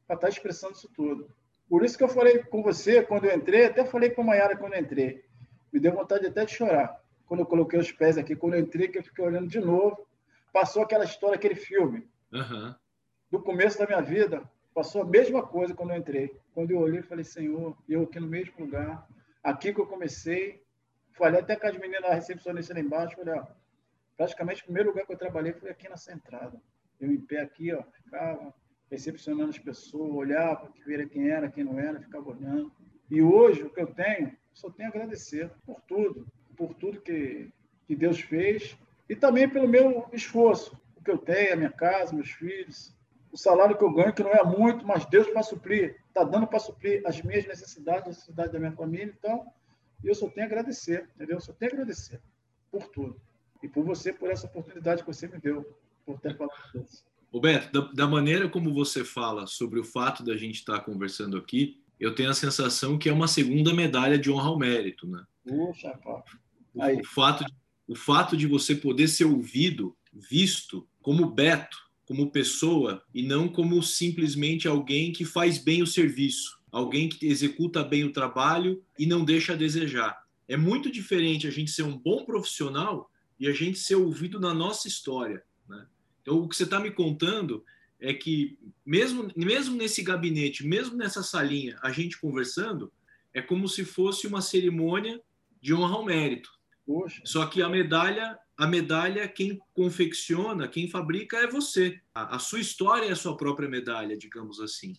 para 0.07 0.15
estar 0.15 0.27
tá 0.27 0.29
expressando 0.29 0.73
isso 0.73 0.89
tudo. 0.93 1.29
Por 1.69 1.85
isso 1.85 1.97
que 1.97 2.03
eu 2.03 2.09
falei 2.09 2.39
com 2.39 2.61
você 2.61 3.03
quando 3.03 3.25
eu 3.25 3.35
entrei, 3.35 3.65
até 3.65 3.85
falei 3.85 4.09
com 4.09 4.21
a 4.21 4.25
Mayara 4.25 4.57
quando 4.57 4.73
eu 4.73 4.81
entrei. 4.81 5.23
Me 5.71 5.79
deu 5.79 5.93
vontade 5.93 6.25
até 6.25 6.43
de 6.43 6.51
chorar. 6.51 6.99
Quando 7.27 7.41
eu 7.41 7.45
coloquei 7.45 7.79
os 7.79 7.91
pés 7.91 8.17
aqui, 8.17 8.35
quando 8.35 8.55
eu 8.55 8.59
entrei, 8.59 8.87
que 8.87 8.97
eu 8.97 9.03
fiquei 9.03 9.23
olhando 9.23 9.47
de 9.47 9.59
novo, 9.59 10.07
passou 10.51 10.83
aquela 10.83 11.05
história, 11.05 11.35
aquele 11.35 11.55
filme. 11.55 12.07
Uhum. 12.31 12.75
Do 13.31 13.41
começo 13.41 13.79
da 13.79 13.85
minha 13.85 14.01
vida, 14.01 14.43
passou 14.75 15.03
a 15.03 15.05
mesma 15.05 15.41
coisa 15.41 15.73
quando 15.73 15.91
eu 15.91 15.97
entrei. 15.97 16.37
Quando 16.53 16.71
eu 16.71 16.79
olhei, 16.79 17.01
falei, 17.01 17.23
Senhor, 17.23 17.75
eu 17.87 18.03
aqui 18.03 18.19
no 18.19 18.27
mesmo 18.27 18.53
lugar, 18.59 19.07
aqui 19.41 19.73
que 19.73 19.79
eu 19.79 19.87
comecei, 19.87 20.61
falei 21.13 21.39
até 21.39 21.55
com 21.55 21.65
as 21.65 21.77
meninas 21.77 22.01
da 22.01 22.13
recepcionista 22.13 22.73
lá 22.73 22.81
embaixo, 22.81 23.15
falei, 23.15 23.35
ó, 23.35 23.47
praticamente 24.17 24.61
o 24.61 24.65
primeiro 24.65 24.89
lugar 24.89 25.05
que 25.05 25.13
eu 25.13 25.17
trabalhei 25.17 25.53
foi 25.53 25.69
aqui 25.69 25.87
nessa 25.87 26.11
entrada. 26.11 26.61
Eu 26.99 27.09
em 27.09 27.21
pé 27.21 27.39
aqui, 27.39 27.73
ó, 27.73 27.83
ficava 28.03 28.53
recepcionando 28.91 29.49
as 29.49 29.57
pessoas, 29.57 30.13
olhava, 30.13 30.69
ver 30.85 31.07
quem 31.07 31.29
era, 31.29 31.49
quem 31.49 31.63
não 31.63 31.79
era, 31.79 32.01
ficava 32.01 32.29
olhando. 32.29 32.69
E 33.09 33.21
hoje, 33.21 33.63
o 33.63 33.69
que 33.69 33.81
eu 33.81 33.87
tenho, 33.87 34.35
só 34.53 34.69
tenho 34.69 34.89
a 34.89 34.91
agradecer 34.91 35.49
por 35.65 35.79
tudo, 35.81 36.27
por 36.57 36.73
tudo 36.73 37.01
que, 37.01 37.49
que 37.87 37.95
Deus 37.95 38.19
fez 38.19 38.77
e 39.07 39.15
também 39.15 39.47
pelo 39.47 39.69
meu 39.69 40.09
esforço, 40.11 40.77
o 40.97 41.03
que 41.03 41.11
eu 41.11 41.17
tenho, 41.17 41.53
a 41.53 41.55
minha 41.55 41.71
casa, 41.71 42.13
meus 42.13 42.31
filhos, 42.31 42.93
o 43.35 43.37
salário 43.37 43.77
que 43.77 43.83
eu 43.83 43.91
ganho, 43.91 44.13
que 44.13 44.23
não 44.23 44.31
é 44.31 44.41
muito, 44.45 44.87
mas 44.87 45.05
Deus 45.07 45.27
para 45.27 45.43
suprir, 45.43 45.97
está 46.07 46.23
dando 46.23 46.47
para 46.47 46.57
suprir 46.57 47.01
as 47.05 47.21
minhas 47.21 47.45
necessidades, 47.45 48.03
as 48.03 48.07
necessidades 48.07 48.53
da 48.53 48.59
minha 48.59 48.71
família. 48.71 49.13
Então, 49.19 49.45
eu 50.01 50.15
só 50.15 50.29
tenho 50.29 50.47
a 50.47 50.49
agradecer, 50.49 51.09
entendeu? 51.13 51.35
Eu 51.35 51.41
só 51.41 51.51
tenho 51.51 51.73
a 51.73 51.73
agradecer 51.73 52.21
por 52.71 52.87
tudo. 52.87 53.19
E 53.61 53.67
por 53.67 53.83
você, 53.83 54.13
por 54.13 54.31
essa 54.31 54.47
oportunidade 54.47 55.01
que 55.01 55.07
você 55.07 55.27
me 55.27 55.37
deu, 55.37 55.77
por 56.05 56.17
ter 56.21 56.37
falado 56.37 56.55
isso. 56.75 57.03
Roberto, 57.29 57.73
da, 57.73 57.91
da, 57.91 58.07
maneira 58.07 58.47
como 58.47 58.73
você 58.73 59.03
fala 59.03 59.45
sobre 59.45 59.81
o 59.81 59.83
fato 59.83 60.23
da 60.23 60.37
gente 60.37 60.59
estar 60.59 60.77
tá 60.77 60.85
conversando 60.85 61.35
aqui, 61.35 61.81
eu 61.99 62.15
tenho 62.15 62.29
a 62.29 62.33
sensação 62.33 62.97
que 62.97 63.09
é 63.09 63.13
uma 63.13 63.27
segunda 63.27 63.73
medalha 63.73 64.17
de 64.17 64.31
honra 64.31 64.47
ao 64.47 64.57
mérito, 64.57 65.05
né? 65.05 65.21
Puxa, 65.45 65.89
pá. 66.01 66.23
O, 66.73 67.01
o, 67.01 67.03
fato 67.03 67.43
de, 67.43 67.53
o 67.85 67.95
fato 67.95 68.37
de 68.37 68.47
você 68.47 68.73
poder 68.73 69.09
ser 69.09 69.25
ouvido, 69.25 69.93
visto 70.13 70.87
como 71.01 71.29
Beto, 71.29 71.84
como 72.05 72.31
pessoa 72.31 73.03
e 73.13 73.23
não 73.23 73.47
como 73.47 73.81
simplesmente 73.81 74.67
alguém 74.67 75.11
que 75.11 75.25
faz 75.25 75.57
bem 75.57 75.81
o 75.81 75.87
serviço, 75.87 76.59
alguém 76.71 77.09
que 77.09 77.25
executa 77.25 77.83
bem 77.83 78.03
o 78.03 78.13
trabalho 78.13 78.83
e 78.97 79.05
não 79.05 79.25
deixa 79.25 79.53
a 79.53 79.57
desejar. 79.57 80.23
É 80.47 80.55
muito 80.55 80.91
diferente 80.91 81.47
a 81.47 81.51
gente 81.51 81.71
ser 81.71 81.83
um 81.83 81.97
bom 81.97 82.23
profissional 82.23 83.09
e 83.39 83.47
a 83.47 83.51
gente 83.51 83.79
ser 83.79 83.95
ouvido 83.95 84.39
na 84.39 84.53
nossa 84.53 84.87
história. 84.87 85.43
Né? 85.67 85.85
Então, 86.21 86.37
o 86.37 86.47
que 86.47 86.55
você 86.55 86.63
está 86.63 86.79
me 86.79 86.91
contando 86.91 87.63
é 87.99 88.13
que, 88.13 88.57
mesmo, 88.85 89.31
mesmo 89.35 89.75
nesse 89.75 90.03
gabinete, 90.03 90.65
mesmo 90.65 90.95
nessa 90.95 91.23
salinha, 91.23 91.79
a 91.81 91.91
gente 91.91 92.19
conversando, 92.19 92.91
é 93.33 93.41
como 93.41 93.67
se 93.67 93.83
fosse 93.83 94.27
uma 94.27 94.41
cerimônia 94.41 95.19
de 95.61 95.73
honra 95.73 95.95
ao 95.95 96.05
mérito. 96.05 96.49
Poxa. 96.85 97.21
Só 97.25 97.45
que 97.47 97.61
a 97.61 97.69
medalha 97.69 98.37
a 98.57 98.65
medalha, 98.67 99.27
quem 99.27 99.59
confecciona, 99.73 100.67
quem 100.67 100.89
fabrica 100.89 101.37
é 101.37 101.47
você. 101.47 101.99
A, 102.13 102.35
a, 102.35 102.39
sua 102.39 102.59
história 102.59 103.07
é 103.07 103.11
a 103.11 103.15
sua 103.15 103.35
própria 103.35 103.69
medalha, 103.69 104.17
digamos 104.17 104.59
assim. 104.61 104.93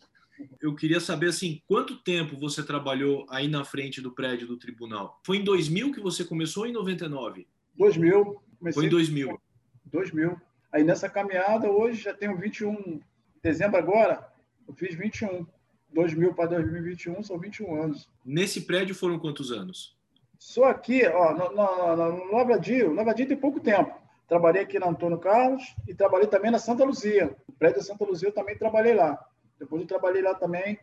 Eu 0.61 0.75
queria 0.75 1.01
saber, 1.01 1.29
assim, 1.29 1.63
quanto 1.67 1.97
tempo 1.97 2.37
você 2.37 2.63
trabalhou 2.63 3.27
aí 3.31 3.49
na 3.49 3.65
frente 3.65 4.03
do 4.03 4.13
prédio 4.13 4.47
do 4.47 4.59
tribunal? 4.59 5.21
Foi 5.25 5.39
em 5.39 5.45
2000 5.45 5.93
que 5.93 6.01
você 6.01 6.25
começou 6.25 6.65
ou 6.65 6.69
em 6.69 6.73
99? 6.73 7.47
2000. 7.75 8.43
Comecei 8.59 8.81
Foi 8.81 8.87
em 8.87 8.91
2000. 8.91 9.41
2000. 9.87 10.41
Aí 10.73 10.85
nessa 10.85 11.09
caminhada, 11.09 11.71
hoje 11.71 12.03
já 12.03 12.13
tenho 12.13 12.37
21. 12.37 13.01
Dezembro 13.43 13.79
agora, 13.79 14.31
eu 14.69 14.75
fiz 14.75 14.95
21. 14.95 15.47
2000 15.95 16.35
para 16.35 16.49
2021 16.49 17.23
são 17.23 17.39
21 17.39 17.83
anos. 17.83 18.11
Nesse 18.25 18.63
prédio 18.63 18.95
foram 18.95 19.19
quantos 19.19 19.51
anos? 19.51 19.96
Sou 20.39 20.65
aqui, 20.65 21.07
ó, 21.07 21.33
no, 21.33 21.51
no, 21.53 21.97
no. 21.97 22.33
Lavradio 22.33 23.27
tem 23.27 23.37
pouco 23.37 23.61
tempo. 23.61 23.95
Trabalhei 24.29 24.63
aqui 24.63 24.79
na 24.79 24.89
Antônio 24.89 25.19
Carlos 25.19 25.75
e 25.87 25.95
trabalhei 25.95 26.27
também 26.27 26.51
na 26.51 26.59
Santa 26.59 26.85
Luzia. 26.85 27.35
O 27.49 27.53
prédio 27.53 27.79
da 27.79 27.85
Santa 27.85 28.05
Luzia 28.05 28.29
eu 28.29 28.33
também 28.33 28.57
trabalhei 28.57 28.95
lá. 28.95 29.19
Depois 29.59 29.81
eu 29.81 29.89
trabalhei 29.89 30.21
lá 30.21 30.35
também 30.35 30.79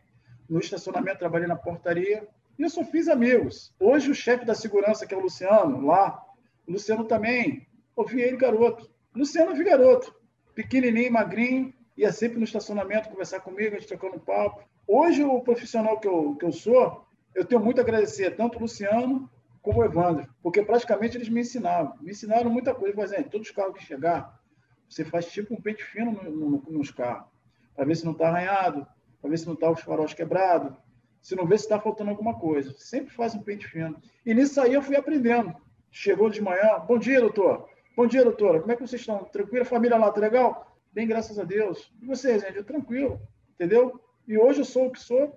no 0.48 0.58
estacionamento, 0.58 1.18
trabalhei 1.18 1.46
na 1.46 1.56
portaria. 1.56 2.26
E 2.58 2.62
eu 2.62 2.70
só 2.70 2.84
fiz 2.84 3.08
amigos. 3.08 3.72
Hoje 3.78 4.10
o 4.10 4.14
chefe 4.14 4.44
da 4.44 4.54
segurança, 4.54 5.06
que 5.06 5.14
é 5.14 5.16
o 5.16 5.20
Luciano, 5.20 5.86
lá, 5.86 6.22
o 6.66 6.72
Luciano 6.72 7.04
também, 7.04 7.66
ouvi 7.94 8.20
ele 8.22 8.36
garoto. 8.36 8.90
Luciano 9.14 9.52
eu 9.52 9.56
vi 9.56 9.64
garoto. 9.64 10.14
Pequenininho, 10.54 11.12
magrinho, 11.12 11.72
ia 11.96 12.12
sempre 12.12 12.38
no 12.38 12.44
estacionamento 12.44 13.08
conversar 13.08 13.40
comigo, 13.40 13.76
a 13.76 13.78
gente 13.78 13.88
trocando 13.88 14.18
papo. 14.20 14.64
Hoje 14.86 15.22
o 15.22 15.40
profissional 15.40 15.98
que 16.00 16.08
eu, 16.08 16.34
que 16.36 16.44
eu 16.44 16.52
sou, 16.52 17.04
eu 17.34 17.44
tenho 17.44 17.60
muito 17.60 17.78
a 17.78 17.82
agradecer 17.82 18.36
tanto 18.36 18.58
o 18.58 18.62
Luciano 18.62 19.28
como 19.64 19.80
o 19.80 19.84
Evandro, 19.84 20.28
porque 20.42 20.62
praticamente 20.62 21.16
eles 21.16 21.30
me 21.30 21.40
ensinavam. 21.40 21.96
Me 22.02 22.10
ensinaram 22.10 22.50
muita 22.50 22.74
coisa. 22.74 22.94
Por 22.94 23.02
exemplo, 23.02 23.30
todos 23.30 23.48
os 23.48 23.54
carros 23.54 23.78
que 23.78 23.82
chegar, 23.82 24.38
você 24.86 25.06
faz 25.06 25.24
tipo 25.32 25.54
um 25.54 25.60
pente 25.60 25.82
fino 25.82 26.12
no, 26.12 26.30
no, 26.30 26.62
nos 26.68 26.90
carros, 26.90 27.26
para 27.74 27.86
ver 27.86 27.96
se 27.96 28.04
não 28.04 28.12
está 28.12 28.28
arranhado, 28.28 28.86
para 29.22 29.30
ver 29.30 29.38
se 29.38 29.46
não 29.46 29.54
está 29.54 29.70
os 29.70 29.80
faróis 29.80 30.12
quebrados, 30.12 30.76
se 31.22 31.34
não 31.34 31.46
vê 31.46 31.56
se 31.56 31.64
está 31.64 31.80
faltando 31.80 32.10
alguma 32.10 32.38
coisa. 32.38 32.74
Sempre 32.76 33.14
faz 33.14 33.34
um 33.34 33.42
pente 33.42 33.66
fino. 33.66 33.96
E 34.26 34.34
nisso 34.34 34.60
aí 34.60 34.74
eu 34.74 34.82
fui 34.82 34.96
aprendendo. 34.96 35.56
Chegou 35.90 36.28
de 36.28 36.42
manhã, 36.42 36.80
bom 36.86 36.98
dia, 36.98 37.18
doutor. 37.18 37.66
Bom 37.96 38.06
dia, 38.06 38.22
doutora. 38.22 38.60
Como 38.60 38.70
é 38.70 38.76
que 38.76 38.86
vocês 38.86 39.00
estão? 39.00 39.24
Tranquila? 39.24 39.64
Família 39.64 39.96
lá, 39.96 40.12
tá 40.12 40.20
legal? 40.20 40.76
Bem, 40.92 41.08
graças 41.08 41.38
a 41.38 41.44
Deus. 41.44 41.90
E 42.02 42.04
vocês, 42.04 42.42
gente? 42.42 42.62
Tranquilo, 42.64 43.18
entendeu? 43.54 43.98
E 44.28 44.36
hoje 44.36 44.60
eu 44.60 44.64
sou 44.66 44.88
o 44.88 44.92
que 44.92 45.00
sou 45.00 45.34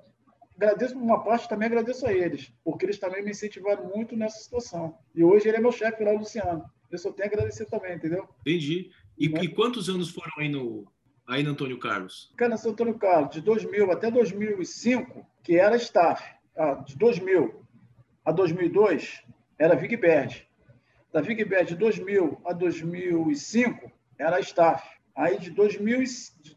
agradeço 0.58 0.98
uma 0.98 1.24
parte, 1.24 1.48
também 1.48 1.67
agradeço 1.67 2.06
a 2.06 2.12
eles, 2.12 2.52
porque 2.63 2.86
eles 2.86 2.98
também 2.98 3.24
me 3.24 3.32
incentivaram 3.32 3.86
muito 3.86 4.15
nessa 4.15 4.39
situação. 4.39 4.98
E 5.13 5.24
hoje 5.24 5.48
ele 5.48 5.58
é 5.58 5.62
meu 5.62 5.72
chefe 5.72 6.04
lá, 6.04 6.12
o 6.12 6.17
Luciano. 6.17 6.65
Eu 6.91 6.98
só 6.98 7.12
tenho 7.12 7.30
a 7.30 7.32
agradecer 7.34 7.65
também, 7.65 7.96
entendeu? 7.96 8.28
Entendi. 8.41 8.91
E, 9.17 9.30
né? 9.30 9.41
e 9.43 9.48
quantos 9.48 9.89
anos 9.89 10.10
foram 10.10 10.32
aí 10.39 10.50
no, 10.50 10.91
aí 11.28 11.43
no 11.43 11.52
Antônio 11.52 11.80
Carlos? 11.80 12.34
Cara, 12.38 12.56
no 12.56 12.70
Antônio 12.72 12.98
Carlos, 12.98 13.32
de 13.32 13.41
2000 13.41 13.91
até 13.91 14.10
2005, 14.10 15.26
que 15.43 15.58
era 15.58 15.76
staff. 15.76 16.24
Ah, 16.56 16.76
de 16.76 16.98
2000 16.98 17.63
a 18.26 18.32
2002, 18.32 19.24
era 19.60 19.76
Vigberd. 19.76 20.48
Da 21.12 21.22
Vigberd 21.22 21.70
de 21.70 21.76
2000 21.76 22.41
a 22.46 22.54
2005, 22.54 23.91
era 24.17 24.39
staff. 24.39 24.88
Aí 25.15 25.39
de 25.39 25.52
2000, 25.52 26.04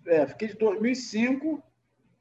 é, 0.07 0.27
fiquei 0.27 0.49
de 0.49 0.55
2005 0.55 1.63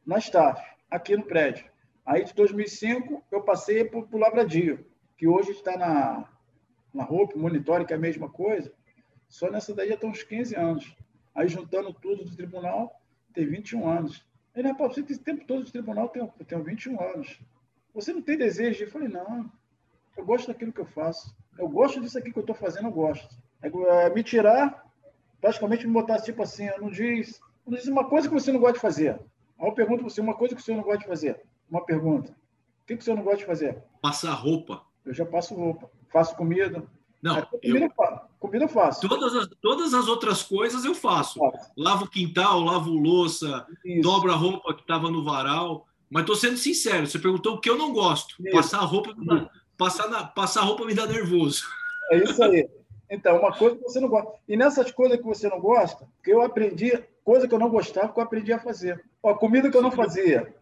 na 0.05 0.17
staff, 0.17 0.61
aqui 0.89 1.15
no 1.15 1.23
prédio. 1.23 1.65
Aí, 2.06 2.23
de 2.23 2.34
2005, 2.34 3.23
eu 3.32 3.41
passei 3.41 3.84
para 3.84 3.99
o 3.99 4.17
Lavradio, 4.17 4.86
que 5.17 5.28
hoje 5.28 5.52
está 5.52 5.78
na, 5.78 6.28
na 6.93 7.04
roupa, 7.04 7.38
Monitor, 7.38 7.86
que 7.86 7.93
é 7.93 7.95
a 7.95 7.99
mesma 7.99 8.30
coisa. 8.30 8.73
Só 9.28 9.52
nessa 9.52 9.75
daí 9.75 9.89
já 9.89 9.93
estão 9.95 10.10
uns 10.10 10.23
15 10.23 10.56
anos. 10.56 10.95
Aí, 11.36 11.47
juntando 11.47 11.93
tudo 11.93 12.25
do 12.25 12.36
tribunal, 12.36 12.99
tem 13.34 13.45
21 13.45 13.88
anos. 13.88 14.25
Ele, 14.56 14.67
rapaz, 14.67 14.93
você 14.93 15.04
tem 15.04 15.13
esse 15.15 15.23
tempo 15.23 15.45
todo 15.45 15.63
de 15.63 15.71
tribunal, 15.71 16.12
eu 16.15 16.45
tenho 16.45 16.63
21 16.63 16.99
anos. 16.99 17.39
Você 17.93 18.12
não 18.12 18.21
tem 18.21 18.38
desejo? 18.38 18.84
Eu 18.84 18.89
falei, 18.89 19.08
não, 19.08 19.52
eu 20.17 20.25
gosto 20.25 20.47
daquilo 20.47 20.73
que 20.73 20.82
eu 20.82 20.86
faço. 20.86 21.36
Eu 21.58 21.67
gosto 21.67 22.02
disso 22.02 22.17
aqui 22.17 22.32
que 22.32 22.39
eu 22.39 22.41
estou 22.41 22.56
fazendo, 22.56 22.88
eu 22.88 22.91
gosto. 22.91 23.36
É, 23.62 24.10
me 24.10 24.23
tirar, 24.23 24.86
praticamente 25.39 25.86
me 25.86 25.93
botar 25.93 26.21
tipo 26.21 26.41
assim, 26.41 26.69
não 26.80 26.89
diz, 26.89 27.39
não 27.65 27.78
diz 27.78 27.88
uma 27.88 28.08
coisa 28.08 28.28
que 28.28 28.34
você 28.34 28.52
não 28.52 28.60
gosta 28.60 28.75
de 28.75 28.80
fazer. 28.80 29.19
Aí 29.59 29.67
eu 29.67 29.73
pergunto 29.73 30.03
você, 30.03 30.21
uma 30.21 30.33
coisa 30.33 30.55
que 30.55 30.61
o 30.61 30.63
senhor 30.63 30.77
não 30.77 30.83
gosta 30.83 30.99
de 30.99 31.07
fazer 31.07 31.41
uma 31.69 31.85
pergunta. 31.85 32.31
O 32.31 32.87
que, 32.87 32.95
que 32.95 33.01
o 33.01 33.03
senhor 33.03 33.17
não 33.17 33.23
gosta 33.23 33.39
de 33.39 33.45
fazer? 33.45 33.77
Passar 34.01 34.33
roupa. 34.33 34.81
Eu 35.05 35.13
já 35.13 35.25
passo 35.25 35.53
roupa. 35.53 35.89
Faço 36.11 36.35
comida. 36.35 36.83
Não, 37.21 37.41
comida, 37.45 37.85
eu... 37.85 37.91
faço. 37.91 38.21
comida 38.39 38.65
eu 38.65 38.69
faço. 38.69 39.07
Todas 39.07 39.35
as, 39.35 39.47
todas 39.61 39.93
as 39.93 40.07
outras 40.07 40.41
coisas 40.41 40.85
eu 40.85 40.95
faço. 40.95 41.37
faço. 41.37 41.71
Lavo 41.77 42.05
o 42.05 42.09
quintal, 42.09 42.61
lavo 42.61 42.91
louça, 42.91 43.67
Isso. 43.85 44.01
dobro 44.01 44.31
a 44.31 44.35
roupa 44.35 44.73
que 44.73 44.81
estava 44.81 45.11
no 45.11 45.23
varal. 45.23 45.85
Mas 46.09 46.21
estou 46.21 46.35
sendo 46.35 46.57
sincero, 46.57 47.05
você 47.05 47.19
perguntou 47.19 47.55
o 47.55 47.61
que 47.61 47.69
eu 47.69 47.77
não 47.77 47.93
gosto. 47.93 48.35
Isso. 48.39 48.55
Passar 48.55 48.79
roupa, 48.79 49.15
passar, 49.77 50.09
na, 50.09 50.23
passar 50.23 50.61
roupa 50.61 50.85
me 50.85 50.95
dá 50.95 51.05
nervoso. 51.05 51.63
É 52.11 52.17
isso 52.23 52.41
aí. 52.43 52.67
Então, 53.11 53.37
uma 53.37 53.55
coisa 53.55 53.75
que 53.75 53.83
você 53.83 53.99
não 53.99 54.07
gosta. 54.07 54.31
E 54.47 54.57
nessas 54.57 54.91
coisas 54.91 55.17
que 55.17 55.23
você 55.23 55.47
não 55.47 55.59
gosta, 55.59 56.07
que 56.23 56.31
eu 56.31 56.41
aprendi, 56.41 56.91
coisa 57.23 57.47
que 57.47 57.53
eu 57.53 57.59
não 57.59 57.69
gostava, 57.69 58.11
que 58.11 58.19
eu 58.19 58.23
aprendi 58.23 58.53
a 58.53 58.59
fazer. 58.59 59.03
Ó, 59.21 59.34
comida 59.36 59.69
que 59.69 59.75
eu 59.75 59.82
não 59.82 59.91
fazia, 59.91 60.53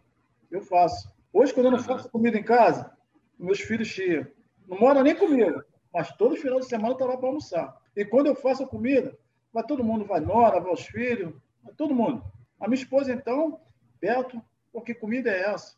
eu 0.49 0.61
faço. 0.61 1.11
Hoje, 1.31 1.53
quando 1.53 1.67
eu 1.67 1.71
não 1.71 1.79
faço 1.79 2.09
comida 2.09 2.37
em 2.37 2.43
casa, 2.43 2.91
meus 3.37 3.59
filhos 3.59 3.87
cheiam. 3.87 4.25
Não 4.67 4.79
moram 4.79 5.03
nem 5.03 5.15
comigo, 5.15 5.63
mas 5.93 6.11
todo 6.17 6.35
final 6.35 6.59
de 6.59 6.65
semana 6.65 6.93
eu 6.93 6.97
tá 6.97 7.05
lá 7.05 7.17
para 7.17 7.27
almoçar. 7.27 7.75
E 7.95 8.03
quando 8.03 8.27
eu 8.27 8.35
faço 8.35 8.63
a 8.63 8.67
comida, 8.67 9.17
vai 9.53 9.63
todo 9.63 9.83
mundo, 9.83 10.05
vai 10.05 10.19
nora, 10.19 10.59
vai 10.59 10.73
os 10.73 10.85
filhos, 10.85 11.33
vai 11.63 11.73
todo 11.75 11.95
mundo. 11.95 12.23
A 12.59 12.67
minha 12.67 12.81
esposa, 12.81 13.13
então, 13.13 13.61
perto, 13.99 14.41
porque 14.71 14.93
comida 14.93 15.29
é 15.29 15.51
essa? 15.51 15.75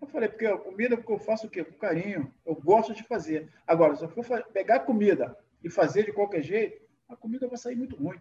Eu 0.00 0.06
falei, 0.08 0.28
porque 0.28 0.46
a 0.46 0.58
comida 0.58 0.96
porque 0.96 1.12
eu 1.12 1.18
faço 1.18 1.46
o 1.46 1.50
quê? 1.50 1.64
Com 1.64 1.78
carinho. 1.78 2.32
Eu 2.44 2.54
gosto 2.54 2.92
de 2.92 3.02
fazer. 3.02 3.50
Agora, 3.66 3.96
se 3.96 4.04
eu 4.04 4.08
for 4.08 4.24
pegar 4.52 4.80
comida 4.80 5.36
e 5.62 5.70
fazer 5.70 6.04
de 6.04 6.12
qualquer 6.12 6.42
jeito, 6.42 6.82
a 7.08 7.16
comida 7.16 7.48
vai 7.48 7.56
sair 7.56 7.76
muito 7.76 7.96
ruim. 7.96 8.18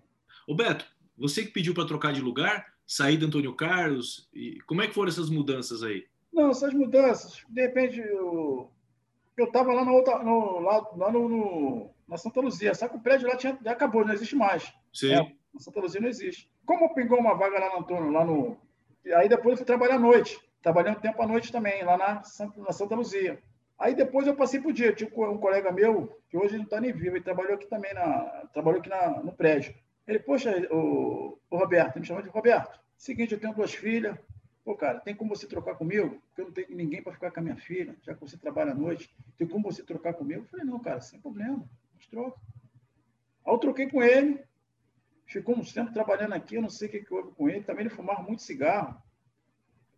Ô 0.48 0.56
Beto, 0.56 0.86
você 1.18 1.44
que 1.44 1.52
pediu 1.52 1.74
para 1.74 1.88
trocar 1.88 2.14
de 2.14 2.22
lugar, 2.22 2.75
sair 2.86 3.18
do 3.18 3.26
Antônio 3.26 3.56
Carlos, 3.56 4.30
e 4.34 4.60
como 4.68 4.82
é 4.82 4.88
que 4.88 4.94
foram 4.94 5.10
essas 5.10 5.30
mudanças 5.30 5.84
aí? 5.84 6.06
Não, 6.32 6.50
essas 6.50 6.74
mudanças, 6.74 7.44
de 7.48 7.62
repente, 7.62 8.00
eu 8.00 8.70
estava 9.38 9.74
lá, 9.74 9.84
na 9.84 9.92
outra, 9.92 10.20
no, 10.24 10.60
lá, 10.60 10.86
lá 10.96 11.12
no, 11.12 11.30
no, 11.30 11.90
na 12.08 12.18
Santa 12.18 12.42
Luzia, 12.42 12.74
só 12.74 12.88
que 12.88 12.98
o 12.98 13.02
prédio 13.02 13.28
lá 13.28 13.36
tinha, 13.36 13.58
já 13.64 13.72
acabou, 13.72 14.06
não 14.06 14.14
existe 14.14 14.36
mais. 14.36 14.74
Sim. 14.94 15.14
É, 15.14 15.32
na 15.54 15.60
Santa 15.60 15.80
Luzia 15.80 16.02
não 16.02 16.10
existe. 16.10 16.50
Como 16.66 16.94
pingou 16.94 17.20
uma 17.20 17.36
vaga 17.36 17.60
lá 17.60 17.70
no 17.70 17.80
Antônio, 17.80 18.12
lá 18.12 18.26
no... 18.26 18.58
Aí 19.16 19.30
depois 19.30 19.54
eu 19.54 19.58
fui 19.58 19.66
trabalhar 19.66 19.96
à 19.96 20.00
noite. 20.00 20.40
Trabalhei 20.62 20.92
um 20.92 20.96
tempo 20.96 21.22
à 21.22 21.28
noite 21.28 21.52
também, 21.52 21.84
lá 21.84 21.98
na 21.98 22.24
Santa, 22.24 22.60
na 22.60 22.72
Santa 22.72 22.96
Luzia. 22.96 23.40
Aí 23.78 23.94
depois 23.94 24.26
eu 24.26 24.36
passei 24.36 24.60
para 24.60 24.70
o 24.70 24.74
dia. 24.74 24.94
Tinha 24.94 25.10
um 25.10 25.38
colega 25.38 25.72
meu, 25.72 26.20
que 26.30 26.38
hoje 26.38 26.58
não 26.58 26.64
está 26.64 26.82
nem 26.82 26.92
vivo, 26.92 27.16
ele 27.16 27.24
trabalhou 27.24 27.54
aqui 27.54 27.68
também, 27.68 27.94
na, 27.94 28.48
trabalhou 28.52 28.80
aqui 28.80 28.90
na, 28.90 29.22
no 29.22 29.32
prédio. 29.32 29.76
Ele, 30.08 30.20
poxa, 30.20 30.52
o, 30.72 31.40
o 31.50 31.58
Roberto, 31.58 32.00
me 32.00 32.06
chamou 32.06 32.22
de 32.22 32.30
Roberto. 32.30 32.80
Seguinte, 32.98 33.34
eu 33.34 33.40
tenho 33.40 33.54
duas 33.54 33.74
filhas. 33.74 34.18
Pô, 34.64 34.76
cara, 34.76 35.00
tem 35.00 35.16
como 35.16 35.36
você 35.36 35.48
trocar 35.48 35.76
comigo? 35.76 36.22
Porque 36.28 36.42
eu 36.42 36.46
não 36.46 36.52
tenho 36.52 36.76
ninguém 36.76 37.02
para 37.02 37.14
ficar 37.14 37.32
com 37.32 37.40
a 37.40 37.44
minha 37.44 37.56
filha, 37.56 37.96
já 38.02 38.14
que 38.14 38.22
você 38.22 38.38
trabalha 38.38 38.72
à 38.72 38.76
noite. 38.76 39.16
Tem 39.38 39.48
como 39.48 39.72
você 39.72 39.84
trocar 39.84 40.14
comigo? 40.14 40.42
Eu 40.42 40.46
falei, 40.46 40.66
não, 40.66 40.80
cara, 40.80 41.02
sem 41.02 41.20
problema, 41.20 41.68
a 41.96 42.10
troca. 42.10 42.40
Aí 43.46 43.54
eu 43.54 43.58
troquei 43.60 43.90
com 43.90 44.02
ele, 44.02 44.44
ficou 45.28 45.56
uns 45.56 45.72
tempo 45.72 45.94
trabalhando 45.94 46.34
aqui, 46.34 46.56
eu 46.56 46.62
não 46.62 46.70
sei 46.70 46.88
o 46.88 46.92
que, 46.92 47.04
que 47.04 47.14
houve 47.14 47.32
com 47.34 47.48
ele. 47.48 47.64
Também 47.64 47.86
ele 47.86 47.94
fumava 47.94 48.24
muito 48.24 48.42
cigarro. 48.42 49.00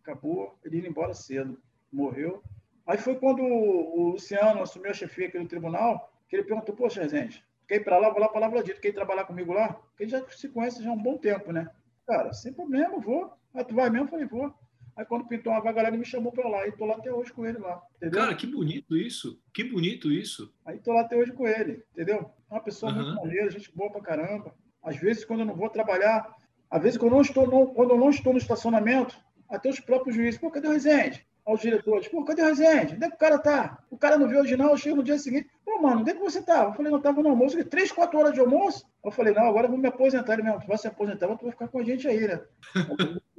Acabou 0.02 0.58
ele 0.64 0.78
indo 0.78 0.86
embora 0.86 1.14
cedo, 1.14 1.60
morreu. 1.90 2.42
Aí 2.86 2.98
foi 2.98 3.18
quando 3.18 3.42
o 3.42 4.10
Luciano 4.10 4.62
assumiu 4.62 4.90
a 4.90 4.94
chefia 4.94 5.28
aqui 5.28 5.38
no 5.38 5.48
tribunal, 5.48 6.12
que 6.28 6.36
ele 6.36 6.44
perguntou, 6.44 6.74
poxa, 6.74 7.08
gente, 7.08 7.44
quer 7.68 7.76
ir 7.76 7.84
para 7.84 7.98
lá, 7.98 8.08
vou 8.08 8.18
lá 8.18 8.28
para 8.28 8.40
Lavradito, 8.40 8.80
quer 8.80 8.88
ir 8.88 8.94
trabalhar 8.94 9.24
comigo 9.24 9.52
lá? 9.52 9.78
Ele 10.00 10.10
já 10.10 10.26
se 10.30 10.48
conhece 10.48 10.82
já 10.82 10.90
há 10.90 10.94
um 10.94 11.02
bom 11.02 11.18
tempo, 11.18 11.52
né? 11.52 11.70
Cara, 12.06 12.32
sem 12.32 12.52
problema, 12.52 12.98
vou. 12.98 13.30
Aí 13.54 13.62
tu 13.64 13.74
vai 13.74 13.90
mesmo? 13.90 14.06
Eu 14.06 14.10
falei, 14.10 14.26
vou. 14.26 14.52
Aí 14.96 15.04
quando 15.04 15.28
pintou 15.28 15.52
uma 15.52 15.60
vaga 15.60 15.86
ele 15.86 15.98
me 15.98 16.04
chamou 16.04 16.32
para 16.32 16.48
lá. 16.48 16.66
E 16.66 16.72
tô 16.72 16.86
lá 16.86 16.96
até 16.96 17.12
hoje 17.12 17.32
com 17.32 17.46
ele 17.46 17.58
lá. 17.58 17.80
Entendeu? 17.96 18.20
Cara, 18.20 18.34
que 18.34 18.46
bonito 18.46 18.96
isso. 18.96 19.40
Que 19.52 19.62
bonito 19.62 20.10
isso. 20.10 20.52
Aí 20.64 20.78
tô 20.78 20.92
lá 20.92 21.02
até 21.02 21.16
hoje 21.16 21.32
com 21.32 21.46
ele, 21.46 21.84
entendeu? 21.92 22.30
É 22.50 22.54
uma 22.54 22.60
pessoa 22.60 22.90
uhum. 22.90 23.02
muito 23.02 23.14
maneira, 23.20 23.50
gente 23.50 23.70
boa 23.76 23.92
pra 23.92 24.00
caramba. 24.00 24.54
Às 24.82 24.96
vezes, 24.96 25.24
quando 25.24 25.40
eu 25.40 25.46
não 25.46 25.54
vou 25.54 25.68
trabalhar, 25.68 26.34
às 26.70 26.82
vezes, 26.82 26.98
quando 26.98 27.12
eu 27.12 27.16
não 27.16 27.22
estou 27.22 27.46
no, 27.46 27.74
quando 27.74 27.90
eu 27.90 27.98
não 27.98 28.10
estou 28.10 28.32
no 28.32 28.38
estacionamento, 28.38 29.16
até 29.48 29.68
os 29.68 29.78
próprios 29.78 30.16
juízes, 30.16 30.40
pô, 30.40 30.50
cadê 30.50 30.66
o 30.66 30.72
Rezende? 30.72 31.28
aos 31.48 31.62
diretores, 31.62 32.06
pô, 32.08 32.22
cadê 32.24 32.42
o 32.42 32.44
Rezende? 32.44 32.94
Onde 32.94 33.06
é 33.06 33.08
que 33.08 33.16
o 33.16 33.18
cara 33.18 33.38
tá? 33.38 33.78
O 33.90 33.96
cara 33.96 34.18
não 34.18 34.28
viu 34.28 34.40
hoje 34.40 34.54
não, 34.54 34.70
eu 34.70 34.76
chego 34.76 34.96
no 34.96 35.02
dia 35.02 35.18
seguinte, 35.18 35.48
pô, 35.68 35.82
mano, 35.82 36.00
onde 36.00 36.10
é 36.10 36.14
que 36.14 36.20
você 36.20 36.40
tava? 36.40 36.70
Eu 36.70 36.74
falei, 36.74 36.90
não, 36.90 36.98
tava 37.00 37.22
no 37.22 37.28
almoço, 37.28 37.62
três, 37.66 37.92
quatro 37.92 38.18
horas 38.18 38.32
de 38.32 38.40
almoço. 38.40 38.86
Eu 39.04 39.10
falei, 39.10 39.34
não, 39.34 39.46
agora 39.46 39.66
eu 39.66 39.70
vou 39.70 39.78
me 39.78 39.86
aposentar. 39.86 40.32
Ele 40.32 40.42
mesmo, 40.42 40.60
tu 40.60 40.66
vai 40.66 40.78
se 40.78 40.88
aposentar, 40.88 41.28
mas 41.28 41.38
tu 41.38 41.42
vai 41.42 41.52
ficar 41.52 41.68
com 41.68 41.78
a 41.78 41.84
gente 41.84 42.08
aí, 42.08 42.26
né? 42.26 42.40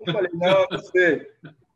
eu 0.00 0.12
falei, 0.12 0.30
não, 0.34 0.66
não 0.68 0.78
sei. 0.78 1.30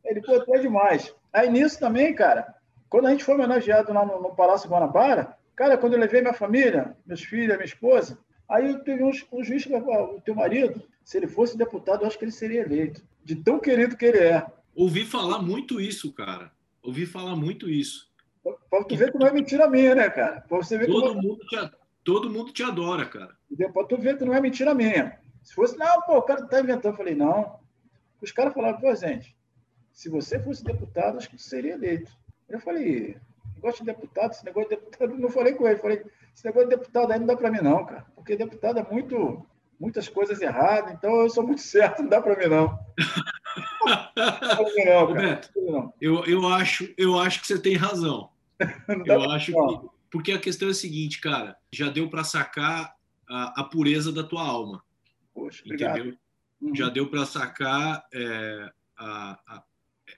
Ele, 0.04 0.20
pô, 0.20 0.40
tu 0.40 0.52
é 0.52 0.58
demais. 0.58 1.14
Aí 1.32 1.48
nisso 1.48 1.78
também, 1.78 2.12
cara, 2.12 2.56
quando 2.90 3.06
a 3.06 3.10
gente 3.10 3.22
foi 3.22 3.34
homenageado 3.34 3.92
lá 3.92 4.04
no, 4.04 4.20
no 4.20 4.34
Palácio 4.34 4.68
Guanabara, 4.68 5.36
cara, 5.54 5.78
quando 5.78 5.92
eu 5.92 6.00
levei 6.00 6.20
minha 6.20 6.34
família, 6.34 6.96
meus 7.06 7.22
filhos, 7.22 7.54
minha 7.54 7.64
esposa, 7.64 8.18
aí 8.48 8.76
teve 8.80 9.04
um, 9.04 9.12
um 9.32 9.44
juiz 9.44 9.64
que 9.64 9.72
o 9.72 10.20
teu 10.24 10.34
marido, 10.34 10.82
se 11.04 11.16
ele 11.18 11.28
fosse 11.28 11.56
deputado, 11.56 12.02
eu 12.02 12.08
acho 12.08 12.18
que 12.18 12.24
ele 12.24 12.32
seria 12.32 12.62
eleito. 12.62 13.00
De 13.24 13.36
tão 13.36 13.60
querido 13.60 13.96
que 13.96 14.06
ele 14.06 14.18
é. 14.18 14.44
Ouvi 14.74 15.04
falar 15.04 15.40
muito 15.40 15.80
isso, 15.80 16.12
cara. 16.12 16.50
Ouvi 16.82 17.06
falar 17.06 17.36
muito 17.36 17.68
isso. 17.68 18.07
Pra 18.70 18.84
tu 18.84 18.96
ver 18.96 19.12
que 19.12 19.18
não 19.18 19.26
é 19.26 19.32
mentira 19.32 19.68
minha, 19.68 19.94
né, 19.94 20.08
cara? 20.10 20.40
Pra 20.42 20.58
você 20.58 20.78
ver 20.78 20.86
todo, 20.86 21.08
como... 21.08 21.22
mundo 21.22 21.38
te, 21.46 21.70
todo 22.04 22.30
mundo 22.30 22.52
te 22.52 22.62
adora, 22.62 23.06
cara. 23.06 23.36
Pra 23.72 23.84
tu 23.84 23.96
ver 23.96 24.16
que 24.16 24.24
não 24.24 24.34
é 24.34 24.40
mentira 24.40 24.74
minha. 24.74 25.18
Se 25.42 25.54
fosse, 25.54 25.76
não, 25.76 26.02
pô, 26.02 26.18
o 26.18 26.22
cara 26.22 26.46
tá 26.46 26.60
inventando. 26.60 26.92
Eu 26.92 26.96
falei, 26.96 27.14
não. 27.14 27.58
Os 28.20 28.32
caras 28.32 28.52
falaram, 28.52 28.80
pô, 28.80 28.94
gente, 28.94 29.36
se 29.92 30.08
você 30.08 30.38
fosse 30.38 30.62
deputado, 30.64 31.18
acho 31.18 31.30
que 31.30 31.42
seria 31.42 31.74
eleito. 31.74 32.10
Eu 32.48 32.60
falei, 32.60 33.16
gosto 33.60 33.80
de 33.80 33.86
deputado, 33.86 34.32
esse 34.32 34.44
negócio 34.44 34.70
de 34.70 34.76
deputado, 34.76 35.16
não 35.16 35.28
falei 35.28 35.54
com 35.54 35.66
ele, 35.66 35.78
falei, 35.78 36.04
esse 36.34 36.44
negócio 36.44 36.68
de 36.68 36.76
deputado 36.76 37.12
aí 37.12 37.18
não 37.18 37.26
dá 37.26 37.36
para 37.36 37.50
mim 37.50 37.60
não, 37.60 37.84
cara, 37.84 38.06
porque 38.14 38.36
deputado 38.36 38.78
é 38.78 38.86
muito, 38.90 39.44
muitas 39.78 40.08
coisas 40.08 40.40
erradas, 40.40 40.92
então 40.92 41.20
eu 41.20 41.30
sou 41.30 41.44
muito 41.44 41.60
certo, 41.62 42.02
não 42.02 42.08
dá 42.08 42.20
para 42.20 42.36
mim 42.36 42.46
não. 42.46 42.78
não, 44.16 45.12
Beto, 45.12 45.92
eu, 46.00 46.24
eu, 46.24 46.46
acho, 46.48 46.92
eu 46.96 47.18
acho 47.18 47.40
que 47.40 47.46
você 47.46 47.58
tem 47.58 47.76
razão. 47.76 48.30
Eu 49.06 49.30
acho 49.30 49.52
que. 49.52 49.88
Porque 50.10 50.32
a 50.32 50.38
questão 50.38 50.68
é 50.68 50.70
a 50.70 50.74
seguinte, 50.74 51.20
cara, 51.20 51.56
já 51.70 51.90
deu 51.90 52.08
para 52.08 52.24
sacar 52.24 52.94
a, 53.28 53.60
a, 53.60 53.64
pureza 53.64 54.10
da 54.10 54.24
tua 54.24 54.42
alma. 54.42 54.82
Poxa, 55.34 55.62
entendeu? 55.66 56.16
Uhum. 56.60 56.74
Já 56.74 56.88
deu 56.88 57.08
para 57.08 57.26
sacar. 57.26 58.06
É, 58.12 58.72
a, 58.96 59.38
a, 59.46 59.62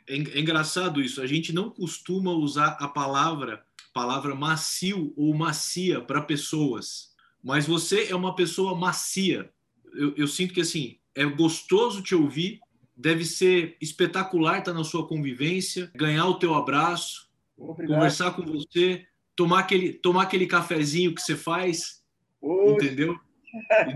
é, 0.09 0.15
é 0.15 0.41
engraçado 0.41 1.01
isso, 1.03 1.21
a 1.21 1.27
gente 1.27 1.53
não 1.53 1.71
costuma 1.71 2.33
usar 2.33 2.77
a 2.81 2.89
palavra 2.89 3.65
palavra 3.93 4.35
macio 4.35 5.13
ou 5.17 5.35
macia 5.35 6.01
para 6.01 6.23
pessoas, 6.23 7.11
mas 7.43 7.67
você 7.67 8.07
é 8.09 8.15
uma 8.15 8.35
pessoa 8.35 8.77
macia. 8.77 9.51
Eu, 9.93 10.15
eu 10.17 10.29
sinto 10.29 10.55
que 10.55 10.61
assim 10.61 10.99
é 11.15 11.25
gostoso 11.25 12.03
te 12.03 12.15
ouvir, 12.15 12.61
deve 12.97 13.25
ser 13.25 13.77
espetacular 13.81 14.59
estar 14.59 14.73
na 14.73 14.85
sua 14.85 15.07
convivência, 15.07 15.91
ganhar 15.95 16.27
o 16.27 16.39
teu 16.39 16.55
abraço, 16.55 17.30
Obrigado. 17.61 17.97
conversar 17.97 18.31
com 18.33 18.43
você, 18.43 19.07
tomar 19.37 19.61
aquele, 19.61 19.93
tomar 19.93 20.23
aquele 20.23 20.47
cafezinho 20.47 21.15
que 21.15 21.21
você 21.21 21.37
faz, 21.37 22.03
entendeu? 22.43 23.19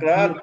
Claro. 0.01 0.43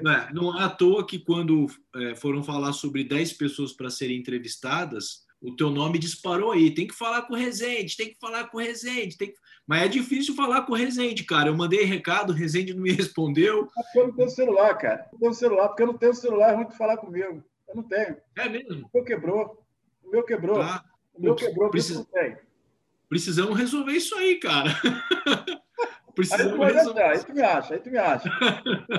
Não, 0.00 0.10
é, 0.10 0.32
não 0.32 0.58
é 0.58 0.64
à 0.64 0.70
toa 0.70 1.06
que 1.06 1.18
quando 1.18 1.66
é, 1.94 2.14
foram 2.14 2.42
falar 2.42 2.72
sobre 2.72 3.04
10 3.04 3.34
pessoas 3.34 3.70
para 3.70 3.90
serem 3.90 4.16
entrevistadas, 4.16 5.26
o 5.42 5.54
teu 5.54 5.68
nome 5.68 5.98
disparou 5.98 6.52
aí. 6.52 6.70
Tem 6.70 6.86
que 6.86 6.94
falar 6.94 7.22
com 7.22 7.34
o 7.34 7.36
Rezende, 7.36 7.96
tem 7.96 8.08
que 8.08 8.18
falar 8.18 8.48
com 8.48 8.58
o 8.58 8.60
Rezende. 8.60 9.16
Tem 9.16 9.28
que... 9.28 9.34
Mas 9.66 9.82
é 9.82 9.88
difícil 9.88 10.34
falar 10.34 10.62
com 10.62 10.72
o 10.72 10.76
Rezende, 10.76 11.24
cara. 11.24 11.48
Eu 11.48 11.56
mandei 11.56 11.84
recado, 11.84 12.30
o 12.30 12.34
Rezende 12.34 12.72
não 12.72 12.82
me 12.82 12.92
respondeu. 12.92 13.66
Porque 13.74 13.98
eu 13.98 14.06
não 14.08 14.14
tenho 14.14 14.30
celular, 14.30 14.74
cara. 14.78 15.08
Eu 15.12 15.12
não 15.12 15.18
tenho 15.20 15.34
celular, 15.34 15.68
porque 15.68 15.82
eu 15.82 15.86
não 15.86 15.98
tenho 15.98 16.14
celular, 16.14 16.52
é 16.52 16.56
muito 16.56 16.76
falar 16.76 16.96
comigo. 16.96 17.44
Eu 17.68 17.76
não 17.76 17.82
tenho. 17.82 18.16
É 18.36 18.48
mesmo? 18.48 18.88
O 18.90 18.90
meu 18.94 19.04
quebrou. 19.04 19.64
O 20.02 20.10
meu 20.10 20.22
quebrou. 20.24 20.58
Tá. 20.58 20.84
O 21.20 21.22
meu 21.22 21.34
quebrou, 21.34 21.70
Precis... 21.70 21.96
não 21.96 22.04
tem. 22.04 22.36
Precisamos 23.08 23.58
resolver 23.58 23.92
isso 23.92 24.14
aí, 24.14 24.36
cara. 24.36 24.70
Precisamos 26.14 26.60
aí, 26.66 26.72
resolver. 26.72 27.02
aí 27.02 27.24
tu 27.24 27.32
me 27.34 27.42
acha, 27.42 27.74
aí 27.74 27.80
tu 27.80 27.90
me 27.90 27.98
acha. 27.98 28.30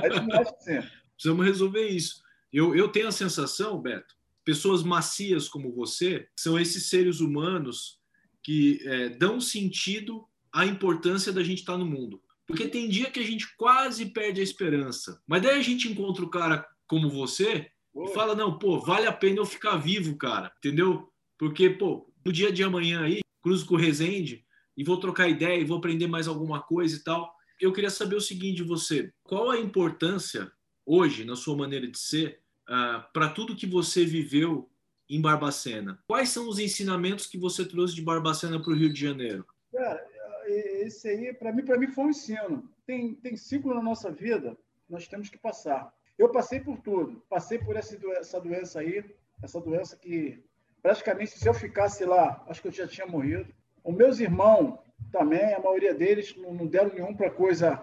Aí 0.04 0.10
tu 0.10 0.24
me 0.24 0.34
acha 0.34 0.56
sim. 0.60 0.88
Precisamos 1.14 1.46
resolver 1.46 1.88
isso. 1.88 2.22
Eu, 2.54 2.76
eu 2.76 2.90
tenho 2.90 3.08
a 3.08 3.12
sensação, 3.12 3.82
Beto, 3.82 4.16
pessoas 4.46 4.84
macias 4.84 5.50
como 5.50 5.74
você 5.74 6.28
são 6.36 6.60
esses 6.60 6.90
seres 6.90 7.20
humanos 7.20 8.00
que 8.44 8.82
é, 8.86 9.10
dão 9.10 9.40
sentido 9.40 10.28
à 10.54 10.66
importância 10.66 11.32
da 11.32 11.44
gente 11.44 11.60
estar 11.60 11.78
no 11.78 11.86
mundo. 11.86 12.22
Porque 12.46 12.68
tem 12.68 12.90
dia 12.90 13.10
que 13.10 13.20
a 13.20 13.26
gente 13.26 13.56
quase 13.56 14.08
perde 14.08 14.42
a 14.42 14.44
esperança. 14.44 15.22
Mas 15.26 15.42
daí 15.42 15.58
a 15.58 15.64
gente 15.64 15.90
encontra 15.90 16.24
o 16.24 16.30
cara 16.30 16.68
como 16.86 17.10
você 17.10 17.72
e 17.96 18.14
fala, 18.14 18.36
não, 18.36 18.60
pô, 18.60 18.80
vale 18.80 19.08
a 19.08 19.14
pena 19.14 19.38
eu 19.38 19.46
ficar 19.46 19.78
vivo, 19.78 20.18
cara, 20.18 20.52
entendeu? 20.58 21.12
Porque, 21.38 21.70
pô, 21.70 22.11
no 22.24 22.32
dia 22.32 22.52
de 22.52 22.64
amanhã 22.64 23.04
aí, 23.04 23.22
cruzo 23.42 23.66
com 23.66 23.76
o 23.76 23.78
Rezende 23.78 24.46
e 24.78 24.84
vou 24.84 25.00
trocar 25.00 25.28
ideia 25.28 25.60
e 25.60 25.66
vou 25.66 25.78
aprender 25.78 26.08
mais 26.08 26.28
alguma 26.28 26.62
coisa 26.62 26.96
e 26.96 27.04
tal. 27.04 27.34
Eu 27.60 27.74
queria 27.74 27.90
saber 27.90 28.16
o 28.16 28.22
seguinte 28.22 28.58
de 28.58 28.64
você, 28.64 29.12
qual 29.24 29.50
a 29.50 29.60
importância 29.60 30.52
hoje, 30.86 31.24
na 31.26 31.36
sua 31.36 31.56
maneira 31.56 31.88
de 31.88 31.98
ser, 31.98 32.40
uh, 32.68 32.74
ah, 32.74 33.10
para 33.14 33.30
tudo 33.30 33.56
que 33.56 33.68
você 33.68 34.06
viveu 34.06 34.70
em 35.10 35.22
Barbacena? 35.22 36.02
Quais 36.08 36.30
são 36.30 36.48
os 36.48 36.58
ensinamentos 36.58 37.28
que 37.28 37.38
você 37.38 37.66
trouxe 37.66 37.94
de 37.94 38.02
Barbacena 38.02 38.62
para 38.62 38.72
o 38.72 38.76
Rio 38.76 38.92
de 38.92 39.00
Janeiro? 39.00 39.46
Cara, 39.72 40.04
esse 40.48 41.08
aí, 41.08 41.34
para 41.34 41.52
mim, 41.52 41.64
para 41.64 41.78
mim 41.78 41.88
foi 41.88 42.06
um 42.06 42.10
ensino. 42.10 42.70
Tem, 42.86 43.14
tem 43.16 43.36
ciclo 43.36 43.74
na 43.74 43.82
nossa 43.82 44.12
vida, 44.12 44.58
nós 44.90 45.08
temos 45.08 45.30
que 45.30 45.38
passar. 45.38 45.94
Eu 46.18 46.30
passei 46.30 46.60
por 46.60 46.78
tudo. 46.80 47.24
Passei 47.30 47.58
por 47.58 47.76
essa 47.76 48.40
doença 48.40 48.80
aí, 48.80 49.04
essa 49.42 49.60
doença 49.60 49.96
que 49.96 50.44
praticamente 50.82 51.38
se 51.38 51.48
eu 51.48 51.54
ficasse 51.54 52.04
lá, 52.06 52.44
acho 52.48 52.62
que 52.62 52.68
eu 52.68 52.72
já 52.72 52.88
tinha 52.88 53.06
morrido. 53.06 53.48
Os 53.84 53.96
meus 53.96 54.20
irmãos 54.20 54.78
também, 55.12 55.54
a 55.54 55.60
maioria 55.60 55.94
deles 55.94 56.36
não 56.38 56.66
deram 56.66 56.92
nenhum 56.94 57.14
para 57.14 57.30
coisa 57.30 57.80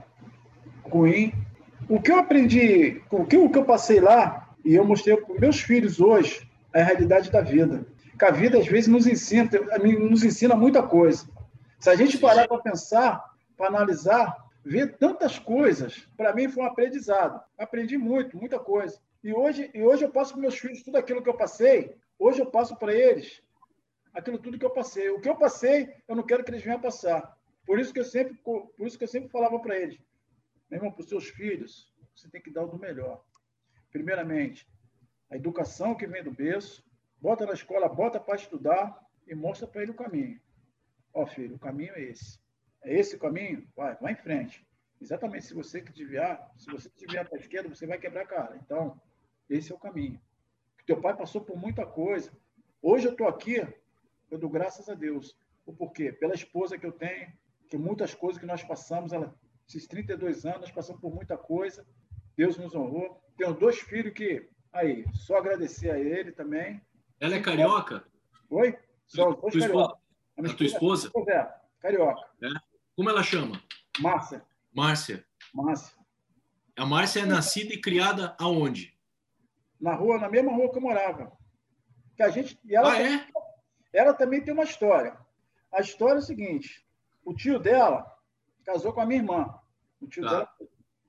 ruim. 0.84 1.32
O 1.88 2.00
que 2.00 2.10
eu 2.10 2.18
aprendi, 2.18 3.02
o 3.10 3.24
que, 3.24 3.36
o 3.36 3.50
que 3.50 3.58
eu 3.58 3.64
passei 3.64 4.00
lá, 4.00 4.48
e 4.64 4.74
eu 4.74 4.84
mostrei 4.84 5.16
para 5.16 5.40
meus 5.40 5.60
filhos 5.60 6.00
hoje, 6.00 6.48
é 6.72 6.82
a 6.82 6.84
realidade 6.84 7.30
da 7.30 7.40
vida. 7.40 7.86
Que 8.18 8.24
a 8.24 8.30
vida, 8.30 8.58
às 8.58 8.66
vezes, 8.66 8.88
nos 8.88 9.06
ensina, 9.06 9.48
nos 10.00 10.24
ensina 10.24 10.54
muita 10.54 10.82
coisa. 10.82 11.26
Se 11.78 11.88
a 11.88 11.94
gente 11.94 12.18
parar 12.18 12.48
para 12.48 12.58
pensar, 12.58 13.24
para 13.56 13.68
analisar, 13.68 14.36
ver 14.64 14.96
tantas 14.98 15.38
coisas, 15.38 16.06
para 16.16 16.34
mim 16.34 16.48
foi 16.48 16.64
um 16.64 16.66
aprendizado. 16.66 17.40
Aprendi 17.56 17.96
muito, 17.96 18.36
muita 18.36 18.58
coisa. 18.58 18.98
E 19.22 19.32
hoje, 19.32 19.70
e 19.72 19.82
hoje 19.82 20.04
eu 20.04 20.10
passo 20.10 20.32
para 20.32 20.42
meus 20.42 20.58
filhos 20.58 20.82
tudo 20.82 20.96
aquilo 20.96 21.22
que 21.22 21.28
eu 21.28 21.36
passei, 21.36 21.94
hoje 22.18 22.40
eu 22.40 22.50
passo 22.50 22.76
para 22.76 22.94
eles 22.94 23.42
aquilo 24.12 24.38
tudo 24.38 24.58
que 24.58 24.64
eu 24.64 24.70
passei. 24.70 25.08
O 25.10 25.20
que 25.20 25.28
eu 25.28 25.36
passei, 25.36 25.94
eu 26.06 26.16
não 26.16 26.24
quero 26.24 26.44
que 26.44 26.50
eles 26.50 26.62
venham 26.62 26.80
passar. 26.80 27.36
Por 27.64 27.78
isso 27.78 27.92
que 27.92 28.00
eu 28.00 28.04
sempre, 28.04 28.34
por 28.34 28.86
isso 28.86 28.98
que 28.98 29.04
eu 29.04 29.08
sempre 29.08 29.28
falava 29.28 29.58
para 29.60 29.78
eles, 29.78 29.98
meu 30.70 30.78
irmão, 30.78 30.92
para 30.92 31.02
os 31.02 31.08
seus 31.08 31.28
filhos, 31.28 31.92
você 32.14 32.28
tem 32.28 32.40
que 32.40 32.50
dar 32.50 32.64
o 32.64 32.68
do 32.68 32.78
melhor. 32.78 33.24
Primeiramente, 33.90 34.66
a 35.30 35.36
educação 35.36 35.94
que 35.94 36.06
vem 36.06 36.22
do 36.22 36.30
berço, 36.30 36.84
bota 37.20 37.46
na 37.46 37.52
escola, 37.52 37.88
bota 37.88 38.18
para 38.18 38.36
estudar 38.36 38.98
e 39.26 39.34
mostra 39.34 39.66
para 39.66 39.82
ele 39.82 39.90
o 39.90 39.96
caminho. 39.96 40.40
Ó, 41.12 41.26
filho, 41.26 41.56
o 41.56 41.58
caminho 41.58 41.94
é 41.94 42.02
esse. 42.02 42.40
É 42.82 42.94
esse 42.94 43.16
o 43.16 43.18
caminho? 43.18 43.66
Vai, 43.76 43.96
vai 43.96 44.12
em 44.12 44.16
frente. 44.16 44.66
Exatamente, 45.00 45.46
se 45.46 45.54
você 45.54 45.80
que 45.80 45.92
desviar, 45.92 46.50
se 46.56 46.70
você 46.70 46.90
desviar 46.96 47.28
para 47.28 47.38
a 47.38 47.40
esquerda, 47.40 47.68
você 47.68 47.86
vai 47.86 47.98
quebrar 47.98 48.22
a 48.22 48.26
cara. 48.26 48.56
Então, 48.56 49.00
esse 49.48 49.70
é 49.72 49.74
o 49.74 49.78
caminho. 49.78 50.20
Teu 50.88 50.98
pai 50.98 51.14
passou 51.14 51.42
por 51.42 51.54
muita 51.54 51.84
coisa. 51.84 52.32
Hoje 52.80 53.08
eu 53.08 53.12
estou 53.12 53.28
aqui, 53.28 53.56
eu 54.30 54.38
dou 54.38 54.48
graças 54.48 54.88
a 54.88 54.94
Deus. 54.94 55.36
O 55.66 55.72
porquê? 55.74 56.10
Pela 56.10 56.32
esposa 56.32 56.78
que 56.78 56.86
eu 56.86 56.92
tenho, 56.92 57.30
que 57.68 57.76
muitas 57.76 58.14
coisas 58.14 58.40
que 58.40 58.46
nós 58.46 58.62
passamos, 58.62 59.12
ela, 59.12 59.38
esses 59.68 59.86
32 59.86 60.46
anos, 60.46 60.62
nós 60.62 60.70
passamos 60.70 60.98
por 61.02 61.14
muita 61.14 61.36
coisa. 61.36 61.86
Deus 62.34 62.56
nos 62.56 62.74
honrou. 62.74 63.22
Tenho 63.36 63.52
dois 63.52 63.78
filhos 63.78 64.14
que, 64.14 64.48
aí, 64.72 65.04
só 65.12 65.36
agradecer 65.36 65.90
a 65.90 65.98
ele 65.98 66.32
também. 66.32 66.80
Ela 67.20 67.34
é 67.34 67.42
carioca? 67.42 68.02
Oi? 68.48 68.74
Só 69.06 69.32
dois 69.32 69.52
tua 69.52 69.66
esposa, 69.66 69.94
a, 70.38 70.40
a 70.40 70.54
tua 70.54 70.66
esposa? 70.66 71.12
É, 71.28 71.54
carioca. 71.80 72.26
É? 72.42 72.48
Como 72.96 73.10
ela 73.10 73.22
chama? 73.22 73.62
Márcia. 74.00 74.42
Márcia. 74.72 75.22
Márcia. 75.52 75.98
A 76.78 76.86
Márcia 76.86 77.20
é 77.20 77.26
nascida 77.26 77.74
e 77.74 77.78
criada 77.78 78.34
aonde? 78.40 78.97
Na 79.80 79.94
rua, 79.94 80.18
na 80.18 80.28
mesma 80.28 80.52
rua 80.52 80.70
que 80.70 80.78
eu 80.78 80.82
morava. 80.82 81.32
Que 82.16 82.22
a 82.22 82.28
gente, 82.30 82.58
e 82.64 82.74
ela, 82.74 82.92
ah, 82.92 83.02
é? 83.02 83.26
ela 83.92 84.12
também 84.12 84.42
tem 84.42 84.52
uma 84.52 84.64
história. 84.64 85.16
A 85.72 85.80
história 85.80 86.16
é 86.16 86.18
o 86.18 86.22
seguinte: 86.22 86.86
o 87.24 87.34
tio 87.34 87.58
dela 87.58 88.12
casou 88.64 88.92
com 88.92 89.00
a 89.00 89.06
minha 89.06 89.20
irmã. 89.20 89.54
O 90.00 90.06
tio 90.06 90.24
tá. 90.24 90.30
dela 90.30 90.48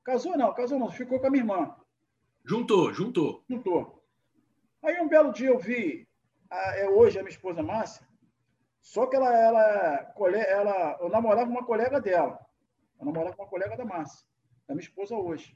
casou 0.10 0.36
não, 0.36 0.54
casou 0.54 0.80
não, 0.80 0.90
ficou 0.90 1.20
com 1.20 1.28
a 1.28 1.30
minha 1.30 1.44
irmã. 1.44 1.76
Juntou, 2.44 2.92
juntou. 2.92 3.44
Juntou. 3.48 4.04
Aí 4.82 5.00
um 5.00 5.08
belo 5.08 5.32
dia 5.32 5.50
eu 5.50 5.60
vi, 5.60 6.08
a, 6.50 6.78
é 6.78 6.90
hoje 6.90 7.20
a 7.20 7.22
minha 7.22 7.32
esposa 7.32 7.62
Márcia, 7.62 8.08
só 8.82 9.06
que 9.06 9.16
ela, 9.16 9.32
ela, 9.38 10.14
ela, 10.48 10.98
eu 11.02 11.10
namorava 11.10 11.50
uma 11.50 11.66
colega 11.66 12.00
dela. 12.00 12.40
Eu 13.00 13.06
namorava 13.06 13.36
com 13.36 13.44
uma 13.44 13.50
colega 13.50 13.78
da 13.78 13.86
Márcia, 13.86 14.26
da 14.68 14.74
minha 14.74 14.84
esposa 14.84 15.16
hoje. 15.16 15.56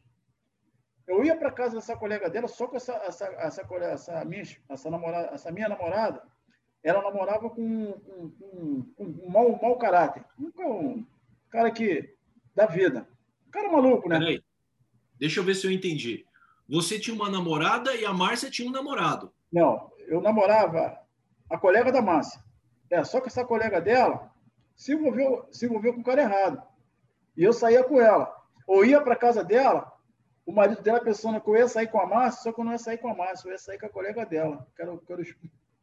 Eu 1.08 1.24
ia 1.24 1.36
para 1.36 1.52
casa 1.52 1.76
dessa 1.76 1.98
colega 1.98 2.30
dela, 2.30 2.48
só 2.48 2.68
que 2.68 2.78
essa, 2.78 2.94
essa, 3.06 3.26
essa, 3.26 3.68
essa, 3.82 4.26
minha, 4.26 4.44
essa, 4.70 4.89
namorada, 4.89 5.30
essa 5.34 5.52
minha 5.52 5.68
namorada, 5.68 6.24
ela 6.82 7.02
namorava 7.02 7.50
com, 7.50 7.94
com, 7.94 8.30
com, 8.32 8.94
com 8.96 9.04
um 9.04 9.30
mau, 9.30 9.60
mau 9.62 9.78
caráter. 9.78 10.24
Um, 10.39 11.06
cara 11.50 11.72
que. 11.72 12.13
da 12.56 12.66
vida. 12.66 13.08
Um 13.48 13.52
cara 13.52 13.72
maluco, 13.72 14.10
né? 14.10 14.20
Peraí. 14.20 14.44
Deixa 15.20 15.39
eu 15.39 15.44
ver 15.44 15.56
se 15.56 15.68
eu 15.68 15.72
entendi. 15.72 16.26
Você 16.68 17.00
tinha 17.00 17.16
uma 17.16 17.30
namorada 17.30 17.96
e 17.96 18.06
a 18.06 18.13
Márcia 18.13 18.50
tinha 18.50 18.68
um 18.68 18.72
namorado. 18.72 19.32
Não, 19.52 19.92
eu 20.08 20.20
namorava 20.20 20.98
a 21.50 21.58
colega 21.58 21.92
da 21.92 22.02
Márcia. 22.02 22.42
É, 22.89 23.04
só 23.04 23.22
que 23.22 23.28
essa 23.28 23.46
colega 23.46 23.80
dela 23.80 24.32
se 24.76 24.94
envolveu, 24.94 25.48
se 25.52 25.66
envolveu 25.66 25.94
com 25.94 26.02
o 26.02 26.04
cara 26.04 26.22
errado. 26.22 26.62
E 27.38 27.44
eu 27.44 27.54
saía 27.54 27.84
com 27.84 28.02
ela. 28.02 28.34
Ou 28.68 28.84
ia 28.84 29.02
para 29.02 29.16
casa 29.16 29.44
dela, 29.44 29.92
o 30.45 30.51
marido 30.51 30.82
dela 30.82 30.99
pensando 30.99 31.39
que 31.39 31.49
eu 31.49 31.56
ia 31.56 31.67
sair 31.67 31.88
com 31.88 31.99
a 31.99 32.06
Márcia, 32.06 32.43
só 32.43 32.51
que 32.51 32.60
eu 32.60 32.65
não 32.65 32.71
ia 32.71 32.77
sair 32.77 32.97
com 32.97 33.10
a 33.10 33.15
Márcia, 33.15 33.47
eu 33.47 33.51
ia 33.51 33.58
sair 33.58 33.79
com 33.79 33.86
a 33.86 33.89
colega 33.89 34.25
dela. 34.25 34.67
Quero, 34.75 34.97
quero... 35.08 35.23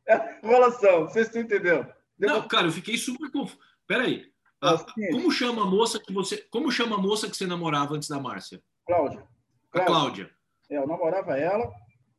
É, 0.06 0.38
enrolação, 0.44 1.02
não 1.02 1.08
sei 1.08 1.24
se 1.24 1.32
você 1.32 1.40
entendeu. 1.40 1.86
Não, 2.18 2.46
cara, 2.46 2.66
eu 2.66 2.72
fiquei 2.72 2.96
super 2.96 3.30
confuso. 3.30 3.58
Peraí. 3.86 4.30
Ah, 4.62 4.76
como 5.10 5.30
chama 5.30 5.62
a 5.62 5.66
moça 5.66 5.98
que 5.98 6.12
você. 6.12 6.36
Como 6.50 6.70
chama 6.70 6.96
a 6.96 7.00
moça 7.00 7.30
que 7.30 7.36
você 7.36 7.46
namorava 7.46 7.94
antes 7.94 8.08
da 8.08 8.20
Márcia? 8.20 8.62
Cláudia. 8.86 9.26
A 9.72 9.80
Cláudia. 9.80 10.30
É, 10.68 10.76
eu 10.76 10.86
namorava 10.86 11.38
ela. 11.38 11.72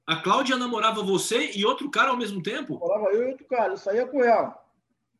A 0.07 0.15
Cláudia 0.15 0.57
namorava 0.57 1.03
você 1.03 1.51
e 1.51 1.63
outro 1.63 1.89
cara 1.91 2.09
ao 2.09 2.17
mesmo 2.17 2.41
tempo? 2.41 2.73
Namorava 2.73 3.11
eu 3.11 3.27
e 3.27 3.31
outro 3.31 3.45
cara, 3.47 3.73
eu 3.73 3.77
saía 3.77 4.07
com 4.07 4.23
ela. 4.23 4.59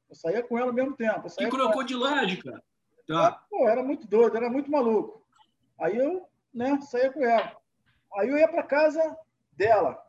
Eu 0.10 0.16
saía 0.16 0.42
com 0.42 0.58
ela 0.58 0.68
ao 0.68 0.74
mesmo 0.74 0.96
tempo. 0.96 1.30
Que 1.38 1.48
crocodilagem, 1.48 2.42
cara. 2.42 2.64
Tá. 3.08 3.28
Ah, 3.28 3.32
pô, 3.50 3.70
era 3.70 3.84
muito 3.84 4.08
doido, 4.08 4.36
era 4.36 4.50
muito 4.50 4.72
maluco. 4.72 5.24
Aí 5.80 5.98
eu, 5.98 6.28
né, 6.54 6.80
saía 6.82 7.12
com 7.12 7.24
ela. 7.24 7.56
Aí 8.16 8.30
eu 8.30 8.38
ia 8.38 8.48
para 8.48 8.64
casa 8.64 9.18
dela. 9.54 10.02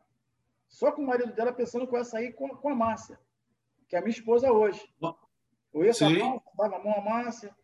Só 0.69 0.91
com 0.91 1.03
o 1.03 1.07
marido 1.07 1.33
dela 1.33 1.53
pensando 1.53 1.87
que 1.87 1.95
eu 1.95 1.99
ia 1.99 2.05
sair 2.05 2.33
com, 2.33 2.49
com 2.49 2.69
a 2.71 2.75
Márcia, 2.75 3.19
que 3.89 3.95
é 3.95 3.99
a 3.99 4.03
minha 4.03 4.11
esposa 4.11 4.51
hoje. 4.51 4.83
Eu 5.73 5.85
ia 5.85 5.93
Sim. 5.93 6.19
dava 6.57 6.77
a 6.77 6.79
mão 6.79 6.95
a 6.95 7.01
Márcia, 7.01 7.55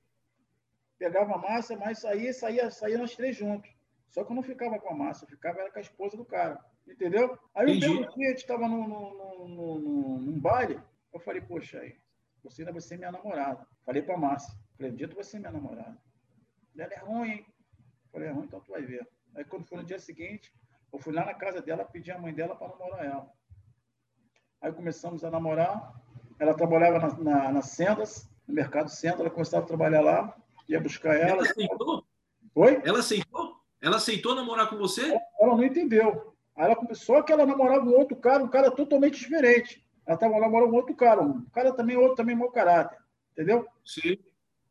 pegava 0.99 1.35
a 1.35 1.38
Márcia, 1.38 1.77
mas 1.77 2.01
saía, 2.01 2.33
saía, 2.33 2.71
saía 2.71 2.99
nós 2.99 3.17
três 3.17 3.37
juntos. 3.37 3.71
Só 4.11 4.25
que 4.25 4.33
eu 4.33 4.37
não 4.37 4.43
ficava 4.43 4.79
com 4.79 4.91
a 4.91 4.97
Márcia, 4.97 5.25
eu 5.25 5.29
ficava 5.29 5.61
era 5.61 5.71
com 5.71 5.79
a 5.79 5.83
esposa 5.83 6.17
do 6.17 6.25
cara. 6.25 6.62
Entendeu? 6.87 7.38
Aí 7.55 7.77
um 7.77 7.81
belo 7.81 8.09
dia 8.14 8.27
a 8.27 8.31
gente 8.31 8.38
estava 8.38 8.67
num, 8.67 8.88
num, 9.49 10.41
baile, 10.41 10.81
eu 11.12 11.21
falei, 11.21 11.43
poxa, 11.43 11.81
aí, 11.81 11.99
você 12.43 12.62
ainda 12.62 12.73
vai 12.73 12.81
ser 12.81 12.97
minha 12.97 13.12
namorada. 13.12 13.67
Falei 13.85 14.03
para 14.03 14.14
a 14.14 14.19
Márcia. 14.19 14.55
Dia 14.95 15.09
tu 15.09 15.14
vai 15.14 15.25
ser 15.25 15.38
minha 15.38 15.53
namorada. 15.53 15.99
Ela 16.77 16.95
é 16.95 16.99
ruim, 16.99 17.31
hein? 17.31 17.47
Falei, 18.12 18.29
é 18.29 18.33
ruim, 18.33 18.44
então 18.44 18.61
tu 18.61 18.71
vai 18.71 18.83
ver. 18.83 19.07
Aí 19.35 19.44
quando 19.44 19.66
foi 19.66 19.79
no 19.79 19.85
dia 19.85 19.99
seguinte, 19.99 20.53
eu 20.92 20.99
fui 20.99 21.12
lá 21.12 21.25
na 21.25 21.35
casa 21.35 21.61
dela, 21.61 21.85
pedi 21.85 22.11
a 22.11 22.18
mãe 22.18 22.33
dela 22.33 22.55
para 22.55 22.68
namorar 22.68 23.05
ela. 23.05 23.31
Aí 24.61 24.73
começamos 24.73 25.25
a 25.25 25.31
namorar. 25.31 25.94
Ela 26.38 26.55
trabalhava 26.55 26.99
na, 26.99 27.18
na, 27.18 27.53
na 27.53 27.62
Sendas, 27.62 28.29
no 28.47 28.55
mercado 28.55 28.88
Sendas, 28.88 29.21
ela 29.21 29.31
começava 29.31 29.64
a 29.64 29.66
trabalhar 29.66 30.01
lá, 30.01 30.37
ia 30.68 30.81
buscar 30.81 31.14
ela. 31.14 31.31
Ela 31.31 31.42
aceitou? 31.42 32.05
Oi? 32.55 32.83
Ela 32.85 32.99
aceitou? 33.01 33.57
Ela 33.81 33.97
aceitou 33.97 34.35
namorar 34.35 34.68
com 34.68 34.77
você? 34.77 35.16
Ela 35.40 35.57
não 35.57 35.64
entendeu. 35.64 36.35
Aí 36.57 36.64
ela 36.64 36.77
começou 36.77 37.23
que 37.23 37.33
ela 37.33 37.47
namorava 37.47 37.85
um 37.85 37.97
outro 37.97 38.16
cara, 38.16 38.42
um 38.42 38.49
cara 38.49 38.71
totalmente 38.71 39.18
diferente. 39.18 39.87
Ela 40.05 40.14
estava 40.14 40.38
namorando 40.40 40.73
um 40.73 40.75
outro 40.75 40.94
cara, 40.97 41.21
um 41.21 41.44
cara 41.51 41.73
também, 41.73 41.97
outro 41.97 42.16
também 42.16 42.35
mau 42.35 42.51
caráter. 42.51 42.99
Entendeu? 43.33 43.66
Sim. 43.85 44.18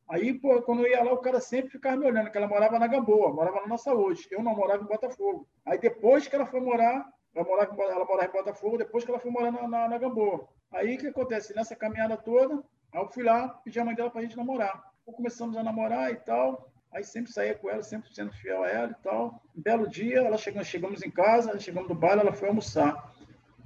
Aí, 0.10 0.34
pô, 0.34 0.62
quando 0.62 0.86
eu 0.86 0.92
ia 0.92 1.04
lá, 1.04 1.12
o 1.12 1.18
cara 1.18 1.42
sempre 1.42 1.70
ficava 1.70 1.98
me 1.98 2.06
olhando, 2.06 2.32
que 2.32 2.38
ela 2.38 2.48
morava 2.48 2.80
na 2.80 2.88
Gamboa, 2.88 3.34
morava 3.34 3.68
na 3.68 3.78
Saúde. 3.78 4.26
Eu 4.32 4.42
não 4.42 4.56
morava 4.56 4.82
em 4.82 4.88
Botafogo. 4.88 5.46
Aí, 5.66 5.78
depois 5.78 6.28
que 6.28 6.36
ela 6.36 6.46
foi 6.46 6.62
morar, 6.62 7.12
ela 7.36 7.46
morava, 7.46 7.84
ela 7.84 8.06
morava 8.06 8.30
em 8.30 8.32
Botafogo, 8.32 8.78
depois 8.78 9.04
que 9.04 9.12
ela 9.12 9.20
foi 9.20 9.30
morar 9.30 9.52
na, 9.52 9.68
na, 9.68 9.90
na 9.90 9.98
Gamboa. 9.98 10.48
Aí, 10.72 10.96
o 10.96 10.98
que 10.98 11.08
acontece? 11.08 11.54
Nessa 11.54 11.76
caminhada 11.76 12.16
toda, 12.16 12.64
aí 12.94 13.02
eu 13.02 13.10
fui 13.10 13.24
lá, 13.24 13.50
pedi 13.50 13.80
a 13.80 13.86
mãe 13.86 13.96
dela 13.96 14.10
pra 14.10 14.22
gente 14.22 14.38
namorar. 14.38 14.82
Então, 15.02 15.14
começamos 15.14 15.58
a 15.58 15.64
namorar 15.64 16.10
e 16.10 16.16
tal. 16.16 16.70
Aí, 16.94 17.04
sempre 17.04 17.34
saía 17.34 17.56
com 17.56 17.70
ela, 17.70 17.84
sempre 17.84 18.14
sendo 18.14 18.32
fiel 18.32 18.64
a 18.64 18.70
ela 18.70 18.92
e 18.92 19.04
tal. 19.04 19.42
Um 19.58 19.62
belo 19.62 19.90
dia, 19.90 20.20
ela 20.20 20.38
chegou, 20.38 20.64
chegamos 20.64 21.04
em 21.04 21.12
casa, 21.12 21.60
chegamos 21.60 21.90
do 21.90 21.96
baile, 21.96 22.22
ela 22.22 22.32
foi 22.32 22.48
almoçar. 22.48 23.12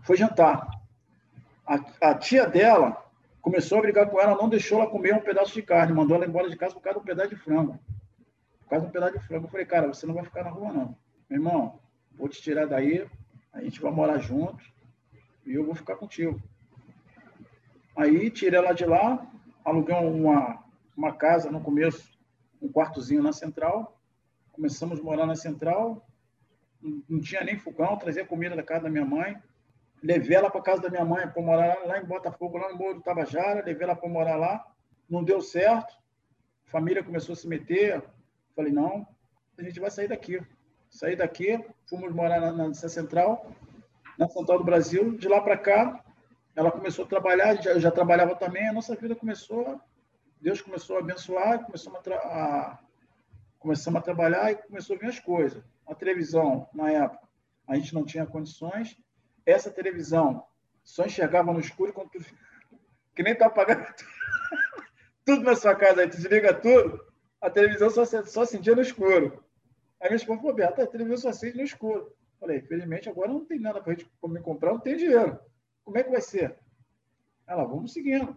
Foi 0.01 0.17
jantar. 0.17 0.67
a, 1.67 2.09
a 2.09 2.15
tia 2.15 2.47
dela 2.47 3.00
começou 3.41 3.79
a 3.79 3.81
brigar 3.81 4.09
com 4.09 4.19
ela, 4.19 4.35
não 4.35 4.47
deixou 4.47 4.79
ela 4.79 4.89
comer 4.89 5.13
um 5.13 5.21
pedaço 5.21 5.53
de 5.53 5.61
carne, 5.61 5.93
mandou 5.93 6.15
ela 6.15 6.25
embora 6.25 6.49
de 6.49 6.55
casa 6.55 6.73
por 6.73 6.81
causa 6.81 6.99
de 6.99 7.03
um 7.03 7.05
pedaço 7.05 7.29
de 7.29 7.35
frango. 7.35 7.79
Por 8.61 8.69
causa 8.69 8.85
de 8.85 8.89
um 8.89 8.93
pedaço 8.93 9.13
de 9.17 9.25
frango. 9.25 9.45
Eu 9.45 9.49
falei, 9.49 9.65
cara, 9.65 9.87
você 9.87 10.05
não 10.05 10.13
vai 10.13 10.23
ficar 10.23 10.43
na 10.43 10.51
rua, 10.51 10.71
não. 10.71 10.97
Meu 11.29 11.39
irmão, 11.39 11.79
vou 12.15 12.29
te 12.29 12.41
tirar 12.41 12.67
daí, 12.67 13.07
a 13.51 13.61
gente 13.61 13.81
vai 13.81 13.91
morar 13.91 14.19
junto 14.19 14.63
e 15.45 15.53
eu 15.53 15.65
vou 15.65 15.75
ficar 15.75 15.95
contigo. 15.95 16.41
Aí 17.95 18.29
tirei 18.29 18.59
ela 18.59 18.73
de 18.73 18.85
lá, 18.85 19.27
aluguei 19.65 19.95
uma, 19.95 20.63
uma 20.95 21.13
casa 21.13 21.51
no 21.51 21.61
começo, 21.61 22.09
um 22.61 22.71
quartozinho 22.71 23.23
na 23.23 23.33
central. 23.33 23.99
Começamos 24.51 24.99
a 24.99 25.03
morar 25.03 25.25
na 25.25 25.35
central. 25.35 26.05
Não, 26.81 27.03
não 27.09 27.19
tinha 27.19 27.43
nem 27.43 27.57
fogão, 27.57 27.97
trazia 27.97 28.25
comida 28.25 28.55
da 28.55 28.63
casa 28.63 28.83
da 28.83 28.89
minha 28.89 29.05
mãe. 29.05 29.35
Levei 30.01 30.35
ela 30.35 30.49
para 30.49 30.61
casa 30.61 30.81
da 30.81 30.89
minha 30.89 31.05
mãe 31.05 31.27
para 31.27 31.41
morar 31.41 31.85
lá, 31.85 31.99
em 31.99 32.05
Botafogo, 32.05 32.57
lá 32.57 32.69
no 32.69 32.77
Morro 32.77 32.95
do 32.95 33.01
Tabajara. 33.01 33.63
Levei 33.63 33.83
ela 33.83 33.95
para 33.95 34.09
morar 34.09 34.35
lá. 34.35 34.65
Não 35.09 35.23
deu 35.23 35.41
certo. 35.41 35.93
A 36.67 36.71
família 36.71 37.03
começou 37.03 37.33
a 37.33 37.35
se 37.35 37.47
meter. 37.47 38.03
Falei, 38.55 38.71
não, 38.71 39.07
a 39.57 39.63
gente 39.63 39.79
vai 39.79 39.91
sair 39.91 40.07
daqui. 40.07 40.41
Saí 40.89 41.15
daqui, 41.15 41.63
fomos 41.87 42.11
morar 42.13 42.41
na, 42.41 42.51
na 42.51 42.73
Central, 42.73 43.49
na 44.17 44.27
Central 44.27 44.57
do 44.57 44.63
Brasil. 44.63 45.15
De 45.17 45.27
lá 45.27 45.39
para 45.39 45.57
cá, 45.57 46.03
ela 46.55 46.71
começou 46.71 47.05
a 47.05 47.07
trabalhar, 47.07 47.61
já, 47.61 47.79
já 47.79 47.91
trabalhava 47.91 48.35
também. 48.35 48.67
A 48.67 48.73
nossa 48.73 48.95
vida 48.95 49.15
começou, 49.15 49.79
Deus 50.41 50.61
começou 50.61 50.97
a 50.97 50.99
abençoar, 50.99 51.63
começou 51.63 51.95
a, 51.95 52.17
a, 52.17 52.79
começamos 53.59 53.99
a 53.99 54.03
trabalhar 54.03 54.51
e 54.51 54.55
começou 54.55 54.95
a 54.95 54.99
vir 54.99 55.09
as 55.09 55.19
coisas. 55.19 55.63
A 55.87 55.95
televisão, 55.95 56.67
na 56.73 56.91
época, 56.91 57.27
a 57.67 57.75
gente 57.75 57.93
não 57.93 58.03
tinha 58.03 58.25
condições 58.25 58.97
essa 59.45 59.71
televisão 59.71 60.45
só 60.83 61.05
enxergava 61.05 61.53
no 61.53 61.59
escuro 61.59 61.93
quando 61.93 62.09
tu... 62.09 62.19
que 63.15 63.23
nem 63.23 63.35
tá 63.35 63.47
apagando 63.47 63.85
tudo 65.25 65.43
na 65.43 65.55
sua 65.55 65.75
casa, 65.75 66.01
aí 66.01 66.09
tu 66.09 66.17
desliga 66.17 66.53
tudo, 66.53 67.05
a 67.39 67.49
televisão 67.49 67.89
só, 67.89 68.05
só 68.05 68.41
acendia 68.41 68.75
no 68.75 68.81
escuro. 68.81 69.43
Aí 69.99 70.09
minha 70.09 70.17
esposa 70.17 70.39
falou, 70.39 70.55
Beto, 70.55 70.81
a 70.81 70.87
televisão 70.87 71.17
só 71.17 71.29
acende 71.29 71.57
no 71.57 71.63
escuro. 71.63 72.15
Falei, 72.39 72.57
infelizmente 72.57 73.07
agora 73.07 73.27
não 73.27 73.45
tem 73.45 73.59
nada 73.59 73.81
para 73.81 73.93
gente 73.93 74.09
me 74.23 74.41
comprar, 74.41 74.71
não 74.71 74.79
tem 74.79 74.97
dinheiro. 74.97 75.39
Como 75.83 75.97
é 75.97 76.03
que 76.03 76.09
vai 76.09 76.21
ser? 76.21 76.57
Ela, 77.47 77.63
vamos 77.65 77.93
seguindo. 77.93 78.35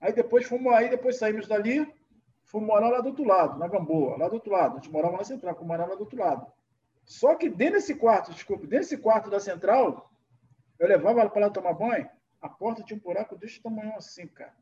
Aí 0.00 0.12
depois 0.12 0.46
fomos, 0.46 0.72
aí 0.74 0.90
depois 0.90 1.18
saímos 1.18 1.48
dali, 1.48 1.90
fomos 2.44 2.66
morar 2.66 2.90
lá 2.90 3.00
do 3.00 3.08
outro 3.08 3.24
lado, 3.24 3.58
na 3.58 3.66
Gamboa, 3.66 4.18
lá 4.18 4.28
do 4.28 4.34
outro 4.34 4.52
lado. 4.52 4.72
A 4.72 4.80
gente 4.80 4.90
morava 4.90 5.16
na 5.16 5.24
Central, 5.24 5.54
fomos 5.54 5.68
morar 5.68 5.86
lá 5.86 5.94
do 5.94 6.00
outro 6.00 6.18
lado. 6.18 6.52
Só 7.06 7.36
que 7.36 7.48
dentro 7.48 7.74
desse 7.74 7.94
quarto, 7.94 8.32
desculpe, 8.32 8.66
dentro 8.66 8.80
desse 8.80 8.98
quarto 8.98 9.30
da 9.30 9.38
central, 9.38 10.10
eu 10.76 10.88
levava 10.88 11.20
ela 11.20 11.30
para 11.30 11.46
lá 11.46 11.50
tomar 11.50 11.72
banho, 11.72 12.10
a 12.42 12.48
porta 12.48 12.82
tinha 12.82 12.98
um 12.98 13.00
buraco 13.00 13.36
desse 13.36 13.62
tamanho 13.62 13.94
assim, 13.94 14.26
cara. 14.26 14.54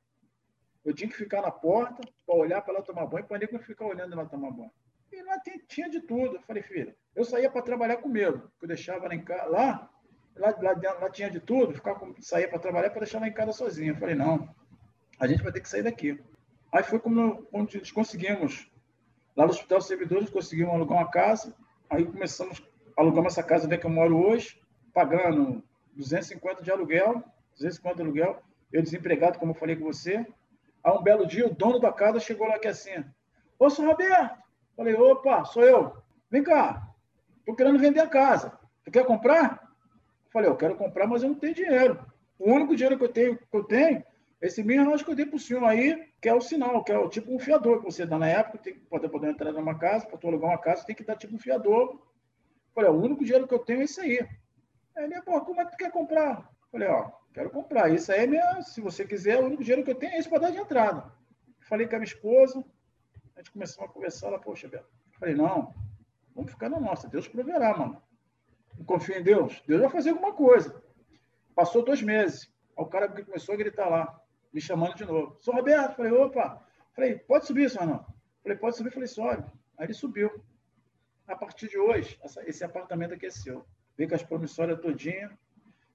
Eu 0.85 0.95
tinha 0.95 1.09
que 1.09 1.17
ficar 1.17 1.41
na 1.41 1.51
porta 1.51 2.07
para 2.27 2.35
olhar 2.37 2.61
para 2.61 2.75
ela 2.75 2.83
tomar 2.85 3.07
banho, 3.07 3.25
para 3.25 3.39
ninguém 3.39 3.59
ficar 3.61 3.87
olhando 3.87 4.13
ela 4.13 4.27
tomar 4.27 4.51
banho. 4.51 4.71
E 5.11 5.23
lá 5.23 5.41
tinha 5.67 5.89
de 5.89 6.01
tudo. 6.03 6.37
Eu 6.37 6.43
falei, 6.43 6.63
filha, 6.63 6.95
eu 7.17 7.25
saía 7.25 7.51
para 7.51 7.63
trabalhar 7.63 7.97
com 7.97 8.09
medo, 8.09 8.53
eu 8.61 8.69
deixava 8.69 9.07
ela 9.07 9.15
em 9.15 9.25
casa, 9.25 9.47
lá, 9.47 9.91
lá, 10.37 10.51
lá, 10.61 10.99
lá 11.01 11.11
tinha 11.11 11.31
de 11.31 11.41
tudo, 11.41 11.73
ficar 11.73 11.95
com, 11.95 12.15
saía 12.21 12.49
para 12.49 12.59
trabalhar 12.59 12.91
para 12.91 13.01
deixar 13.01 13.21
lá 13.21 13.27
em 13.27 13.33
casa 13.33 13.53
sozinho. 13.53 13.95
Eu 13.95 13.97
falei, 13.97 14.15
não, 14.15 14.55
a 15.19 15.27
gente 15.27 15.43
vai 15.43 15.51
ter 15.51 15.63
que 15.63 15.69
sair 15.69 15.83
daqui. 15.83 16.23
Aí 16.71 16.83
foi 16.83 16.99
como 16.99 17.49
onde 17.51 17.91
conseguimos, 17.95 18.71
lá 19.35 19.47
no 19.47 19.51
Hospital 19.51 19.81
Servidores, 19.81 20.29
conseguimos 20.29 20.75
alugar 20.75 20.99
uma 20.99 21.11
casa, 21.11 21.57
aí 21.91 22.05
começamos, 22.05 22.63
alugamos 22.97 23.33
essa 23.33 23.43
casa 23.43 23.67
onde 23.67 23.75
é 23.75 23.79
que 23.79 23.87
eu 23.87 23.91
moro 23.91 24.17
hoje, 24.17 24.61
pagando 24.93 25.63
250 25.95 26.63
de 26.63 26.71
aluguel, 26.71 27.23
250 27.53 27.97
de 27.97 28.03
aluguel, 28.03 28.43
eu 28.73 28.83
desempregado, 28.83 29.39
como 29.39 29.53
eu 29.53 29.57
falei 29.57 29.77
com 29.77 29.85
você. 29.85 30.27
Aí 30.83 30.93
um 30.93 31.03
belo 31.03 31.27
dia, 31.27 31.47
o 31.47 31.55
dono 31.55 31.79
da 31.79 31.93
casa 31.93 32.21
chegou 32.21 32.47
lá 32.47 32.57
aqui 32.57 32.69
assim, 32.69 33.05
ô, 33.59 33.71
senhor 33.71 33.91
Roberto, 33.91 34.39
falei, 34.77 34.95
opa, 34.95 35.45
sou 35.45 35.63
eu, 35.63 35.97
vem 36.31 36.43
cá, 36.43 36.89
tô 37.47 37.55
querendo 37.55 37.79
vender 37.79 38.01
a 38.01 38.09
casa, 38.09 38.59
tu 38.85 38.91
quer 38.91 39.07
comprar? 39.07 39.73
Falei, 40.33 40.51
eu 40.51 40.57
quero 40.57 40.75
comprar, 40.75 41.07
mas 41.07 41.23
eu 41.23 41.29
não 41.29 41.37
tenho 41.37 41.55
dinheiro. 41.55 42.05
O 42.39 42.53
único 42.53 42.75
dinheiro 42.75 42.99
que 42.99 43.05
eu 43.05 43.09
tenho, 43.09 43.39
que 43.39 43.57
eu 43.57 43.63
tenho 43.63 44.05
esse 44.47 44.61
eu 44.61 45.15
dei 45.15 45.25
para 45.25 45.37
o 45.37 45.41
senhor 45.41 45.65
aí, 45.65 46.07
que 46.21 46.29
é 46.29 46.35
o 46.35 46.41
sinal, 46.41 46.85
que 46.85 46.93
é 46.93 46.99
o 46.99 47.09
tipo 47.09 47.35
um 47.35 47.39
fiador 47.39 47.79
que 47.79 47.87
você 47.87 48.05
dá 48.05 48.19
na 48.19 48.29
época, 48.29 48.59
tem 48.59 48.75
que 48.75 48.81
poder, 48.81 49.31
entrar 49.31 49.53
numa 49.53 49.79
casa, 49.79 50.07
para 50.07 50.19
tu 50.19 50.29
alugar 50.29 50.51
uma 50.51 50.59
casa, 50.59 50.85
tem 50.85 50.95
que 50.95 51.03
dar 51.03 51.17
tipo 51.17 51.35
um 51.35 51.39
fiador. 51.39 51.99
Falei, 52.75 52.91
o 52.91 53.01
único 53.01 53.25
dinheiro 53.25 53.49
que 53.49 53.55
eu 53.55 53.59
tenho 53.59 53.81
é 53.81 53.85
isso 53.85 54.03
aí. 54.03 54.21
Aí 54.97 55.05
ele, 55.05 55.23
pô, 55.23 55.41
como 55.41 55.63
é 55.63 55.65
que 55.65 55.71
tu 55.71 55.77
quer 55.79 55.91
comprar? 55.91 56.51
Falei, 56.71 56.89
ó, 56.89 57.11
quero 57.33 57.49
comprar. 57.49 57.91
Isso 57.91 58.13
aí 58.13 58.21
é 58.21 58.27
minha, 58.27 58.61
se 58.61 58.83
você 58.83 59.07
quiser, 59.07 59.41
o 59.41 59.47
único 59.47 59.63
dinheiro 59.63 59.83
que 59.83 59.91
eu 59.91 59.95
tenho 59.95 60.13
é 60.13 60.19
isso 60.19 60.29
para 60.29 60.41
dar 60.41 60.51
de 60.51 60.59
entrada. 60.59 61.11
Falei 61.61 61.87
com 61.87 61.97
a 61.97 61.99
minha 61.99 62.07
esposa, 62.07 62.63
a 63.35 63.41
gente 63.41 63.51
começou 63.51 63.85
a 63.85 63.89
conversar, 63.89 64.27
ela, 64.27 64.39
poxa, 64.39 64.69
Beto. 64.69 64.93
Falei, 65.19 65.35
não, 65.35 65.75
vamos 66.35 66.51
ficar 66.51 66.69
na 66.69 66.79
nossa, 66.79 67.09
Deus 67.09 67.27
proverá, 67.27 67.75
mano. 67.77 68.03
Não 68.77 68.85
confio 68.85 69.17
em 69.17 69.23
Deus, 69.23 69.63
Deus 69.67 69.81
vai 69.81 69.91
fazer 69.91 70.11
alguma 70.11 70.35
coisa. 70.35 70.83
Passou 71.55 71.83
dois 71.83 72.03
meses. 72.03 72.53
Aí 72.77 72.85
o 72.85 72.87
cara 72.87 73.09
começou 73.09 73.55
a 73.55 73.59
gritar 73.59 73.89
lá, 73.89 74.21
me 74.55 74.61
chamando 74.61 74.95
de 74.95 75.05
novo. 75.05 75.37
Sou 75.41 75.53
Roberto, 75.53 75.97
falei, 75.97 76.13
opa. 76.13 76.65
Falei, 76.95 77.19
pode 77.19 77.45
subir, 77.45 77.69
senhor 77.69 77.87
não? 77.87 78.07
Falei, 78.41 78.57
pode 78.57 78.77
subir. 78.77 78.93
Falei, 78.93 79.09
sobe. 79.09 79.45
Aí 79.77 79.87
ele 79.87 79.93
subiu. 79.93 80.31
A 81.27 81.35
partir 81.35 81.69
de 81.69 81.77
hoje, 81.77 82.17
essa, 82.23 82.49
esse 82.49 82.63
apartamento 82.63 83.15
aqui 83.15 83.27
é 83.27 83.31
seu. 83.31 83.67
Vem 83.99 84.09
com 84.09 84.15
as 84.15 84.23
promissórias 84.23 84.81
todinha. 84.81 85.37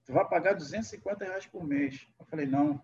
Tu 0.05 0.11
vai 0.11 0.27
pagar 0.27 0.53
250 0.55 1.23
reais 1.23 1.45
por 1.45 1.65
mês. 1.65 2.05
Eu 2.19 2.25
falei, 2.25 2.45
não, 2.45 2.81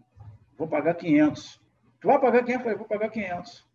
vou 0.58 0.68
pagar 0.68 0.94
500. 0.94 1.62
Tu 2.00 2.08
vai 2.08 2.22
pagar 2.22 2.44
500? 2.44 2.54
Eu 2.54 2.60
falei, 2.62 2.78
vou 2.78 2.88
pagar 2.88 3.10
500. 3.10 3.68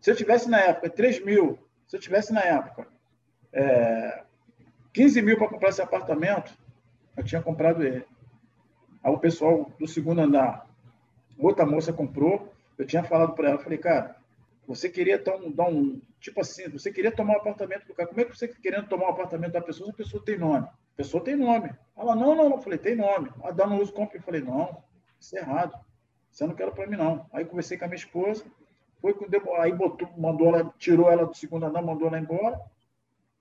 Se 0.00 0.10
eu 0.10 0.16
tivesse 0.16 0.48
na 0.48 0.58
época 0.58 0.88
3 0.88 1.22
mil, 1.24 1.58
se 1.86 1.96
eu 1.96 2.00
tivesse 2.00 2.32
na 2.32 2.40
época 2.40 2.88
é, 3.52 4.24
15 4.94 5.20
mil 5.20 5.36
para 5.36 5.48
comprar 5.48 5.68
esse 5.68 5.82
apartamento, 5.82 6.56
eu 7.16 7.24
tinha 7.24 7.42
comprado 7.42 7.82
ele. 7.82 8.06
Aí 9.02 9.12
o 9.12 9.18
pessoal 9.18 9.70
do 9.78 9.86
segundo 9.86 10.20
andar, 10.20 10.71
outra 11.46 11.66
moça 11.66 11.92
comprou, 11.92 12.52
eu 12.78 12.86
tinha 12.86 13.04
falado 13.04 13.34
para 13.34 13.50
ela, 13.50 13.58
falei, 13.58 13.78
cara, 13.78 14.16
você 14.66 14.88
queria 14.88 15.22
um, 15.40 15.50
dar 15.50 15.68
um, 15.68 16.00
tipo 16.20 16.40
assim, 16.40 16.68
você 16.68 16.92
queria 16.92 17.10
tomar 17.10 17.34
um 17.34 17.36
apartamento 17.36 17.86
do 17.86 17.94
cara, 17.94 18.08
como 18.08 18.20
é 18.20 18.24
que 18.24 18.36
você 18.36 18.48
querendo 18.48 18.88
tomar 18.88 19.06
um 19.06 19.10
apartamento 19.10 19.52
da 19.52 19.60
pessoa 19.60 19.86
se 19.86 19.92
a 19.92 19.96
pessoa 19.96 20.24
tem 20.24 20.38
nome? 20.38 20.66
A 20.66 20.96
pessoa 20.96 21.22
tem 21.22 21.36
nome. 21.36 21.70
Ela, 21.96 22.14
não, 22.14 22.34
não, 22.34 22.48
não, 22.48 22.60
falei, 22.60 22.78
tem 22.78 22.94
nome. 22.94 23.30
A 23.42 23.66
no 23.66 23.80
uso 23.80 23.92
compra, 23.92 24.18
eu 24.18 24.22
falei, 24.22 24.40
não, 24.40 24.82
isso 25.18 25.36
é 25.36 25.40
errado. 25.40 25.78
Eu 26.40 26.48
não 26.48 26.54
quero 26.54 26.72
para 26.72 26.86
mim, 26.86 26.96
não. 26.96 27.26
Aí 27.32 27.44
conversei 27.44 27.76
com 27.76 27.84
a 27.84 27.88
minha 27.88 27.96
esposa, 27.96 28.44
foi 29.00 29.14
com, 29.14 29.26
aí 29.56 29.72
botou, 29.72 30.08
mandou 30.16 30.54
ela, 30.54 30.72
tirou 30.78 31.10
ela 31.10 31.26
do 31.26 31.34
segundo 31.34 31.66
andar, 31.66 31.82
mandou 31.82 32.08
ela 32.08 32.18
embora. 32.18 32.60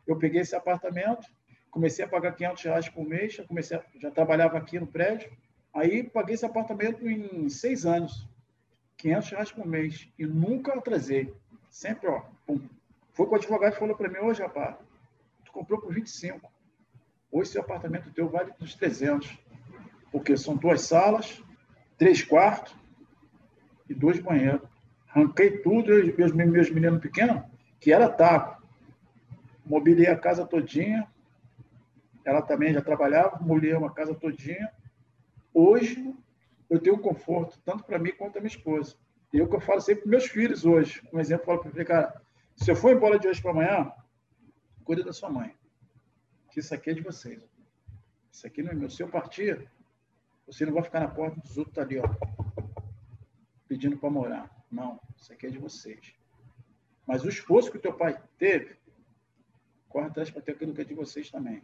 Eu 0.07 0.17
peguei 0.17 0.41
esse 0.41 0.55
apartamento, 0.55 1.27
comecei 1.69 2.03
a 2.03 2.07
pagar 2.07 2.33
500 2.33 2.63
reais 2.63 2.89
por 2.89 3.05
mês, 3.05 3.33
já, 3.33 3.43
comecei 3.43 3.77
a, 3.77 3.83
já 3.99 4.11
trabalhava 4.11 4.57
aqui 4.57 4.79
no 4.79 4.87
prédio, 4.87 5.31
Aí 5.73 6.03
paguei 6.03 6.35
esse 6.35 6.45
apartamento 6.45 7.07
em 7.07 7.47
seis 7.49 7.85
anos, 7.85 8.27
500 8.97 9.29
reais 9.29 9.51
por 9.51 9.65
mês, 9.65 10.09
e 10.19 10.25
nunca 10.25 10.73
atrasei. 10.73 11.33
Sempre, 11.69 12.09
ó, 12.09 12.21
pum. 12.45 12.59
Foi 13.13 13.25
com 13.25 13.33
o 13.33 13.37
advogado 13.37 13.73
e 13.73 13.79
falou 13.79 13.95
para 13.95 14.09
mim, 14.09 14.19
hoje, 14.19 14.41
rapaz, 14.41 14.75
tu 15.45 15.51
comprou 15.51 15.79
por 15.79 15.93
25. 15.93 16.51
Hoje 17.31 17.51
seu 17.51 17.61
apartamento 17.61 18.11
teu 18.11 18.29
vale 18.29 18.51
uns 18.59 18.75
300. 18.75 19.37
Porque 20.11 20.35
são 20.35 20.57
duas 20.57 20.81
salas, 20.81 21.41
três 21.97 22.21
quartos 22.21 22.75
e 23.89 23.93
dois 23.93 24.19
banheiros. 24.19 24.67
Arranquei 25.07 25.59
tudo, 25.59 25.97
e 25.99 26.15
meus, 26.15 26.33
meus 26.33 26.69
meninos 26.69 26.99
pequenos, 26.99 27.43
que 27.79 27.93
era 27.93 28.09
taco. 28.09 28.61
Mobilei 29.65 30.07
a 30.07 30.17
casa 30.17 30.45
todinha. 30.45 31.07
Ela 32.25 32.41
também 32.41 32.73
já 32.73 32.81
trabalhava, 32.81 33.39
mobilei 33.39 33.73
uma 33.73 33.93
casa 33.93 34.13
todinha 34.13 34.69
Hoje, 35.53 36.15
eu 36.69 36.79
tenho 36.79 36.97
conforto, 36.99 37.59
tanto 37.65 37.83
para 37.83 37.99
mim 37.99 38.11
quanto 38.11 38.33
para 38.33 38.41
minha 38.41 38.55
esposa. 38.55 38.95
E 39.33 39.39
é 39.39 39.43
o 39.43 39.47
que 39.47 39.55
eu 39.55 39.61
falo 39.61 39.81
sempre 39.81 40.03
para 40.03 40.11
meus 40.11 40.25
filhos 40.25 40.65
hoje. 40.65 41.01
Um 41.11 41.19
exemplo, 41.19 41.43
eu 41.43 41.61
falo 41.61 41.71
para 41.71 41.85
cara, 41.85 42.21
se 42.55 42.69
eu 42.69 42.75
for 42.75 42.91
embora 42.91 43.19
de 43.19 43.27
hoje 43.27 43.41
para 43.41 43.51
amanhã, 43.51 43.91
cuida 44.83 45.03
da 45.03 45.13
sua 45.13 45.29
mãe. 45.29 45.55
Que 46.51 46.59
isso 46.59 46.73
aqui 46.73 46.89
é 46.89 46.93
de 46.93 47.01
vocês. 47.01 47.41
Isso 48.31 48.47
aqui 48.47 48.61
não 48.61 48.71
é 48.71 48.75
meu. 48.75 48.89
Se 48.89 49.01
eu 49.01 49.09
partir, 49.09 49.69
você 50.45 50.65
não 50.65 50.73
vai 50.73 50.83
ficar 50.83 50.99
na 50.99 51.07
porta 51.07 51.39
dos 51.39 51.57
outros 51.57 51.75
tá 51.75 51.81
ali, 51.81 51.97
ó, 51.99 52.03
pedindo 53.67 53.97
para 53.97 54.09
morar. 54.09 54.49
Não, 54.69 54.99
isso 55.17 55.31
aqui 55.31 55.47
é 55.47 55.49
de 55.49 55.57
vocês. 55.57 56.13
Mas 57.05 57.23
o 57.23 57.29
esforço 57.29 57.71
que 57.71 57.77
o 57.77 57.81
teu 57.81 57.93
pai 57.93 58.21
teve, 58.37 58.77
corre 59.89 60.07
atrás 60.07 60.29
para 60.29 60.41
ter 60.41 60.53
aquilo 60.53 60.73
que 60.73 60.81
é 60.81 60.85
de 60.85 60.93
vocês 60.93 61.29
também. 61.29 61.63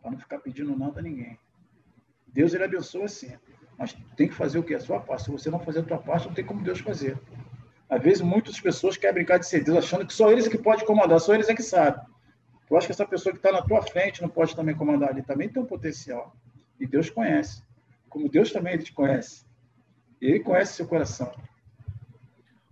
Para 0.00 0.12
não 0.12 0.18
ficar 0.18 0.38
pedindo 0.40 0.76
nada 0.76 1.00
a 1.00 1.02
ninguém. 1.02 1.38
Deus 2.38 2.54
ele 2.54 2.62
abençoa 2.62 3.08
sim, 3.08 3.32
mas 3.76 3.96
tem 4.16 4.28
que 4.28 4.34
fazer 4.34 4.60
o 4.60 4.62
que? 4.62 4.72
A 4.72 4.78
sua 4.78 5.00
parte. 5.00 5.24
Se 5.24 5.30
você 5.32 5.50
não 5.50 5.58
fazer 5.58 5.80
a 5.80 5.82
tua 5.82 5.98
parte, 5.98 6.28
não 6.28 6.32
tem 6.32 6.44
como 6.44 6.62
Deus 6.62 6.78
fazer. 6.78 7.18
Às 7.90 8.00
vezes, 8.00 8.22
muitas 8.22 8.60
pessoas 8.60 8.96
querem 8.96 9.14
brincar 9.14 9.38
de 9.38 9.48
ser 9.48 9.64
Deus, 9.64 9.78
achando 9.78 10.06
que 10.06 10.14
só 10.14 10.30
eles 10.30 10.46
é 10.46 10.50
que 10.50 10.56
podem 10.56 10.86
comandar, 10.86 11.18
só 11.18 11.34
eles 11.34 11.48
é 11.48 11.54
que 11.56 11.64
sabem. 11.64 12.00
Eu 12.70 12.76
acho 12.76 12.86
que 12.86 12.92
essa 12.92 13.04
pessoa 13.04 13.32
que 13.32 13.40
está 13.40 13.50
na 13.50 13.60
tua 13.60 13.82
frente 13.82 14.22
não 14.22 14.28
pode 14.28 14.54
também 14.54 14.72
comandar 14.72 15.08
ali, 15.08 15.20
também 15.20 15.48
tem 15.48 15.60
um 15.60 15.66
potencial. 15.66 16.36
E 16.78 16.86
Deus 16.86 17.10
conhece. 17.10 17.60
Como 18.08 18.28
Deus 18.28 18.52
também 18.52 18.74
ele 18.74 18.84
te 18.84 18.92
conhece. 18.92 19.44
Ele 20.20 20.38
conhece 20.38 20.74
seu 20.74 20.86
coração. 20.86 21.34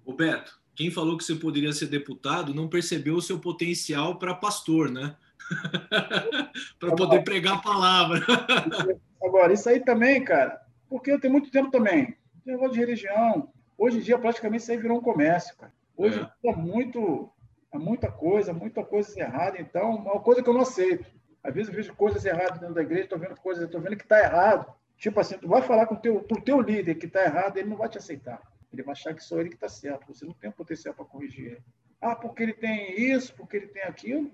Roberto, 0.07 0.61
quem 0.77 0.93
falou 0.93 1.19
que 1.19 1.25
você 1.25 1.35
poderia 1.35 1.73
ser 1.73 1.87
deputado 1.87 2.55
não 2.55 2.69
percebeu 2.69 3.17
o 3.17 3.23
seu 3.23 3.41
potencial 3.41 4.17
para 4.17 4.33
pastor, 4.33 4.89
né? 4.93 5.17
para 6.79 6.95
poder 6.95 7.23
pregar 7.23 7.55
a 7.55 7.63
palavra. 7.63 8.21
Agora, 9.23 9.53
isso 9.53 9.69
aí 9.69 9.81
também, 9.81 10.23
cara, 10.25 10.61
porque 10.89 11.11
eu 11.11 11.21
tenho 11.21 11.33
muito 11.33 11.51
tempo 11.51 11.71
também. 11.71 12.17
Negócio 12.45 12.75
de 12.75 12.81
religião. 12.81 13.51
Hoje 13.77 13.99
em 13.99 14.03
dia, 14.03 14.19
praticamente, 14.19 14.63
isso 14.63 14.73
aí 14.73 14.79
virou 14.79 14.99
um 14.99 15.03
comércio, 15.03 15.57
cara. 15.57 15.73
Hoje 15.97 16.27
é, 16.45 16.51
é 16.51 16.55
muito, 16.55 17.31
é 17.73 17.79
muita 17.79 18.11
coisa, 18.11 18.53
muita 18.53 18.85
coisa 18.85 19.19
errada. 19.19 19.61
Então, 19.61 19.97
uma 19.97 20.21
coisa 20.21 20.43
que 20.43 20.49
eu 20.49 20.55
não 20.55 20.63
aceito. 20.63 21.07
Às 21.43 21.55
vezes 21.55 21.69
eu 21.69 21.77
vejo 21.77 21.95
coisas 21.95 22.25
erradas 22.25 22.59
dentro 22.59 22.75
da 22.75 22.83
igreja, 22.83 23.05
estou 23.05 23.19
vendo 23.19 23.37
coisas, 23.37 23.65
estou 23.65 23.81
vendo 23.81 23.97
que 23.97 24.03
está 24.03 24.19
errado. 24.19 24.73
Tipo 24.97 25.21
assim, 25.21 25.39
tu 25.39 25.49
vai 25.49 25.63
falar 25.63 25.87
com 25.87 25.95
o 25.95 26.01
teu, 26.01 26.17
o 26.17 26.41
teu 26.41 26.61
líder 26.61 26.97
que 26.97 27.07
está 27.07 27.25
errado, 27.25 27.57
ele 27.57 27.69
não 27.69 27.77
vai 27.77 27.89
te 27.89 27.99
aceitar. 27.99 28.41
Ele 28.73 28.83
vai 28.83 28.93
achar 28.93 29.15
que 29.15 29.23
só 29.23 29.39
ele 29.39 29.51
que 29.51 29.55
está 29.55 29.69
certo. 29.69 30.07
Você 30.09 30.25
não 30.25 30.33
tem 30.33 30.51
potencial 30.51 30.95
para 30.95 31.05
corrigir 31.05 31.47
ele. 31.47 31.63
Ah, 32.01 32.15
porque 32.15 32.43
ele 32.43 32.53
tem 32.53 33.01
isso, 33.01 33.35
porque 33.35 33.57
ele 33.57 33.69
tem 33.69 33.83
aquilo. 33.83 34.31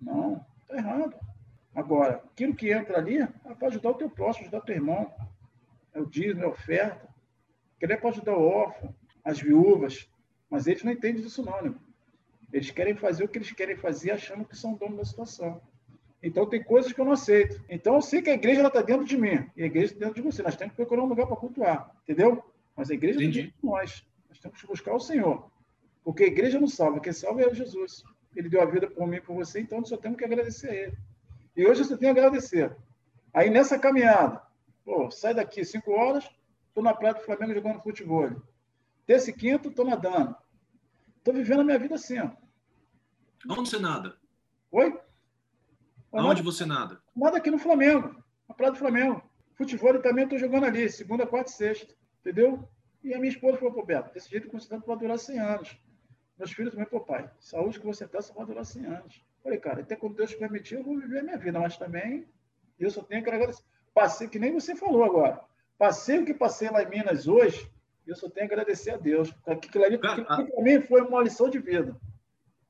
Não, 0.00 0.44
está 0.62 0.76
errado. 0.76 1.14
Agora, 1.74 2.22
aquilo 2.32 2.54
que 2.54 2.72
entra 2.72 2.98
ali 2.98 3.18
é 3.18 3.26
para 3.58 3.68
ajudar 3.68 3.90
o 3.90 3.94
teu 3.94 4.08
próximo, 4.08 4.44
ajudar 4.44 4.58
o 4.58 4.64
teu 4.64 4.76
irmão. 4.76 5.12
É 5.92 6.00
o 6.00 6.06
dízimo, 6.06 6.42
é 6.42 6.44
a 6.44 6.48
oferta. 6.48 7.08
Aquele 7.76 7.92
é 7.94 7.96
para 7.96 8.10
ajudar 8.10 8.36
o 8.36 8.46
órfão, 8.46 8.94
as 9.24 9.40
viúvas. 9.40 10.08
Mas 10.48 10.66
eles 10.66 10.84
não 10.84 10.92
entendem 10.92 11.22
disso 11.22 11.44
não, 11.44 11.62
né? 11.62 11.74
Eles 12.52 12.70
querem 12.70 12.94
fazer 12.94 13.24
o 13.24 13.28
que 13.28 13.38
eles 13.38 13.50
querem 13.50 13.76
fazer 13.76 14.12
achando 14.12 14.44
que 14.44 14.56
são 14.56 14.74
dono 14.74 14.96
da 14.96 15.04
situação. 15.04 15.60
Então, 16.22 16.48
tem 16.48 16.62
coisas 16.62 16.92
que 16.92 17.00
eu 17.00 17.04
não 17.04 17.12
aceito. 17.12 17.62
Então, 17.68 17.96
eu 17.96 18.00
sei 18.00 18.22
que 18.22 18.30
a 18.30 18.34
igreja 18.34 18.66
está 18.66 18.80
dentro 18.80 19.04
de 19.04 19.16
mim 19.16 19.50
e 19.56 19.62
a 19.62 19.66
igreja 19.66 19.92
está 19.92 20.06
dentro 20.06 20.22
de 20.22 20.22
você. 20.22 20.42
Nós 20.42 20.56
temos 20.56 20.72
que 20.72 20.76
procurar 20.76 21.02
um 21.02 21.08
lugar 21.08 21.26
para 21.26 21.36
cultuar, 21.36 21.94
entendeu? 22.04 22.42
Mas 22.76 22.90
a 22.90 22.94
igreja 22.94 23.18
está 23.18 23.30
dentro 23.30 23.50
de 23.50 23.54
nós. 23.62 24.06
Nós 24.28 24.38
temos 24.38 24.60
que 24.60 24.66
buscar 24.66 24.94
o 24.94 25.00
Senhor. 25.00 25.50
Porque 26.02 26.24
a 26.24 26.26
igreja 26.28 26.60
não 26.60 26.68
salva. 26.68 27.00
Quem 27.00 27.12
salva 27.12 27.42
é 27.42 27.54
Jesus. 27.54 28.04
Ele 28.34 28.48
deu 28.48 28.62
a 28.62 28.66
vida 28.66 28.88
por 28.88 29.06
mim 29.06 29.16
e 29.16 29.20
por 29.20 29.34
você, 29.34 29.60
então 29.60 29.84
só 29.84 29.96
temos 29.96 30.18
que 30.18 30.24
agradecer 30.24 30.70
a 30.70 30.74
Ele. 30.74 30.98
E 31.56 31.66
hoje 31.66 31.84
você 31.84 31.96
tem 31.96 32.08
a 32.08 32.12
agradecer. 32.12 32.76
Aí 33.32 33.50
nessa 33.50 33.78
caminhada, 33.78 34.42
pô, 34.84 35.10
sai 35.10 35.34
daqui 35.34 35.64
5 35.64 35.90
horas, 35.92 36.28
estou 36.68 36.82
na 36.82 36.94
praia 36.94 37.14
do 37.14 37.20
Flamengo 37.20 37.54
jogando 37.54 37.82
futebol. 37.82 38.30
Terça 39.06 39.30
e 39.30 39.32
quinto, 39.32 39.68
estou 39.68 39.84
nadando. 39.84 40.34
Estou 41.18 41.34
vivendo 41.34 41.60
a 41.60 41.64
minha 41.64 41.78
vida 41.78 41.94
assim. 41.94 42.18
Ó. 42.18 42.30
Onde 43.48 43.70
você 43.70 43.78
nada? 43.78 44.16
Oi? 44.70 44.98
Onde 46.12 46.42
você 46.42 46.64
nada? 46.64 47.00
Nada 47.14 47.38
aqui 47.38 47.50
no 47.50 47.58
Flamengo, 47.58 48.22
na 48.48 48.54
praia 48.54 48.72
do 48.72 48.78
Flamengo. 48.78 49.22
Futebol 49.54 50.00
também 50.00 50.24
estou 50.24 50.38
jogando 50.38 50.66
ali, 50.66 50.88
segunda, 50.88 51.26
quarta 51.26 51.50
e 51.50 51.54
sexta. 51.54 51.94
Entendeu? 52.20 52.68
E 53.02 53.12
a 53.12 53.18
minha 53.18 53.30
esposa 53.30 53.58
falou, 53.58 53.74
pô, 53.74 53.84
Beto, 53.84 54.12
desse 54.14 54.30
jeito 54.30 54.48
considerando 54.48 54.84
para 54.84 54.94
durar 54.94 55.18
100 55.18 55.38
anos. 55.38 55.78
Meus 56.38 56.52
filhos 56.52 56.72
também, 56.72 56.86
pô, 56.86 57.00
pai, 57.00 57.30
saúde 57.38 57.78
que 57.78 57.86
você 57.86 58.04
está, 58.04 58.20
só 58.20 58.34
vai 58.34 58.46
durar 58.46 58.64
100 58.64 58.86
anos. 58.86 59.24
Falei, 59.42 59.58
cara, 59.58 59.82
até 59.82 59.94
quando 59.94 60.16
Deus 60.16 60.34
permitir, 60.34 60.76
eu 60.76 60.84
vou 60.84 60.98
viver 60.98 61.20
a 61.20 61.22
minha 61.22 61.38
vida, 61.38 61.60
mas 61.60 61.76
também 61.76 62.26
Eu 62.78 62.90
só 62.90 63.02
tenho 63.02 63.22
que 63.22 63.30
agradecer. 63.30 63.62
Passei, 63.94 64.26
que 64.28 64.38
nem 64.38 64.52
você 64.52 64.74
falou 64.74 65.04
agora. 65.04 65.40
Passei 65.78 66.18
o 66.18 66.24
que 66.24 66.34
passei 66.34 66.68
lá 66.70 66.82
em 66.82 66.88
Minas 66.88 67.28
hoje, 67.28 67.70
eu 68.06 68.14
só 68.14 68.28
tenho 68.28 68.48
que 68.48 68.54
agradecer 68.54 68.90
a 68.90 68.96
Deus. 68.96 69.32
Aquilo 69.46 69.84
ali, 69.84 69.98
para 69.98 70.16
mim, 70.58 70.80
foi 70.82 71.00
uma 71.00 71.22
lição 71.22 71.48
de 71.48 71.58
vida. 71.58 71.96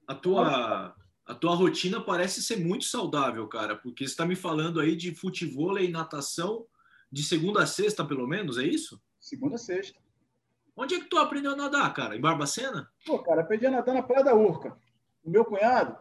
A 0.07 0.15
tua, 0.15 0.95
a 1.27 1.35
tua 1.35 1.55
rotina 1.55 2.01
parece 2.01 2.43
ser 2.43 2.57
muito 2.57 2.85
saudável, 2.85 3.47
cara, 3.49 3.77
porque 3.77 4.05
você 4.05 4.13
está 4.13 4.27
me 4.27 4.37
falando 4.37 4.81
aí 4.81 4.95
de 4.95 5.15
futebol 5.15 5.79
e 5.79 5.89
natação 5.89 6.67
de 7.11 7.23
segunda 7.23 7.63
a 7.63 7.67
sexta, 7.67 8.05
pelo 8.05 8.27
menos, 8.27 8.59
é 8.59 8.65
isso? 8.65 9.01
Segunda 9.19 9.55
a 9.55 9.59
sexta. 9.59 9.99
Onde 10.77 10.97
é 10.97 11.01
que 11.01 11.09
tu 11.09 11.19
aprendeu 11.19 11.53
a 11.53 11.57
nadar, 11.57 11.93
cara? 11.95 12.17
Em 12.17 12.21
Barbacena? 12.21 12.91
Pô, 13.07 13.19
cara, 13.21 13.43
aprendi 13.43 13.67
a 13.67 13.71
nadar 13.71 13.95
na 13.95 14.03
Praia 14.03 14.25
da 14.25 14.35
Urca. 14.35 14.77
O 15.23 15.31
meu 15.31 15.45
cunhado, 15.45 15.97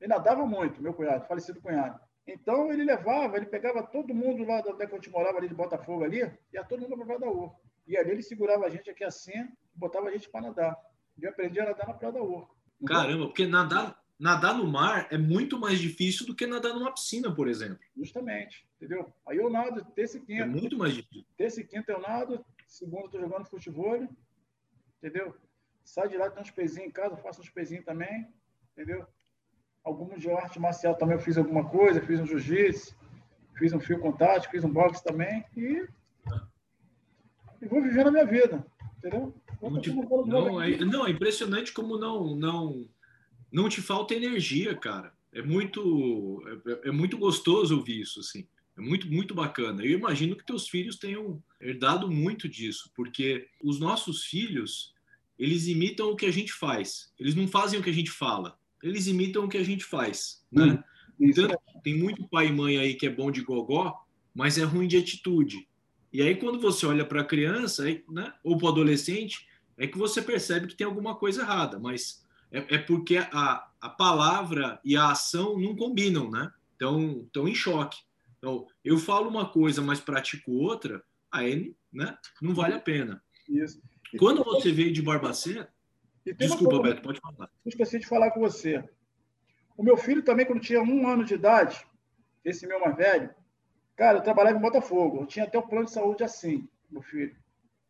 ele 0.00 0.08
nadava 0.08 0.46
muito, 0.46 0.82
meu 0.82 0.92
cunhado, 0.92 1.26
falecido 1.26 1.60
cunhado. 1.60 1.98
Então 2.26 2.70
ele 2.70 2.84
levava, 2.84 3.36
ele 3.36 3.46
pegava 3.46 3.82
todo 3.82 4.14
mundo 4.14 4.44
lá 4.44 4.62
onde 4.66 4.82
é 4.82 4.86
que 4.86 4.92
a 4.92 4.96
gente 4.96 5.10
morava 5.10 5.38
ali 5.38 5.48
de 5.48 5.54
Botafogo 5.54 6.04
ali, 6.04 6.18
ia 6.52 6.64
todo 6.64 6.82
mundo 6.82 6.96
para 6.96 7.06
Praia 7.06 7.20
da 7.20 7.30
Urca. 7.30 7.56
E 7.86 7.96
ali 7.96 8.10
ele 8.10 8.22
segurava 8.22 8.66
a 8.66 8.70
gente 8.70 8.88
aqui 8.88 9.02
assim, 9.02 9.32
botava 9.74 10.08
a 10.08 10.12
gente 10.12 10.28
para 10.28 10.42
nadar. 10.42 10.76
E 11.18 11.24
eu 11.24 11.30
aprendi 11.30 11.58
a 11.58 11.64
nadar 11.64 11.88
na 11.88 11.94
Praia 11.94 12.12
da 12.12 12.22
Urca. 12.22 12.54
Caramba, 12.86 13.26
porque 13.26 13.46
nadar, 13.46 14.00
nadar 14.18 14.54
no 14.54 14.66
mar 14.66 15.08
é 15.10 15.18
muito 15.18 15.58
mais 15.58 15.78
difícil 15.78 16.26
do 16.26 16.34
que 16.34 16.46
nadar 16.46 16.72
numa 16.72 16.92
piscina, 16.92 17.34
por 17.34 17.48
exemplo. 17.48 17.78
Justamente, 17.96 18.66
entendeu? 18.76 19.12
Aí 19.26 19.38
eu 19.38 19.50
nado 19.50 19.84
terça 19.94 20.18
e 20.18 20.20
quinta. 20.20 20.42
É 20.42 20.46
muito 20.46 20.78
mais 20.78 20.94
difícil. 20.94 21.26
Terça 21.36 21.60
e 21.60 21.64
quinta 21.64 21.90
eu 21.90 22.00
nado, 22.00 22.44
segunda 22.70 23.06
eu 23.06 23.10
tô 23.10 23.20
jogando 23.20 23.46
futebol, 23.46 24.08
entendeu? 24.98 25.34
Sai 25.84 26.08
de 26.08 26.16
lá, 26.16 26.30
tem 26.30 26.40
uns 26.40 26.50
pezinhos 26.50 26.88
em 26.88 26.92
casa, 26.92 27.16
faço 27.16 27.40
uns 27.40 27.50
pezinhos 27.50 27.84
também, 27.84 28.28
entendeu? 28.72 29.04
Alguns 29.82 30.20
de 30.20 30.30
arte 30.30 30.60
marcial 30.60 30.94
também 30.94 31.16
eu 31.16 31.22
fiz 31.22 31.36
alguma 31.36 31.68
coisa, 31.68 32.00
fiz 32.00 32.20
um 32.20 32.26
jiu-jitsu, 32.26 32.96
fiz 33.58 33.72
um 33.72 33.80
fio 33.80 33.98
contato, 33.98 34.48
fiz 34.50 34.62
um 34.62 34.72
boxe 34.72 35.02
também 35.02 35.44
e, 35.56 35.84
e 37.60 37.66
vou 37.66 37.82
vivendo 37.82 38.08
a 38.08 38.12
minha 38.12 38.26
vida, 38.26 38.64
entendeu? 38.98 39.34
Não, 40.28 40.62
é, 40.62 40.78
não, 40.78 41.06
é 41.06 41.10
impressionante 41.10 41.72
como 41.72 41.98
não, 41.98 42.36
não, 42.36 42.88
não 43.50 43.68
te 43.68 43.82
falta 43.82 44.14
energia, 44.14 44.76
cara. 44.76 45.12
É 45.32 45.42
muito, 45.42 46.42
é, 46.84 46.88
é 46.88 46.92
muito 46.92 47.18
gostoso 47.18 47.76
ouvir 47.76 48.00
isso, 48.00 48.20
assim. 48.20 48.46
É 48.80 48.82
muito, 48.82 49.12
muito 49.12 49.34
bacana. 49.34 49.84
Eu 49.84 49.98
imagino 49.98 50.34
que 50.34 50.44
teus 50.44 50.66
filhos 50.66 50.96
tenham 50.96 51.42
herdado 51.60 52.10
muito 52.10 52.48
disso, 52.48 52.90
porque 52.96 53.46
os 53.62 53.78
nossos 53.78 54.24
filhos, 54.24 54.94
eles 55.38 55.66
imitam 55.66 56.10
o 56.10 56.16
que 56.16 56.24
a 56.24 56.30
gente 56.30 56.50
faz. 56.50 57.12
Eles 57.18 57.34
não 57.34 57.46
fazem 57.46 57.78
o 57.78 57.82
que 57.82 57.90
a 57.90 57.94
gente 57.94 58.10
fala. 58.10 58.58
Eles 58.82 59.06
imitam 59.06 59.44
o 59.44 59.48
que 59.48 59.58
a 59.58 59.62
gente 59.62 59.84
faz, 59.84 60.42
né? 60.50 60.82
Então, 61.20 61.46
tem 61.84 61.98
muito 61.98 62.26
pai 62.26 62.46
e 62.46 62.52
mãe 62.52 62.78
aí 62.78 62.94
que 62.94 63.06
é 63.06 63.10
bom 63.10 63.30
de 63.30 63.42
gogó, 63.42 64.02
mas 64.34 64.56
é 64.56 64.64
ruim 64.64 64.88
de 64.88 64.96
atitude. 64.96 65.68
E 66.10 66.22
aí, 66.22 66.34
quando 66.34 66.58
você 66.58 66.86
olha 66.86 67.04
para 67.04 67.20
a 67.20 67.24
criança, 67.24 67.84
né, 68.08 68.32
ou 68.42 68.56
para 68.56 68.66
o 68.66 68.68
adolescente, 68.70 69.46
é 69.76 69.86
que 69.86 69.98
você 69.98 70.22
percebe 70.22 70.66
que 70.66 70.74
tem 70.74 70.86
alguma 70.86 71.14
coisa 71.14 71.42
errada, 71.42 71.78
mas 71.78 72.24
é, 72.50 72.76
é, 72.76 72.78
porque 72.78 73.18
a, 73.18 73.68
a 73.78 73.88
palavra 73.90 74.80
e 74.82 74.96
a 74.96 75.10
ação 75.10 75.58
não 75.58 75.76
combinam, 75.76 76.30
né? 76.30 76.50
Estão 76.72 77.46
em 77.46 77.54
choque. 77.54 77.98
Então, 78.40 78.66
eu 78.82 78.96
falo 78.96 79.28
uma 79.28 79.52
coisa, 79.52 79.82
mas 79.82 80.00
pratico 80.00 80.50
outra, 80.52 81.04
aí 81.30 81.76
né, 81.92 82.16
não 82.40 82.54
vale 82.54 82.74
a 82.74 82.80
pena. 82.80 83.22
Isso. 83.46 83.82
Quando 84.18 84.42
você 84.42 84.72
veio 84.72 84.92
de 84.92 85.02
Barbacena. 85.02 85.68
Desculpa, 86.24 86.76
coisa, 86.76 86.82
Beto, 86.82 87.02
pode 87.02 87.20
falar. 87.20 87.50
Esqueci 87.66 87.98
de 87.98 88.06
falar 88.06 88.30
com 88.30 88.40
você. 88.40 88.82
O 89.76 89.82
meu 89.82 89.96
filho 89.96 90.22
também, 90.22 90.46
quando 90.46 90.60
tinha 90.60 90.82
um 90.82 91.06
ano 91.06 91.24
de 91.24 91.34
idade, 91.34 91.86
esse 92.42 92.66
meu 92.66 92.80
mais 92.80 92.96
velho, 92.96 93.34
cara, 93.94 94.18
eu 94.18 94.22
trabalhava 94.22 94.56
em 94.56 94.62
Botafogo. 94.62 95.20
Eu 95.20 95.26
tinha 95.26 95.44
até 95.44 95.58
o 95.58 95.66
plano 95.66 95.84
de 95.84 95.92
saúde 95.92 96.24
assim, 96.24 96.66
meu 96.90 97.02
filho. 97.02 97.36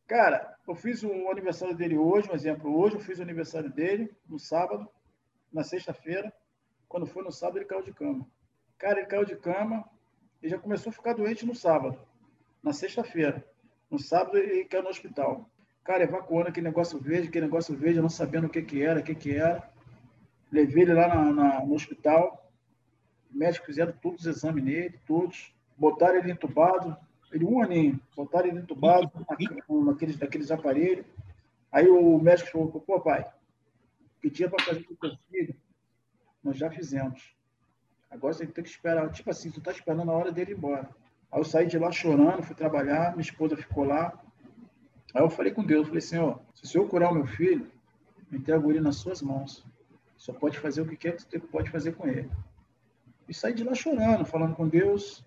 Cara, 0.06 0.56
eu 0.66 0.74
fiz 0.74 1.04
o 1.04 1.30
aniversário 1.30 1.76
dele 1.76 1.96
hoje, 1.96 2.28
um 2.28 2.34
exemplo. 2.34 2.76
Hoje 2.76 2.96
eu 2.96 3.00
fiz 3.00 3.20
o 3.20 3.22
aniversário 3.22 3.70
dele, 3.70 4.12
no 4.28 4.38
sábado, 4.38 4.88
na 5.52 5.62
sexta-feira. 5.62 6.32
Quando 6.88 7.06
foi 7.06 7.22
no 7.22 7.30
sábado, 7.30 7.58
ele 7.58 7.66
caiu 7.66 7.82
de 7.82 7.92
cama. 7.92 8.26
Cara, 8.76 8.98
ele 8.98 9.06
caiu 9.06 9.24
de 9.24 9.36
cama 9.36 9.88
e 10.42 10.48
já 10.48 10.58
começou 10.58 10.90
a 10.90 10.92
ficar 10.92 11.12
doente 11.14 11.44
no 11.44 11.54
sábado, 11.54 11.98
na 12.62 12.72
sexta-feira. 12.72 13.44
No 13.90 13.98
sábado, 13.98 14.38
ele 14.38 14.64
caiu 14.64 14.82
no 14.82 14.88
hospital. 14.88 15.48
Cara, 15.82 16.04
evacuando 16.04 16.48
aquele 16.48 16.68
negócio 16.68 16.98
verde, 16.98 17.28
aquele 17.28 17.46
negócio 17.46 17.76
verde, 17.76 18.00
não 18.00 18.08
sabendo 18.08 18.46
o 18.46 18.50
que, 18.50 18.62
que 18.62 18.82
era, 18.82 19.00
o 19.00 19.02
que, 19.02 19.14
que 19.14 19.34
era. 19.34 19.68
Levei 20.50 20.84
ele 20.84 20.94
lá 20.94 21.08
na, 21.08 21.32
na, 21.32 21.64
no 21.64 21.74
hospital. 21.74 22.50
Médicos 23.30 23.66
fizeram 23.66 23.92
todos 24.00 24.20
os 24.20 24.26
exames 24.26 24.62
nele, 24.62 24.98
todos. 25.06 25.54
Botaram 25.76 26.18
ele 26.18 26.30
entubado, 26.30 26.96
ele 27.32 27.44
um 27.44 27.62
aninho, 27.62 28.00
botaram 28.14 28.48
ele 28.48 28.58
entubado 28.58 29.10
naqueles, 29.84 30.18
naqueles 30.18 30.50
aparelhos. 30.50 31.06
Aí 31.72 31.88
o 31.88 32.18
médico 32.18 32.50
falou, 32.50 32.68
pô, 32.68 33.00
pai, 33.00 33.22
o 33.22 34.20
que 34.20 34.30
tinha 34.30 34.50
para 34.50 34.64
fazer 34.64 34.82
com 34.82 34.94
o 34.94 34.96
teu 34.96 35.16
filho, 35.30 35.54
nós 36.42 36.56
já 36.58 36.70
fizemos. 36.70 37.34
Agora 38.10 38.34
você 38.34 38.46
tem 38.46 38.64
que 38.64 38.70
esperar. 38.70 39.10
Tipo 39.12 39.30
assim, 39.30 39.50
tu 39.50 39.60
tá 39.60 39.70
esperando 39.70 40.10
a 40.10 40.14
hora 40.14 40.32
dele 40.32 40.52
ir 40.52 40.56
embora. 40.56 40.88
Aí 41.30 41.38
eu 41.40 41.44
saí 41.44 41.66
de 41.66 41.78
lá 41.78 41.92
chorando, 41.92 42.42
fui 42.42 42.56
trabalhar, 42.56 43.12
minha 43.12 43.22
esposa 43.22 43.56
ficou 43.56 43.84
lá. 43.84 44.12
Aí 45.14 45.22
eu 45.22 45.30
falei 45.30 45.52
com 45.52 45.64
Deus, 45.64 45.86
falei, 45.86 46.00
Senhor, 46.00 46.40
se 46.54 46.64
o 46.64 46.66
Senhor 46.66 46.88
curar 46.88 47.10
o 47.10 47.14
meu 47.14 47.26
filho, 47.26 47.70
me 48.30 48.38
entrego 48.38 48.70
ele 48.70 48.80
nas 48.80 48.96
suas 48.96 49.22
mãos. 49.22 49.64
Só 50.16 50.32
pode 50.32 50.58
fazer 50.58 50.82
o 50.82 50.86
que 50.86 50.96
quer 50.96 51.16
que 51.16 51.22
você 51.22 51.38
pode 51.38 51.70
fazer 51.70 51.92
com 51.92 52.06
ele. 52.06 52.30
E 53.28 53.34
saí 53.34 53.54
de 53.54 53.62
lá 53.62 53.74
chorando, 53.74 54.24
falando 54.24 54.56
com 54.56 54.68
Deus. 54.68 55.24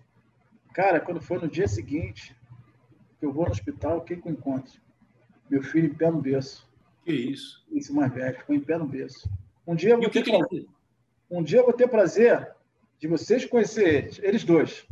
Cara, 0.72 1.00
quando 1.00 1.20
foi 1.20 1.38
no 1.38 1.48
dia 1.48 1.66
seguinte, 1.66 2.36
que 3.18 3.24
eu 3.24 3.32
vou 3.32 3.46
no 3.46 3.50
hospital, 3.50 3.98
o 3.98 4.00
que, 4.02 4.16
que 4.16 4.28
eu 4.28 4.32
encontro? 4.32 4.78
Meu 5.48 5.62
filho 5.62 5.88
em 5.88 5.94
pé 5.94 6.10
no 6.10 6.20
berço. 6.20 6.68
Que 7.04 7.12
isso? 7.12 7.64
Esse 7.72 7.92
mais 7.92 8.12
velho, 8.12 8.38
ficou 8.38 8.54
em 8.54 8.60
pé 8.60 8.76
no 8.76 8.86
berço. 8.86 9.28
Um 9.66 9.74
dia 9.74 9.90
eu 9.90 10.00
vou, 10.00 10.10
ter, 10.10 10.24
prazer, 10.24 10.66
um 11.30 11.42
dia 11.42 11.58
eu 11.60 11.64
vou 11.64 11.72
ter 11.72 11.88
prazer 11.88 12.54
de 12.98 13.08
vocês 13.08 13.44
conhecer 13.44 13.86
eles, 13.86 14.18
eles 14.22 14.44
dois. 14.44 14.86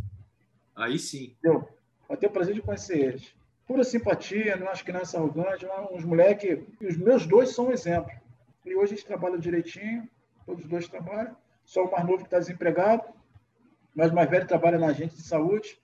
Aí 0.75 0.99
sim. 0.99 1.37
Eu 1.43 1.69
vou 2.09 2.17
ter 2.17 2.29
prazer 2.29 2.55
de 2.55 2.63
conhecer 2.63 2.99
eles. 2.99 3.35
Pura 3.67 3.85
simpatia, 3.85 4.57
não 4.57 4.69
acho 4.69 4.85
que 4.85 4.93
não 4.93 5.01
é 5.01 5.05
arrogante, 5.15 5.67
uns 5.93 6.05
moleques. 6.05 6.59
Os 6.81 6.97
meus 6.97 7.27
dois 7.27 7.51
são 7.51 7.69
um 7.69 7.73
exemplo. 7.73 8.11
E 8.65 8.75
hoje 8.75 8.93
eles 8.93 9.05
trabalham 9.05 9.39
direitinho, 9.39 10.09
todos 10.45 10.65
os 10.65 10.71
dois 10.71 10.89
trabalham. 10.89 11.37
Só 11.65 11.85
o 11.85 11.91
mais 11.91 12.05
novo 12.05 12.19
que 12.19 12.25
está 12.25 12.39
desempregado, 12.39 13.05
mas 13.95 14.11
o 14.11 14.15
mais 14.15 14.29
velho 14.29 14.47
trabalha 14.47 14.79
na 14.79 14.89
agente 14.89 15.17
de 15.17 15.23
saúde, 15.23 15.81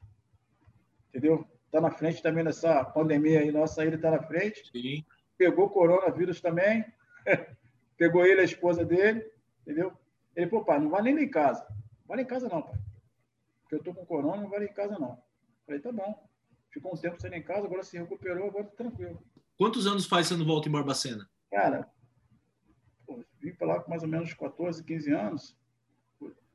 entendeu? 1.08 1.46
Está 1.66 1.80
na 1.80 1.90
frente 1.90 2.22
também 2.22 2.42
nessa 2.42 2.84
pandemia 2.84 3.40
aí 3.40 3.52
nossa, 3.52 3.84
ele 3.84 3.96
está 3.96 4.10
na 4.10 4.22
frente. 4.22 4.70
Sim. 4.72 5.04
Pegou 5.36 5.70
coronavírus 5.70 6.40
também, 6.40 6.84
pegou 7.96 8.26
ele, 8.26 8.40
a 8.40 8.44
esposa 8.44 8.84
dele, 8.84 9.24
entendeu? 9.62 9.92
Ele, 10.34 10.46
pô, 10.46 10.64
pai, 10.64 10.78
não 10.78 10.88
vai 10.88 11.02
nem 11.02 11.18
em 11.18 11.28
casa. 11.28 11.66
Nem 12.08 12.24
em 12.24 12.28
casa 12.28 12.48
não, 12.48 12.62
pai. 12.62 12.78
Porque 13.62 13.74
eu 13.76 13.82
tô 13.82 13.94
com 13.94 14.06
corona, 14.06 14.42
não 14.42 14.48
vai 14.48 14.60
nem 14.60 14.68
em 14.68 14.72
casa 14.72 14.98
não. 14.98 15.22
Falei, 15.66 15.80
tá 15.80 15.92
bom. 15.92 16.28
Ficou 16.70 16.94
um 16.94 16.96
tempo 16.96 17.20
sem 17.20 17.34
em 17.34 17.42
casa, 17.42 17.66
agora 17.66 17.82
se 17.82 17.98
recuperou, 17.98 18.48
agora 18.48 18.64
tá 18.64 18.76
tranquilo. 18.76 19.22
Quantos 19.56 19.86
anos 19.86 20.06
faz 20.06 20.26
você 20.26 20.36
não 20.36 20.46
volta 20.46 20.68
em 20.68 20.72
Barbacena? 20.72 21.28
Cara, 21.50 21.90
pô, 23.06 23.24
vim 23.40 23.52
para 23.52 23.66
lá 23.66 23.80
com 23.80 23.90
mais 23.90 24.02
ou 24.02 24.08
menos 24.08 24.32
14, 24.32 24.84
15 24.84 25.12
anos. 25.12 25.56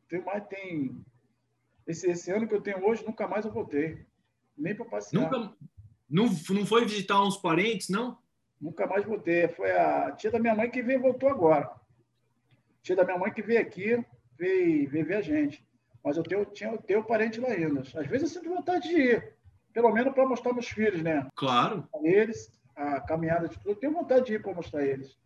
Tem 0.07 0.23
mais, 0.23 0.45
tem 0.47 1.03
esse, 1.85 2.09
esse 2.09 2.31
ano 2.31 2.47
que 2.47 2.53
eu 2.53 2.61
tenho 2.61 2.85
hoje, 2.85 3.05
nunca 3.05 3.27
mais 3.27 3.45
eu 3.45 3.51
voltei. 3.51 4.05
Nem 4.57 4.75
para 4.75 4.85
passear. 4.85 5.21
Nunca, 5.21 5.55
não, 6.09 6.25
não 6.49 6.65
foi 6.65 6.85
visitar 6.85 7.21
uns 7.21 7.37
parentes, 7.37 7.89
não? 7.89 8.17
Nunca 8.61 8.87
mais 8.87 9.03
voltei. 9.03 9.47
Foi 9.49 9.71
a 9.71 10.11
tia 10.11 10.31
da 10.31 10.39
minha 10.39 10.55
mãe 10.55 10.69
que 10.69 10.81
veio 10.81 11.01
voltou 11.01 11.29
agora. 11.29 11.69
Tia 12.81 12.95
da 12.95 13.03
minha 13.03 13.17
mãe 13.17 13.33
que 13.33 13.41
veio 13.41 13.59
aqui, 13.59 14.05
veio, 14.37 14.89
veio 14.89 15.05
ver 15.05 15.15
a 15.15 15.21
gente. 15.21 15.65
Mas 16.03 16.17
eu 16.17 16.23
tenho, 16.23 16.45
tinha, 16.45 16.71
eu 16.71 16.77
tenho 16.77 17.03
parente 17.03 17.39
lá 17.39 17.49
ainda. 17.49 17.81
Às 17.81 18.07
vezes 18.07 18.21
eu 18.21 18.41
sinto 18.41 18.53
vontade 18.53 18.89
de 18.89 18.95
ir. 18.95 19.33
Pelo 19.73 19.91
menos 19.91 20.13
para 20.13 20.27
mostrar 20.27 20.53
meus 20.53 20.67
filhos, 20.67 21.01
né? 21.01 21.27
Claro. 21.35 21.87
A 21.95 22.07
eles, 22.07 22.51
a 22.75 22.99
caminhada 23.01 23.47
de 23.47 23.57
tudo. 23.57 23.71
Eu 23.71 23.75
tenho 23.75 23.93
vontade 23.93 24.25
de 24.25 24.33
ir 24.33 24.41
para 24.41 24.53
mostrar 24.53 24.85
eles. 24.85 25.17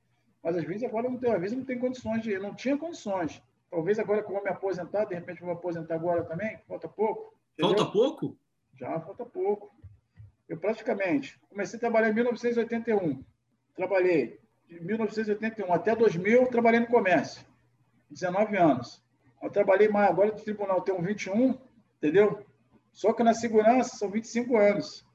Mas 0.43 0.55
às 0.55 0.63
vezes 0.63 0.83
agora 0.83 1.09
não 1.09 1.17
tenho, 1.17 1.33
às 1.33 1.41
vezes 1.41 1.57
não 1.57 1.65
tenho 1.65 1.79
condições 1.79 2.21
de 2.21 2.31
ir. 2.31 2.39
Não 2.39 2.53
tinha 2.53 2.77
condições. 2.77 3.41
Talvez 3.69 3.99
agora 3.99 4.21
que 4.21 4.29
eu 4.29 4.33
vou 4.33 4.43
me 4.43 4.49
aposentar, 4.49 5.05
de 5.05 5.15
repente 5.15 5.41
vou 5.41 5.49
me 5.49 5.55
aposentar 5.55 5.95
agora 5.95 6.23
também, 6.23 6.57
falta 6.67 6.87
pouco. 6.87 7.33
Entendeu? 7.53 7.77
Falta 7.77 7.91
pouco? 7.91 8.37
Já 8.75 8.99
falta 8.99 9.25
pouco. 9.25 9.75
Eu 10.47 10.57
praticamente 10.57 11.37
comecei 11.49 11.75
a 11.77 11.79
trabalhar 11.79 12.09
em 12.09 12.13
1981. 12.13 13.23
Trabalhei 13.75 14.39
de 14.67 14.79
1981 14.79 15.73
até 15.73 15.95
2000, 15.95 16.47
trabalhei 16.47 16.79
no 16.79 16.87
comércio. 16.87 17.45
19 18.09 18.57
anos. 18.57 19.03
Eu 19.41 19.49
trabalhei 19.49 19.87
mais 19.87 20.09
agora 20.09 20.31
no 20.31 20.39
tribunal, 20.39 20.81
tenho 20.81 21.01
21, 21.01 21.57
entendeu? 21.97 22.45
Só 22.91 23.13
que 23.13 23.23
na 23.23 23.33
segurança 23.33 23.97
são 23.97 24.09
25 24.09 24.57
anos. 24.57 25.05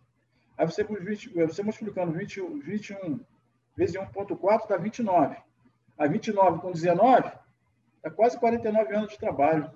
Aí 0.57 0.67
você, 0.67 0.85
você 0.85 1.63
multiplicando 1.63 2.13
20, 2.13 2.41
21 2.63 3.21
vezes 3.77 3.97
1,4 3.97 4.69
dá 4.69 4.77
29. 4.77 5.37
A 5.99 6.07
29 6.07 6.61
com 6.61 6.73
19 6.73 7.33
é 8.05 8.11
quase 8.11 8.39
49 8.39 8.95
anos 8.95 9.13
de 9.13 9.19
trabalho. 9.19 9.71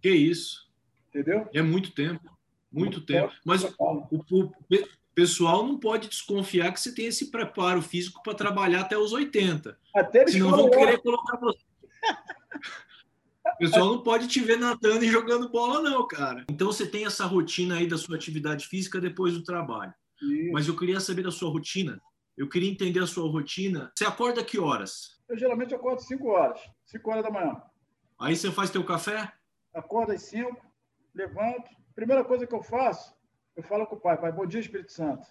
Que 0.00 0.10
isso? 0.10 0.68
Entendeu? 1.08 1.48
É 1.52 1.62
muito 1.62 1.92
tempo. 1.92 2.36
Muito 2.70 3.00
tempo. 3.00 3.32
Mas 3.44 3.64
o, 3.64 3.74
o, 4.10 4.52
pessoal 5.14 5.66
não 5.66 5.80
pode 5.80 6.08
desconfiar 6.08 6.72
que 6.72 6.80
você 6.80 6.94
tem 6.94 7.06
esse 7.06 7.30
preparo 7.30 7.82
físico 7.82 8.22
para 8.22 8.34
trabalhar 8.34 8.82
até 8.82 8.96
os 8.96 9.12
80. 9.12 9.76
Até 9.92 10.20
eles 10.20 10.34
Senão 10.34 10.50
vão 10.50 10.70
querer 10.70 10.98
colocar 10.98 11.36
você. 11.38 11.58
O 13.54 13.58
pessoal 13.58 13.86
não 13.86 14.02
pode 14.02 14.28
te 14.28 14.40
ver 14.40 14.58
nadando 14.58 15.04
e 15.04 15.08
jogando 15.10 15.48
bola, 15.48 15.82
não, 15.82 16.06
cara. 16.06 16.44
Então 16.48 16.68
você 16.68 16.86
tem 16.86 17.04
essa 17.06 17.24
rotina 17.24 17.76
aí 17.76 17.86
da 17.86 17.96
sua 17.96 18.16
atividade 18.16 18.66
física 18.66 19.00
depois 19.00 19.34
do 19.34 19.42
trabalho. 19.42 19.92
Isso. 20.22 20.52
Mas 20.52 20.68
eu 20.68 20.76
queria 20.76 21.00
saber 21.00 21.22
da 21.22 21.30
sua 21.30 21.50
rotina. 21.50 22.00
Eu 22.36 22.48
queria 22.48 22.70
entender 22.70 23.00
a 23.00 23.06
sua 23.06 23.28
rotina. 23.30 23.90
Você 23.94 24.04
acorda 24.04 24.44
que 24.44 24.58
horas? 24.58 25.18
Eu 25.28 25.36
geralmente 25.36 25.74
acordo 25.74 26.00
5 26.00 26.28
horas. 26.28 26.60
5 26.86 27.10
horas 27.10 27.24
da 27.24 27.30
manhã. 27.30 27.60
Aí 28.18 28.36
você 28.36 28.50
faz 28.50 28.70
teu 28.70 28.84
café? 28.84 29.32
Acordo 29.74 30.12
às 30.12 30.22
5, 30.22 30.56
levanto. 31.14 31.70
Primeira 31.94 32.24
coisa 32.24 32.46
que 32.46 32.54
eu 32.54 32.62
faço, 32.62 33.12
eu 33.56 33.62
falo 33.62 33.86
com 33.86 33.96
o 33.96 34.00
pai, 34.00 34.16
pai, 34.16 34.30
bom 34.30 34.46
dia, 34.46 34.60
Espírito 34.60 34.92
Santo. 34.92 35.26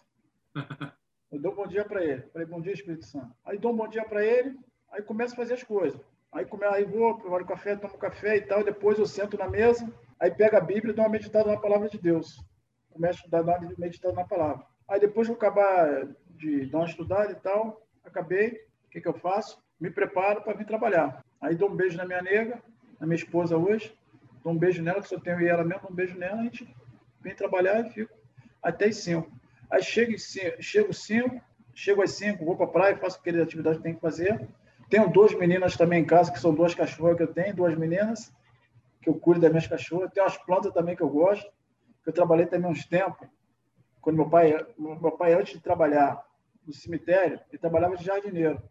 Eu 1.30 1.42
dou 1.42 1.52
um 1.52 1.56
bom 1.56 1.68
dia 1.68 1.84
para 1.84 2.04
ele. 2.04 2.22
Falei, 2.32 2.48
bom 2.48 2.62
dia, 2.62 2.72
Espírito 2.72 3.06
Santo. 3.06 3.36
Aí 3.44 3.58
dou 3.58 3.74
um 3.74 3.76
bom 3.76 3.88
dia 3.88 4.06
para 4.06 4.26
ele, 4.26 4.58
aí 4.90 5.02
começo 5.02 5.34
a 5.34 5.36
fazer 5.36 5.56
as 5.56 5.64
coisas. 5.64 6.00
Aí, 6.32 6.46
aí 6.74 6.86
vou, 6.86 7.18
preparo 7.18 7.44
o 7.44 7.48
café, 7.48 7.76
tomo 7.76 7.98
café 7.98 8.38
e 8.38 8.42
tal, 8.42 8.64
depois 8.64 9.00
eu 9.00 9.06
sento 9.06 9.38
na 9.38 9.50
mesa, 9.50 9.92
aí 10.20 10.30
pego 10.30 10.58
a 10.58 10.62
Bíblia 10.62 10.92
e 10.92 10.96
dou 10.96 11.06
uma 11.06 11.12
meditada 11.12 11.50
na 11.50 11.60
palavra 11.60 11.90
de 11.90 11.98
Deus. 11.98 12.44
Começo 12.90 13.24
a 13.26 13.30
dar 13.30 13.44
uma 13.44 13.60
meditada 13.78 14.14
na 14.14 14.26
palavra. 14.26 14.66
Aí 14.88 15.00
depois 15.00 15.28
que 15.28 15.34
eu 15.34 15.38
acabar 15.38 16.08
de 16.30 16.66
dar 16.68 16.80
uma 16.80 16.88
estudada 16.88 17.32
e 17.32 17.36
tal, 17.36 17.88
acabei, 18.04 18.66
o 18.86 18.90
que, 18.90 19.02
que 19.02 19.08
eu 19.08 19.14
faço? 19.14 19.62
Me 19.80 19.90
preparo 19.90 20.42
para 20.42 20.58
vir 20.58 20.66
trabalhar. 20.66 21.24
Aí 21.42 21.56
dou 21.56 21.70
um 21.70 21.76
beijo 21.76 21.98
na 21.98 22.06
minha 22.06 22.22
nega, 22.22 22.62
na 23.00 23.06
minha 23.06 23.18
esposa 23.18 23.58
hoje, 23.58 23.96
dou 24.44 24.54
um 24.54 24.58
beijo 24.58 24.82
nela, 24.82 25.02
que 25.02 25.08
só 25.08 25.20
tenho 25.20 25.46
ela 25.48 25.64
mesmo, 25.64 25.88
um 25.90 25.96
beijo 25.96 26.18
nela, 26.18 26.42
a 26.42 26.44
gente 26.44 26.68
vem 27.22 27.36
trabalhar 27.36 27.86
e 27.86 27.90
fico 27.92 28.14
até 28.62 28.86
as 28.86 28.98
5. 28.98 29.30
Aí 29.70 29.84
chego, 29.84 30.14
chego 30.60 30.94
5, 30.94 31.42
chego 31.74 32.02
às 32.02 32.12
5, 32.12 32.44
vou 32.44 32.56
para 32.56 32.66
a 32.66 32.70
praia, 32.70 32.98
faço 32.98 33.20
aquelas 33.20 33.42
atividades 33.42 33.78
que 33.78 33.84
tem 33.84 33.96
que 33.96 34.02
fazer. 34.02 34.48
Tenho 34.90 35.10
duas 35.10 35.34
meninas 35.34 35.76
também 35.76 36.02
em 36.02 36.06
casa, 36.06 36.32
que 36.32 36.40
são 36.40 36.54
duas 36.54 36.74
cachorras 36.74 37.18
que 37.18 37.24
eu 37.24 37.34
tenho, 37.34 37.56
duas 37.56 37.76
meninas, 37.76 38.34
que 39.02 39.10
eu 39.10 39.16
cuido 39.16 39.42
das 39.42 39.52
minhas 39.52 39.68
cachorras. 39.68 40.12
Tenho 40.14 40.26
umas 40.26 40.38
plantas 40.38 40.74
também 40.74 40.96
que 40.96 41.04
eu 41.04 41.10
gosto, 41.10 41.50
que 42.04 42.10
eu 42.10 42.14
trabalhei 42.14 42.46
também 42.46 42.72
uns 42.72 42.86
tempos. 42.86 43.28
Quando 44.02 44.16
meu 44.16 44.30
pai, 44.30 44.66
meu 44.78 45.12
pai 45.12 45.34
antes 45.34 45.54
de 45.54 45.60
trabalhar 45.60 46.24
no 46.66 46.74
cemitério, 46.74 47.40
ele 47.50 47.58
trabalhava 47.60 47.98
de 47.98 48.06
jardineiro. 48.06 48.62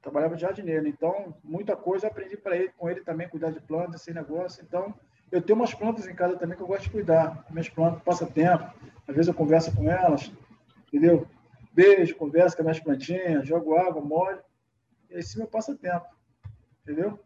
Trabalhava 0.00 0.36
de 0.36 0.42
jardineiro. 0.42 0.86
Então, 0.86 1.36
muita 1.42 1.74
coisa 1.74 2.06
eu 2.06 2.10
aprendi 2.10 2.36
para 2.36 2.56
ele, 2.56 2.70
com 2.76 2.88
ele 2.88 3.00
também, 3.00 3.28
cuidar 3.28 3.50
de 3.50 3.60
plantas, 3.60 4.00
esse 4.00 4.12
negócio. 4.12 4.64
Então, 4.64 4.94
eu 5.30 5.42
tenho 5.42 5.58
umas 5.58 5.74
plantas 5.74 6.06
em 6.06 6.14
casa 6.14 6.36
também 6.36 6.56
que 6.56 6.62
eu 6.62 6.66
gosto 6.68 6.84
de 6.84 6.90
cuidar. 6.90 7.44
Minhas 7.50 7.68
plantas, 7.68 8.02
passa 8.02 8.26
tempo. 8.26 8.72
Às 9.08 9.14
vezes 9.14 9.28
eu 9.28 9.34
converso 9.34 9.74
com 9.74 9.90
elas, 9.90 10.30
entendeu? 10.86 11.26
Beijo, 11.72 12.14
converso 12.16 12.56
com 12.56 12.62
as 12.62 12.66
minhas 12.66 12.80
plantinhas, 12.80 13.46
jogo 13.46 13.76
água, 13.76 14.00
molho. 14.00 14.40
Esse 15.10 15.36
é 15.36 15.38
meu 15.38 15.46
passatempo, 15.46 16.06
entendeu? 16.82 17.18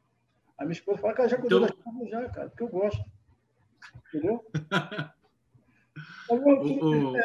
A 0.56 0.64
minha 0.64 0.72
esposa 0.72 0.98
fala, 0.98 1.14
cara, 1.14 1.28
já 1.28 1.38
cuidou 1.38 1.64
então... 1.64 2.00
das 2.00 2.08
já, 2.08 2.28
cara, 2.28 2.48
porque 2.48 2.62
eu 2.62 2.68
gosto. 2.68 3.04
Entendeu? 4.08 4.44
o, 6.28 6.34
o, 6.34 7.12
o 7.12 7.16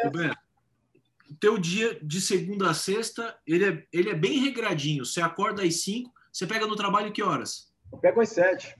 o 1.30 1.34
teu 1.34 1.58
dia 1.58 1.98
de 2.02 2.20
segunda 2.20 2.70
a 2.70 2.74
sexta, 2.74 3.38
ele 3.46 3.64
é, 3.64 3.86
ele 3.92 4.10
é 4.10 4.14
bem 4.14 4.38
regradinho. 4.38 5.04
Você 5.04 5.20
acorda 5.20 5.62
às 5.62 5.82
5, 5.82 6.10
você 6.32 6.46
pega 6.46 6.66
no 6.66 6.76
trabalho 6.76 7.12
que 7.12 7.22
horas? 7.22 7.72
Eu 7.92 7.98
pego 7.98 8.20
às 8.20 8.30
7. 8.30 8.76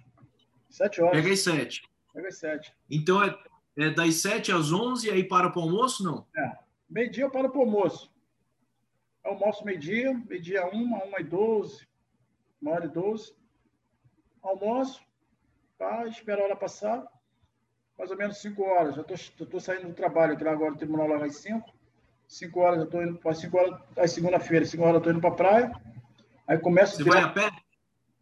7 0.70 1.02
horas. 1.02 1.16
Pega 1.20 1.32
às 1.32 1.40
7. 1.40 1.82
Pega 2.14 2.28
às 2.28 2.38
7. 2.38 2.74
Então 2.90 3.22
é, 3.22 3.38
é 3.76 3.90
das 3.90 4.14
7 4.16 4.52
às 4.52 4.72
11 4.72 5.10
aí 5.10 5.24
para 5.24 5.50
para 5.50 5.60
o 5.60 5.62
almoço, 5.64 6.02
não? 6.02 6.26
É. 6.36 6.58
Meio-dia 6.88 7.24
eu 7.24 7.30
paro 7.30 7.50
para 7.50 7.58
o 7.58 7.62
almoço. 7.62 8.10
Almoço 9.28 9.62
meio-dia, 9.62 10.14
meio-dia 10.26 10.66
uma, 10.68 11.04
uma 11.04 11.20
e 11.20 11.24
doze, 11.24 11.86
uma 12.62 12.70
hora 12.70 12.86
e 12.86 12.88
doze. 12.88 13.36
Almoço, 14.42 15.02
tá, 15.76 16.06
espero 16.06 16.40
a 16.40 16.44
hora 16.46 16.56
passar, 16.56 17.06
mais 17.98 18.10
ou 18.10 18.16
menos 18.16 18.38
cinco 18.38 18.62
horas. 18.62 18.94
Já 18.94 19.02
estou 19.02 19.60
saindo 19.60 19.88
do 19.88 19.94
trabalho, 19.94 20.34
que 20.34 20.42
lá 20.42 20.52
agora 20.52 20.72
o 20.72 20.78
tribunal 20.78 21.06
lá 21.06 21.22
às 21.26 21.36
cinco. 21.36 21.70
Cinco 22.26 22.60
horas, 22.60 22.78
eu 22.78 22.84
estou 22.86 23.02
indo 23.02 23.18
para 23.18 23.34
cinco 23.34 23.58
horas, 23.58 23.78
é 23.96 24.06
segunda-feira, 24.06 24.64
cinco 24.64 24.84
horas 24.84 24.94
eu 24.94 24.98
estou 24.98 25.12
indo 25.12 25.20
para 25.20 25.30
a 25.30 25.36
praia. 25.36 25.72
Aí 26.46 26.58
começo 26.58 26.96
Você 26.96 27.04
vai 27.04 27.20
a 27.20 27.28
pé? 27.28 27.50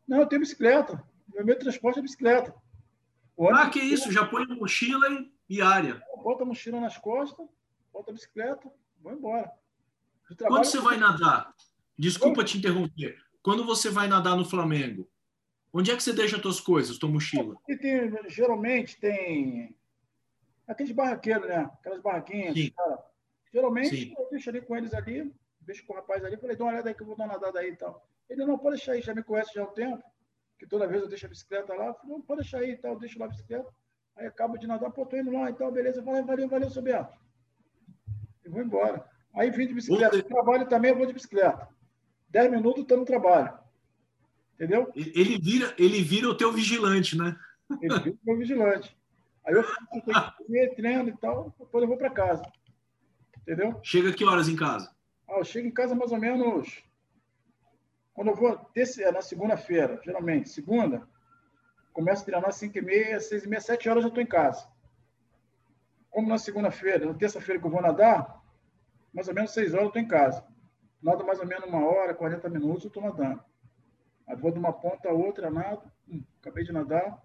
Não, 0.08 0.18
eu 0.18 0.26
tenho 0.26 0.40
bicicleta. 0.40 1.00
Meu 1.32 1.44
meio 1.44 1.56
de 1.56 1.62
transporte 1.64 2.00
é 2.00 2.02
bicicleta. 2.02 2.52
ah, 3.52 3.70
que 3.70 3.78
isso, 3.78 4.10
já 4.10 4.26
põe 4.26 4.44
mochila 4.48 5.06
e 5.48 5.62
área. 5.62 6.02
Bota 6.20 6.42
a 6.42 6.46
mochila 6.46 6.80
nas 6.80 6.98
costas, 6.98 7.46
bota 7.92 8.10
a 8.10 8.14
bicicleta, 8.14 8.68
vou 9.00 9.12
embora. 9.12 9.52
Quando 10.38 10.64
você 10.64 10.80
vai 10.80 10.96
nadar? 10.96 11.54
Desculpa 11.98 12.44
te 12.44 12.58
interromper. 12.58 13.16
Quando 13.42 13.64
você 13.64 13.90
vai 13.90 14.08
nadar 14.08 14.36
no 14.36 14.44
Flamengo, 14.44 15.08
onde 15.72 15.90
é 15.90 15.96
que 15.96 16.02
você 16.02 16.12
deixa 16.12 16.36
as 16.36 16.42
suas 16.42 16.60
coisas, 16.60 16.98
tua 16.98 17.08
mochila? 17.08 17.54
Tem, 17.80 18.10
geralmente 18.28 18.98
tem 18.98 19.76
aqueles 20.66 20.92
barraqueiros, 20.92 21.46
né? 21.46 21.70
Aquelas 21.78 22.00
barraquinhas. 22.00 22.54
Geralmente 23.52 23.96
Sim. 23.96 24.14
eu 24.18 24.28
deixo 24.30 24.50
ali 24.50 24.60
com 24.60 24.76
eles 24.76 24.92
ali, 24.92 25.32
deixo 25.60 25.86
com 25.86 25.92
o 25.92 25.96
rapaz 25.96 26.24
ali, 26.24 26.36
falei, 26.36 26.56
dá 26.56 26.64
uma 26.64 26.72
olhada 26.72 26.90
aí 26.90 26.94
que 26.94 27.02
eu 27.02 27.06
vou 27.06 27.16
dar 27.16 27.24
uma 27.24 27.34
nadada 27.34 27.60
aí 27.60 27.70
e 27.70 27.76
tal. 27.76 28.06
Ele 28.28 28.44
não 28.44 28.58
pode 28.58 28.76
deixar 28.76 28.92
aí, 28.92 29.00
já 29.00 29.14
me 29.14 29.22
conhece 29.22 29.54
já 29.54 29.62
há 29.62 29.64
um 29.64 29.72
tempo, 29.72 30.02
que 30.58 30.66
toda 30.66 30.86
vez 30.86 31.02
eu 31.02 31.08
deixo 31.08 31.26
a 31.26 31.28
bicicleta 31.28 31.72
lá, 31.72 31.94
falei, 31.94 32.16
não 32.16 32.20
pode 32.20 32.42
deixar 32.42 32.58
aí 32.58 32.72
e 32.72 32.76
tal, 32.76 32.98
deixo 32.98 33.18
lá 33.18 33.26
a 33.26 33.28
bicicleta. 33.28 33.72
Aí 34.16 34.26
acabo 34.26 34.58
de 34.58 34.66
nadar, 34.66 34.90
pô, 34.90 35.06
tô 35.06 35.16
indo 35.16 35.30
lá 35.30 35.50
e 35.50 35.54
tal, 35.54 35.70
beleza. 35.70 36.02
Falei, 36.02 36.22
valeu, 36.22 36.48
valeu, 36.48 36.70
seu 36.70 36.82
Beto. 36.82 37.16
E 38.44 38.48
vou 38.48 38.62
embora. 38.62 39.08
Aí 39.36 39.50
vim 39.50 39.66
de 39.66 39.74
bicicleta. 39.74 40.22
trabalho 40.22 40.66
também, 40.66 40.90
eu 40.90 40.96
vou 40.96 41.06
de 41.06 41.12
bicicleta. 41.12 41.68
Dez 42.30 42.50
minutos 42.50 42.82
estou 42.82 42.96
no 42.96 43.04
trabalho. 43.04 43.52
Entendeu? 44.54 44.90
Ele 44.96 45.38
vira, 45.38 45.74
ele 45.78 46.02
vira 46.02 46.28
o 46.28 46.36
teu 46.36 46.50
vigilante, 46.50 47.16
né? 47.16 47.36
Ele 47.82 47.98
vira 48.00 48.16
o 48.16 48.18
meu 48.24 48.38
vigilante. 48.38 48.96
Aí 49.44 49.54
eu 49.54 49.62
faço 49.62 50.34
treino 50.74 51.10
e 51.10 51.16
tal, 51.18 51.54
depois 51.58 51.82
eu 51.82 51.88
vou 51.88 51.98
para 51.98 52.10
casa. 52.10 52.42
Entendeu? 53.42 53.78
Chega 53.82 54.12
que 54.12 54.24
horas 54.24 54.48
em 54.48 54.56
casa? 54.56 54.90
Ah, 55.28 55.38
eu 55.38 55.44
chego 55.44 55.68
em 55.68 55.72
casa 55.72 55.94
mais 55.94 56.10
ou 56.10 56.18
menos. 56.18 56.82
Quando 58.14 58.28
eu 58.28 58.34
vou 58.34 58.56
ter, 58.56 58.86
na 59.12 59.20
segunda-feira, 59.20 60.00
geralmente, 60.02 60.48
segunda, 60.48 61.06
começo 61.92 62.22
a 62.22 62.24
treinar 62.24 62.48
às 62.48 62.56
5 62.56 62.78
e 62.78 62.80
meia, 62.80 63.20
6 63.20 63.44
e 63.44 63.48
meia, 63.48 63.60
7 63.60 63.88
horas 63.90 64.02
eu 64.02 64.08
estou 64.08 64.22
em 64.22 64.26
casa. 64.26 64.66
Como 66.10 66.26
na 66.26 66.38
segunda-feira, 66.38 67.04
na 67.04 67.12
terça-feira 67.12 67.60
que 67.60 67.66
eu 67.66 67.70
vou 67.70 67.82
nadar, 67.82 68.35
mais 69.16 69.28
ou 69.28 69.34
menos 69.34 69.50
seis 69.50 69.72
horas 69.72 69.84
eu 69.84 69.88
estou 69.88 70.02
em 70.02 70.06
casa. 70.06 70.44
Nado 71.02 71.24
mais 71.24 71.40
ou 71.40 71.46
menos 71.46 71.64
uma 71.64 71.82
hora, 71.82 72.12
40 72.12 72.50
minutos, 72.50 72.84
eu 72.84 72.88
estou 72.88 73.02
nadando. 73.02 73.42
Aí 74.28 74.36
vou 74.36 74.50
de 74.50 74.58
uma 74.58 74.74
ponta 74.74 75.08
a 75.08 75.12
outra, 75.12 75.50
nado, 75.50 75.90
hum, 76.06 76.22
acabei 76.38 76.64
de 76.64 76.70
nadar, 76.70 77.22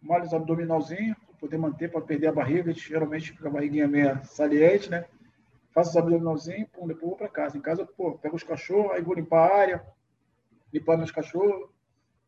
malho 0.00 0.24
os 0.24 0.32
abdominalzinhos, 0.32 1.14
para 1.18 1.34
poder 1.34 1.58
manter, 1.58 1.90
para 1.90 2.00
perder 2.00 2.28
a 2.28 2.32
barriga, 2.32 2.72
geralmente 2.72 3.32
fica 3.32 3.48
a 3.48 3.50
barriguinha 3.50 3.86
meio 3.86 4.18
saliente, 4.24 4.90
né? 4.90 5.04
Faço 5.72 5.90
os 5.90 5.96
abdominalzinhos, 5.98 6.70
pum, 6.70 6.86
depois 6.86 7.06
vou 7.06 7.16
para 7.16 7.28
casa. 7.28 7.58
Em 7.58 7.60
casa, 7.60 7.84
pô, 7.84 8.16
pego 8.16 8.36
os 8.36 8.42
cachorros, 8.42 8.92
aí 8.92 9.02
vou 9.02 9.14
limpar 9.14 9.50
a 9.50 9.54
área, 9.54 9.86
limpar 10.72 10.96
meus 10.96 11.10
cachorros, 11.10 11.68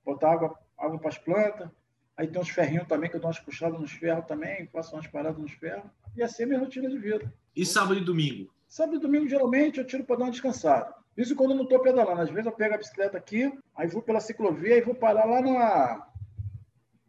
botar 0.04 0.32
água, 0.32 0.58
água 0.76 0.98
para 0.98 1.08
as 1.08 1.16
plantas, 1.16 1.70
aí 2.14 2.26
tem 2.26 2.42
uns 2.42 2.50
ferrinhos 2.50 2.86
também, 2.86 3.08
que 3.08 3.16
eu 3.16 3.20
dou 3.20 3.28
umas 3.28 3.40
puxadas 3.40 3.80
nos 3.80 3.92
ferros 3.92 4.26
também, 4.26 4.66
faço 4.66 4.94
umas 4.94 5.06
paradas 5.06 5.40
nos 5.40 5.52
ferros, 5.52 5.90
e 6.14 6.22
assim 6.22 6.42
é 6.42 6.46
minha 6.46 6.60
rotina 6.60 6.90
de 6.90 6.98
vida. 6.98 7.32
E 7.56 7.64
sábado 7.64 7.98
e 7.98 8.04
domingo? 8.04 8.57
Sábado 8.68 8.98
e 8.98 9.00
domingo, 9.00 9.26
geralmente, 9.26 9.78
eu 9.78 9.86
tiro 9.86 10.04
para 10.04 10.16
dar 10.16 10.24
uma 10.26 10.30
descansada. 10.30 10.94
Isso 11.16 11.34
quando 11.34 11.50
eu 11.50 11.56
não 11.56 11.64
estou 11.64 11.80
pedalando. 11.80 12.20
Às 12.20 12.30
vezes 12.30 12.46
eu 12.46 12.52
pego 12.52 12.74
a 12.74 12.78
bicicleta 12.78 13.16
aqui, 13.16 13.50
aí 13.74 13.88
vou 13.88 14.02
pela 14.02 14.20
ciclovia 14.20 14.76
e 14.76 14.82
vou 14.82 14.94
parar 14.94 15.24
lá 15.24 15.40
no 15.40 16.06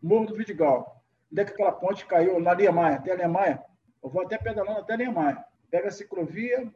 Morro 0.01 0.28
do 0.28 0.36
Vidigal. 0.36 1.03
Onde 1.32 1.41
é 1.41 1.45
que 1.45 1.51
aquela 1.51 1.72
ponte 1.72 2.05
caiu? 2.05 2.39
Na 2.39 2.55
Maia, 2.72 2.95
até 2.95 3.24
a 3.24 3.28
Maia. 3.28 3.64
Eu 4.01 4.10
vou 4.10 4.24
até 4.24 4.38
pedalando 4.38 4.80
até 4.80 4.93
a 4.93 5.12
Maia. 5.12 5.45
Pega 5.70 5.89
a 5.89 5.91
ciclovia, 5.91 6.74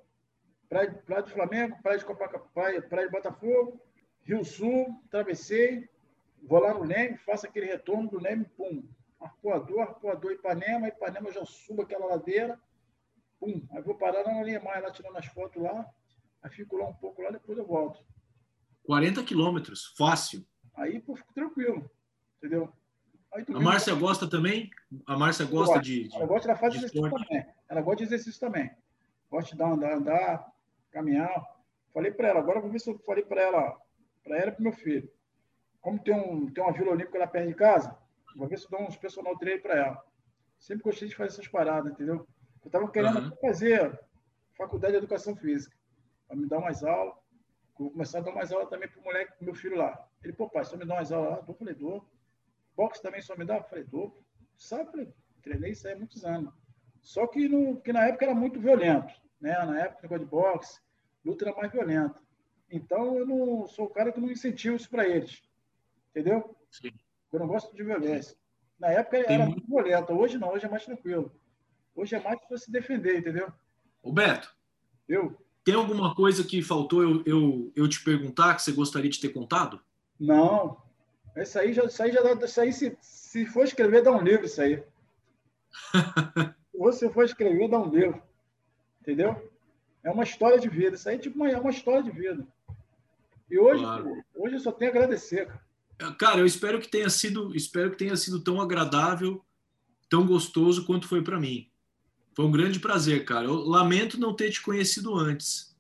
Praia, 0.73 0.91
praia 1.05 1.21
do 1.21 1.29
Flamengo, 1.29 1.77
Praia 1.84 1.99
de 1.99 2.05
Copacabana, 2.05 2.49
praia, 2.51 2.81
praia 2.81 3.05
de 3.05 3.11
Botafogo, 3.11 3.79
Rio 4.23 4.43
Sul, 4.43 4.99
atravessei, 5.05 5.88
vou 6.41 6.59
lá 6.59 6.73
no 6.73 6.84
Leme, 6.84 7.15
faço 7.17 7.45
aquele 7.45 7.67
retorno 7.67 8.09
do 8.09 8.19
Leme, 8.19 8.45
pum, 8.57 8.84
arpoador, 9.21 9.81
arpoador 9.81 10.31
Ipanema, 10.31 10.88
Ipanema 10.88 11.31
já 11.31 11.45
subo 11.45 11.84
aquela 11.84 12.07
ladeira, 12.07 12.59
Pum, 13.43 13.61
aí 13.71 13.81
vou 13.81 13.95
parar 13.95 14.23
na 14.23 14.41
linha 14.41 14.61
mais 14.61 14.81
lá, 14.81 14.89
tirando 14.89 15.17
as 15.17 15.25
fotos 15.25 15.61
lá, 15.61 15.85
aí 16.41 16.49
fico 16.49 16.77
lá 16.77 16.87
um 16.87 16.93
pouco 16.93 17.21
lá, 17.21 17.29
depois 17.29 17.57
eu 17.57 17.65
volto. 17.65 18.01
40 18.83 19.21
quilômetros, 19.25 19.93
fácil. 19.97 20.47
Aí 20.73 21.01
pô, 21.01 21.13
fico 21.13 21.33
tranquilo, 21.33 21.91
entendeu? 22.37 22.71
Aí, 23.33 23.43
a 23.53 23.59
Márcia 23.59 23.93
gosta 23.95 24.29
também? 24.29 24.71
A 25.05 25.17
Márcia 25.17 25.45
gosta 25.45 25.81
de, 25.81 26.07
de. 26.07 26.15
Ela 26.15 26.25
gosta, 26.25 26.55
faz 26.55 26.73
exercício 26.75 27.09
também. 27.09 27.45
Ela 27.67 27.81
gosta 27.81 27.97
de 27.97 28.03
exercício 28.03 28.39
também. 28.39 28.71
Gosta 29.29 29.51
de 29.51 29.57
dar, 29.57 29.71
andar, 29.71 29.93
andar, 29.93 30.53
caminhar. 30.89 31.43
Falei 31.93 32.11
para 32.11 32.29
ela, 32.29 32.39
agora 32.39 32.61
vou 32.61 32.71
ver 32.71 32.79
se 32.79 32.89
eu 32.89 32.97
falei 32.99 33.25
para 33.25 33.41
ela, 33.41 33.77
para 34.23 34.37
ela 34.37 34.51
e 34.51 34.51
para 34.53 34.63
meu 34.63 34.71
filho. 34.73 35.11
Como 35.81 35.99
tem, 35.99 36.13
um, 36.13 36.49
tem 36.49 36.63
uma 36.63 36.71
Vila 36.71 36.91
Olímpica 36.91 37.19
lá 37.19 37.27
perto 37.27 37.49
de 37.49 37.55
casa, 37.55 37.97
vou 38.37 38.47
ver 38.47 38.57
se 38.57 38.65
eu 38.65 38.71
dou 38.71 38.87
uns 38.87 38.95
personal 38.95 39.37
treino 39.37 39.61
para 39.61 39.75
ela. 39.75 40.05
Sempre 40.57 40.83
gostei 40.83 41.09
de 41.09 41.15
fazer 41.15 41.33
essas 41.33 41.47
paradas, 41.49 41.91
entendeu? 41.91 42.25
Eu 42.64 42.70
tava 42.72 42.89
querendo 42.91 43.20
Uhum. 43.20 43.36
fazer 43.38 43.99
faculdade 44.57 44.93
de 44.93 44.97
educação 44.99 45.36
física, 45.36 45.76
para 46.28 46.36
me 46.38 46.47
dar 46.47 46.59
mais 46.59 46.84
aula. 46.84 47.18
Vou 47.78 47.91
começar 47.91 48.20
a 48.20 48.22
dar 48.22 48.32
mais 48.34 48.51
aula 48.51 48.68
também 48.70 48.88
pro 48.88 49.01
moleque, 49.01 49.34
pro 49.36 49.45
meu 49.45 49.55
filho 49.55 49.76
lá. 49.78 50.07
Ele, 50.24 50.34
pô, 50.34 50.49
pai, 50.49 50.64
só 50.64 50.78
me 50.78 50.86
dá 50.86 50.95
mais 50.95 51.11
aula 51.11 51.30
lá? 51.30 51.43
Eu 51.47 51.53
falei, 51.53 51.74
dou. 51.74 52.07
Boxe 52.76 53.01
também 53.01 53.22
só 53.22 53.36
me 53.36 53.45
dá? 53.45 53.57
Eu 53.57 53.64
falei, 53.64 53.84
dou. 53.84 54.24
Sabe? 54.57 54.91
Falei, 54.91 55.14
treinei 55.41 55.72
isso 55.72 55.88
aí 55.88 55.93
há 55.93 55.97
muitos 55.97 56.24
anos. 56.24 56.53
Só 57.01 57.28
que, 57.28 57.49
no, 57.49 57.82
que 57.82 57.91
na 57.91 58.07
época 58.07 58.26
era 58.26 58.36
muito 58.36 58.59
violento, 58.59 59.14
né? 59.41 59.53
Na 59.66 59.80
época, 59.82 59.99
o 59.99 60.03
negócio 60.03 60.26
de 60.26 60.32
boxe, 60.32 60.82
luta 61.26 61.45
era 61.45 61.55
mais 61.55 61.72
violenta. 61.72 62.22
Então, 62.72 63.18
eu 63.18 63.26
não 63.26 63.68
sou 63.68 63.86
o 63.88 63.89
cara 63.89 64.11
que 64.11 64.20
não 64.22 64.32
incentivo 64.32 64.76
isso 64.78 64.89
para 64.89 65.07
eles. 65.07 65.43
Entendeu? 66.11 66.55
Sim. 66.72 66.91
Eu 67.32 67.39
não 67.39 67.47
gosto 67.47 67.76
de 67.76 67.84
violência. 67.84 68.38
Na 68.80 68.89
época 68.91 69.18
era 69.18 69.45
muito- 69.45 69.57
muito 69.57 69.68
violenta. 69.68 70.14
Hoje 70.14 70.38
não, 70.38 70.49
hoje 70.53 70.66
é 70.66 70.70
mais 70.70 70.86
tranquilo. 70.86 71.32
Hoje 71.95 72.15
é 72.15 72.19
mais 72.21 72.39
para 72.47 72.57
se 72.57 72.71
defender, 72.71 73.19
entendeu? 73.19 73.51
Ô 74.01 74.11
Beto, 74.11 74.53
Eu? 75.07 75.37
tem 75.63 75.75
alguma 75.75 76.13
coisa 76.15 76.43
que 76.43 76.61
faltou 76.61 77.01
eu, 77.01 77.23
eu, 77.25 77.71
eu 77.75 77.87
te 77.87 78.03
perguntar 78.03 78.55
que 78.55 78.61
você 78.61 78.71
gostaria 78.71 79.09
de 79.09 79.19
ter 79.19 79.29
contado? 79.29 79.79
Não. 80.19 80.77
Isso 81.37 81.57
aí 81.57 81.73
já, 81.73 81.83
isso 81.85 82.03
aí 82.03 82.11
já 82.11 82.21
dá, 82.21 82.45
isso 82.45 82.61
aí 82.61 82.73
se, 82.73 82.97
se 83.01 83.45
for 83.45 83.63
escrever, 83.63 84.01
dá 84.03 84.11
um 84.11 84.21
livro 84.21 84.45
isso 84.45 84.61
aí. 84.61 84.83
se 86.71 86.77
você 86.77 87.09
for 87.09 87.23
escrever, 87.25 87.69
dá 87.69 87.79
um 87.79 87.89
livro. 87.89 88.21
Entendeu? 89.01 89.51
É 90.03 90.11
uma 90.11 90.23
história 90.23 90.59
de 90.59 90.69
vida. 90.69 90.95
Isso 90.95 91.07
aí 91.09 91.17
tipo 91.17 91.35
uma, 91.37 91.49
é 91.49 91.57
uma 91.57 91.69
história 91.71 92.03
de 92.03 92.11
vida. 92.11 92.45
E 93.49 93.57
hoje, 93.57 93.83
Claro. 93.83 94.23
hoje 94.35 94.55
eu 94.55 94.59
só 94.59 94.71
tenho 94.71 94.91
a 94.91 94.93
agradecer. 94.95 95.47
cara. 95.47 96.15
Cara, 96.15 96.39
eu 96.39 96.45
espero 96.45 96.79
que 96.79 96.87
tenha 96.89 97.09
sido, 97.09 97.55
espero 97.55 97.91
que 97.91 97.97
tenha 97.97 98.15
sido 98.17 98.43
tão 98.43 98.59
agradável, 98.59 99.43
tão 100.09 100.25
gostoso 100.25 100.85
quanto 100.85 101.07
foi 101.07 101.23
para 101.23 101.39
mim. 101.39 101.69
Foi 102.36 102.45
um 102.45 102.51
grande 102.51 102.79
prazer, 102.79 103.25
cara. 103.25 103.45
Eu 103.45 103.53
lamento 103.55 104.19
não 104.19 104.34
ter 104.36 104.49
te 104.49 104.61
conhecido 104.61 105.15
antes. 105.15 105.75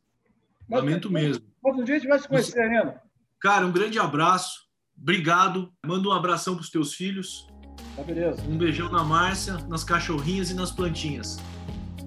Mas- 0.69 0.79
Lamento 0.81 1.09
mesmo. 1.11 1.43
Mas 1.63 1.75
um 1.77 1.83
dia 1.83 1.95
a 1.95 1.99
gente 1.99 2.07
vai 2.07 2.19
se 2.19 2.27
conhecer 2.27 2.59
ainda. 2.61 3.01
Cara, 3.39 3.65
um 3.65 3.71
grande 3.71 3.97
abraço. 3.99 4.63
Obrigado. 4.99 5.71
Manda 5.85 6.07
um 6.07 6.11
abração 6.11 6.55
pros 6.55 6.69
teus 6.69 6.93
filhos. 6.93 7.47
Tá 7.95 8.03
beleza. 8.03 8.41
Um 8.43 8.57
beijão 8.57 8.89
na 8.91 9.03
Márcia, 9.03 9.57
nas 9.67 9.83
cachorrinhas 9.83 10.49
e 10.51 10.53
nas 10.53 10.71
plantinhas. 10.71 11.37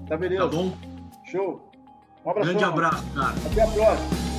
Tá 0.07 0.17
beleza. 0.17 0.43
Tá 0.43 0.47
bom? 0.47 0.77
Show. 1.29 1.71
Um 2.25 2.29
abraço. 2.31 2.49
Grande 2.49 2.63
abraço, 2.63 3.03
cara. 3.13 3.35
Até 3.51 3.61
a 3.61 3.67
próxima. 3.67 4.36